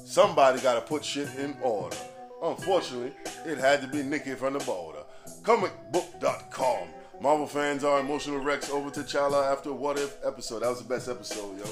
Somebody 0.06 0.62
gotta 0.62 0.82
put 0.82 1.06
shit 1.06 1.30
in 1.36 1.56
order. 1.62 1.98
Unfortunately, 2.42 3.14
it 3.46 3.58
had 3.58 3.82
to 3.82 3.88
be 3.88 4.02
Nikki 4.02 4.34
from 4.34 4.54
the 4.54 4.60
border. 4.60 5.04
Comicbook.com. 5.44 6.88
Marvel 7.22 7.46
fans 7.46 7.84
are 7.84 8.00
emotional 8.00 8.40
wrecks 8.40 8.72
over 8.72 8.90
T'Challa 8.90 9.52
after 9.52 9.72
What 9.72 10.00
If 10.00 10.18
episode. 10.26 10.62
That 10.62 10.70
was 10.70 10.82
the 10.82 10.90
best 10.90 11.08
episode, 11.08 11.60
yo. 11.60 11.66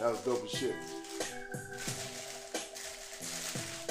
That 0.00 0.10
was 0.10 0.20
dope 0.24 0.44
as 0.44 0.50
shit. 0.50 0.74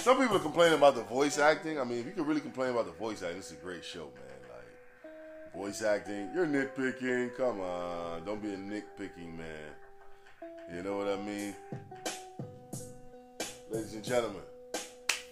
Some 0.02 0.18
people 0.18 0.36
are 0.36 0.40
complaining 0.40 0.78
about 0.78 0.96
the 0.96 1.04
voice 1.04 1.38
acting. 1.38 1.80
I 1.80 1.86
mean, 1.86 2.00
if 2.00 2.06
you 2.06 2.12
can 2.12 2.26
really 2.26 2.42
complain 2.42 2.72
about 2.72 2.86
the 2.86 2.92
voice 2.92 3.22
acting, 3.22 3.38
this 3.38 3.52
is 3.52 3.58
a 3.58 3.64
great 3.64 3.86
show, 3.86 4.10
man. 4.16 4.42
Like 4.50 5.56
voice 5.56 5.82
acting, 5.84 6.32
you're 6.36 6.48
nitpicking. 6.48 7.38
Come 7.38 7.62
on, 7.62 8.26
don't 8.26 8.42
be 8.42 8.54
a 8.54 8.58
nitpicking 8.58 9.38
man. 9.38 9.72
You 10.76 10.84
know 10.84 10.98
what 10.98 11.08
I 11.08 11.16
mean? 11.18 11.56
Ladies 13.70 13.94
and 13.94 14.04
gentlemen, 14.04 14.42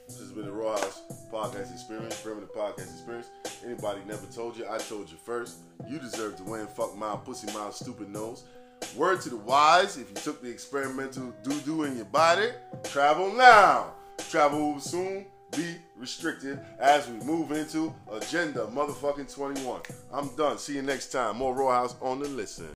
this 0.09 0.19
has 0.19 0.31
been 0.31 0.45
the 0.45 0.51
Rawhaus 0.51 1.01
Podcast 1.31 1.71
Experience, 1.71 2.19
Primitive 2.21 2.51
Podcast 2.53 2.91
Experience. 2.91 3.29
Anybody 3.63 4.01
never 4.07 4.25
told 4.25 4.57
you, 4.57 4.65
I 4.67 4.79
told 4.79 5.09
you 5.09 5.17
first. 5.23 5.59
You 5.87 5.99
deserve 5.99 6.35
to 6.37 6.43
win. 6.43 6.65
Fuck 6.65 6.97
my 6.97 7.15
pussy 7.15 7.45
mouth, 7.53 7.75
stupid 7.75 8.09
nose. 8.09 8.43
Word 8.95 9.21
to 9.21 9.29
the 9.29 9.37
wise, 9.37 9.97
if 9.97 10.09
you 10.09 10.15
took 10.15 10.41
the 10.41 10.49
experimental 10.49 11.33
doo-doo 11.43 11.83
in 11.83 11.95
your 11.95 12.05
body, 12.05 12.49
travel 12.85 13.31
now. 13.31 13.93
Travel 14.29 14.73
will 14.73 14.79
soon 14.79 15.25
be 15.55 15.75
restricted 15.95 16.59
as 16.79 17.07
we 17.07 17.17
move 17.25 17.51
into 17.51 17.93
Agenda 18.11 18.67
Motherfucking 18.67 19.33
21. 19.33 19.81
I'm 20.11 20.35
done. 20.35 20.57
See 20.57 20.75
you 20.75 20.81
next 20.81 21.11
time. 21.11 21.37
More 21.37 21.55
Rawhaus 21.55 21.95
on 22.01 22.19
the 22.19 22.29
listen. 22.29 22.69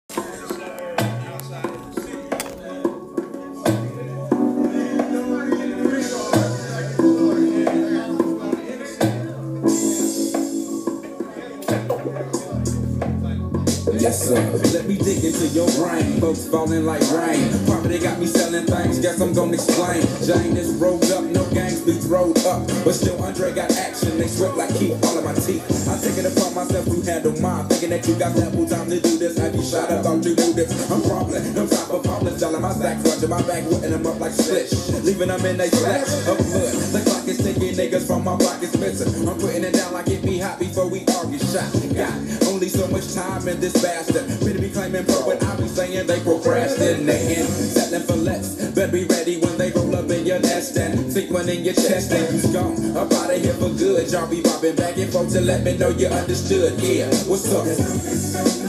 Let 14.13 14.85
me 14.85 14.95
dig 14.95 15.23
into 15.25 15.47
your 15.57 15.65
brain. 15.73 16.21
Folks 16.21 16.45
falling 16.47 16.85
like 16.85 17.01
rain. 17.09 17.49
Property 17.65 17.97
got 17.97 18.19
me 18.19 18.27
selling 18.27 18.65
things. 18.67 18.99
Guess 18.99 19.19
I'm 19.19 19.33
gonna 19.33 19.53
explain. 19.53 20.05
Jane 20.21 20.55
is 20.55 20.69
rolled 20.75 21.09
up, 21.09 21.23
no 21.23 21.43
gangs 21.49 21.81
be 21.81 21.93
throwed 21.93 22.37
up. 22.45 22.61
But 22.85 22.93
still, 22.93 23.19
Andre 23.23 23.51
got 23.53 23.71
action. 23.71 24.19
They 24.19 24.27
sweat 24.27 24.55
like 24.55 24.69
keep 24.77 24.93
all 25.01 25.17
of 25.17 25.25
my 25.25 25.33
teeth. 25.33 25.65
I 25.89 25.97
take 25.97 26.17
it 26.21 26.29
upon 26.29 26.53
myself 26.53 26.85
to 26.85 27.01
handle 27.01 27.33
mine. 27.41 27.67
Thinking 27.69 27.89
that 27.89 28.07
you 28.07 28.13
got 28.13 28.37
ample 28.37 28.67
time 28.69 28.87
to 28.91 28.99
do 28.99 29.17
this. 29.17 29.35
Have 29.39 29.55
you 29.55 29.63
shot 29.63 29.89
up? 29.89 30.05
Thought 30.05 30.23
you 30.23 30.35
knew 30.35 30.53
this. 30.53 30.69
I'm 30.91 31.01
crumbling. 31.01 31.53
No 31.55 31.65
top 31.65 31.89
of 31.89 32.05
homeless. 32.05 32.39
Y'all 32.39 32.59
my 32.59 32.71
stack. 32.71 33.03
Watching 33.03 33.29
my 33.29 33.41
back, 33.41 33.63
whipping 33.65 33.91
them 33.97 34.05
up 34.05 34.19
like 34.19 34.33
slitch. 34.33 34.71
Leaving 35.03 35.29
them 35.29 35.43
in 35.43 35.57
they 35.57 35.73
of 35.73 35.73
blood. 35.73 36.69
The 36.93 37.22
clock 37.23 37.27
is 37.27 37.43
ticking. 37.43 37.75
Niggas 37.75 38.07
from 38.07 38.23
my 38.23 38.35
is 38.61 38.77
missing. 38.77 39.27
I'm 39.27 39.37
putting 39.39 39.63
it 39.63 39.73
down 39.73 39.91
like 39.93 40.07
it 40.07 40.23
be 40.23 40.37
hot 40.39 40.59
before 40.59 40.87
we 40.87 41.03
all 41.13 41.27
get 41.27 41.41
shot. 41.41 41.71
Got 41.95 42.13
only 42.47 42.69
so 42.69 42.87
much 42.87 43.13
time 43.13 43.47
in 43.47 43.59
this 43.59 43.73
bastard. 43.81 44.27
Better 44.39 44.59
be 44.59 44.69
claiming 44.69 45.05
pro 45.05 45.27
when 45.27 45.43
I 45.43 45.55
be 45.55 45.67
saying 45.67 46.07
they 46.07 46.19
procrastinating. 46.21 47.45
Settling 47.45 48.03
for 48.03 48.15
less. 48.15 48.55
Better 48.73 48.91
be 48.91 49.05
ready 49.05 49.39
when 49.39 49.57
they 49.57 49.71
roll 49.71 49.95
up 49.95 50.09
in 50.09 50.25
your 50.25 50.39
nest 50.39 50.75
and 50.77 51.11
think 51.11 51.31
one 51.31 51.49
in 51.49 51.63
your 51.63 51.75
chest 51.75 52.11
and 52.11 52.35
you 52.35 52.41
gone. 52.53 52.97
Up 52.97 53.11
out 53.13 53.33
of 53.33 53.41
here 53.41 53.53
for 53.53 53.69
good. 53.69 54.11
Y'all 54.11 54.27
be 54.29 54.41
bobbing 54.41 54.75
back 54.75 54.97
and 54.97 55.11
forth 55.11 55.31
to 55.33 55.41
let 55.41 55.63
me 55.63 55.77
know 55.77 55.89
you 55.89 56.07
understood. 56.07 56.79
Yeah, 56.81 57.07
what's 57.27 57.51
up? 57.53 57.65
So 57.65 58.43
check 58.59 58.67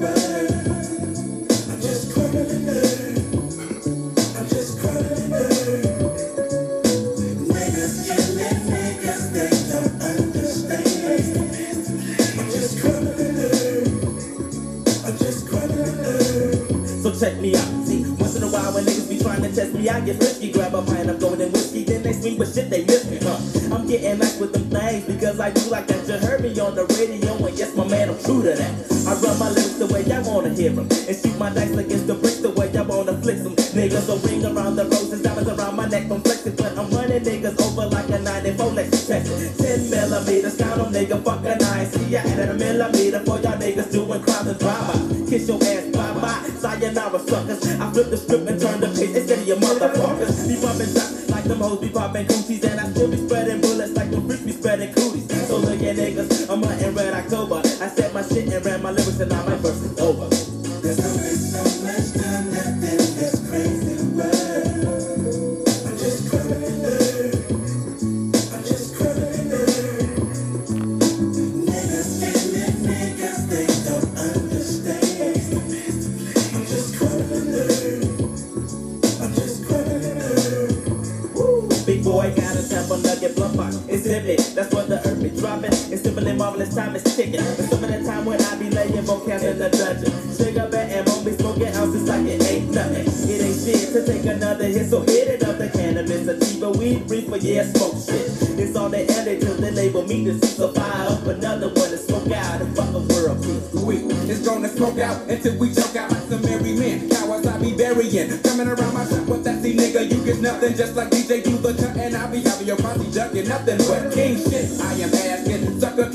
me 0.00 0.06
out. 0.06 0.25
See, 17.54 18.02
once 18.18 18.34
in 18.34 18.42
a 18.42 18.48
while 18.48 18.74
when 18.74 18.84
niggas 18.84 19.08
be 19.08 19.18
trying 19.18 19.42
to 19.42 19.54
test 19.54 19.72
me, 19.74 19.88
I 19.88 20.00
get 20.00 20.16
frisky. 20.16 20.50
Grab 20.50 20.74
a 20.74 20.82
pint 20.82 21.10
of 21.10 21.20
golden 21.20 21.52
whiskey, 21.52 21.84
then 21.84 22.02
they 22.02 22.12
sweet, 22.12 22.38
but 22.38 22.48
shit, 22.48 22.70
they 22.70 22.84
miss 22.84 23.08
me, 23.08 23.18
huh? 23.22 23.38
I'm 23.74 23.86
getting 23.86 24.18
back 24.18 24.40
with 24.40 24.52
them 24.52 24.64
things 24.70 25.04
because 25.04 25.38
I 25.38 25.50
do 25.50 25.60
like 25.70 25.86
that. 25.86 26.08
You 26.08 26.18
heard 26.18 26.42
me 26.42 26.58
on 26.58 26.74
the 26.74 26.86
radio, 26.98 27.46
and 27.46 27.58
yes, 27.58 27.76
my 27.76 27.86
man, 27.86 28.08
I'm 28.10 28.18
true 28.18 28.42
to 28.42 28.50
that. 28.50 29.06
I 29.06 29.14
run 29.20 29.38
my 29.38 29.50
lyrics 29.50 29.78
the 29.78 29.86
way 29.86 30.02
I 30.10 30.22
wanna 30.22 30.54
hear 30.54 30.70
them, 30.70 30.88
and 30.90 31.16
shoot 31.16 31.38
my 31.38 31.50
dice 31.50 31.76
against 31.76 32.06
the 32.08 32.14
bricks 32.14 32.35
running 37.16 37.42
niggas 37.42 37.60
over 37.60 37.86
like 37.88 38.08
a 38.10 38.18
94 38.18 38.70
Lexus 38.70 39.08
Texas. 39.08 39.56
10 39.56 39.90
millimeters, 39.90 40.56
count 40.56 40.76
them, 40.76 40.92
nigga, 40.92 41.24
fuck 41.24 41.44
a 41.44 41.56
nine. 41.56 41.86
See, 41.86 42.16
I 42.16 42.20
added 42.20 42.48
a 42.50 42.54
millimeter 42.54 43.20
for 43.20 43.40
y'all 43.40 43.58
niggas 43.58 43.92
doing 43.92 44.22
crime 44.22 44.48
and 44.48 44.58
drama. 44.58 44.92
Kiss 45.28 45.48
your 45.48 45.62
ass, 45.62 45.84
bye 45.92 46.20
bye, 46.20 46.48
sayonara 46.58 47.18
suckers. 47.20 47.80
I 47.80 47.92
flip 47.92 48.10
the 48.10 48.16
script 48.16 48.48
and 48.48 48.60
turn 48.60 48.80
the 48.80 48.88
page 48.88 49.16
instead 49.16 49.38
of 49.38 49.46
your 49.46 49.56
motherfuckers. 49.56 50.48
Be 50.48 50.60
bumping 50.60 50.92
shots 50.92 51.30
like 51.30 51.44
them 51.44 51.60
hoes 51.60 51.80
be 51.80 51.88
popping 51.88 52.26
coochies, 52.26 52.64
and 52.64 52.75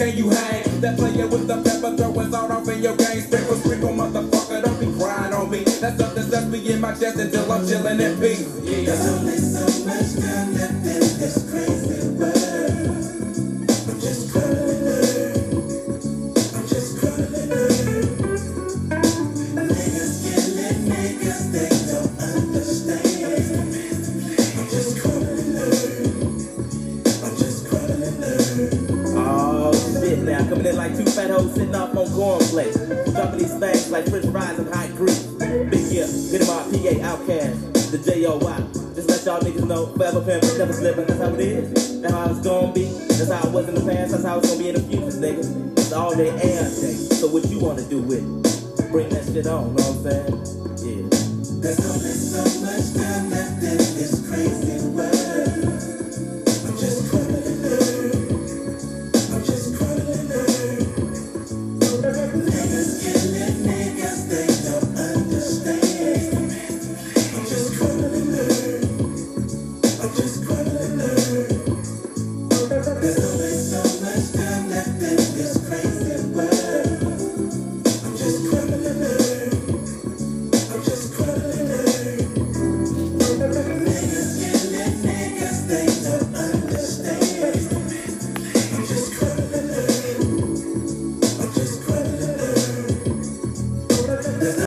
can 0.01 0.17
you 0.17 0.29
hang? 0.29 0.81
That 0.81 0.97
player 0.97 1.27
with 1.27 1.47
the 1.47 1.61
pepper 1.61 1.95
throwing 1.95 2.31
salt 2.31 2.49
off 2.49 2.67
in 2.67 2.81
your 2.81 2.95
game. 2.97 3.21
Sprinkle, 3.21 3.55
sprinkle, 3.57 3.89
motherfucker, 3.89 4.63
don't 4.63 4.79
be 4.79 4.87
crying 4.97 5.33
on 5.33 5.49
me. 5.51 5.63
That's 5.63 5.97
something 5.99 6.29
that's 6.29 6.45
me 6.47 6.73
in 6.73 6.81
my 6.81 6.93
chest 6.95 7.19
until 7.19 7.51
I'm 7.51 7.67
chilling 7.67 7.99
in 7.99 8.19
peace. 8.19 8.49
Yeah. 8.63 9.20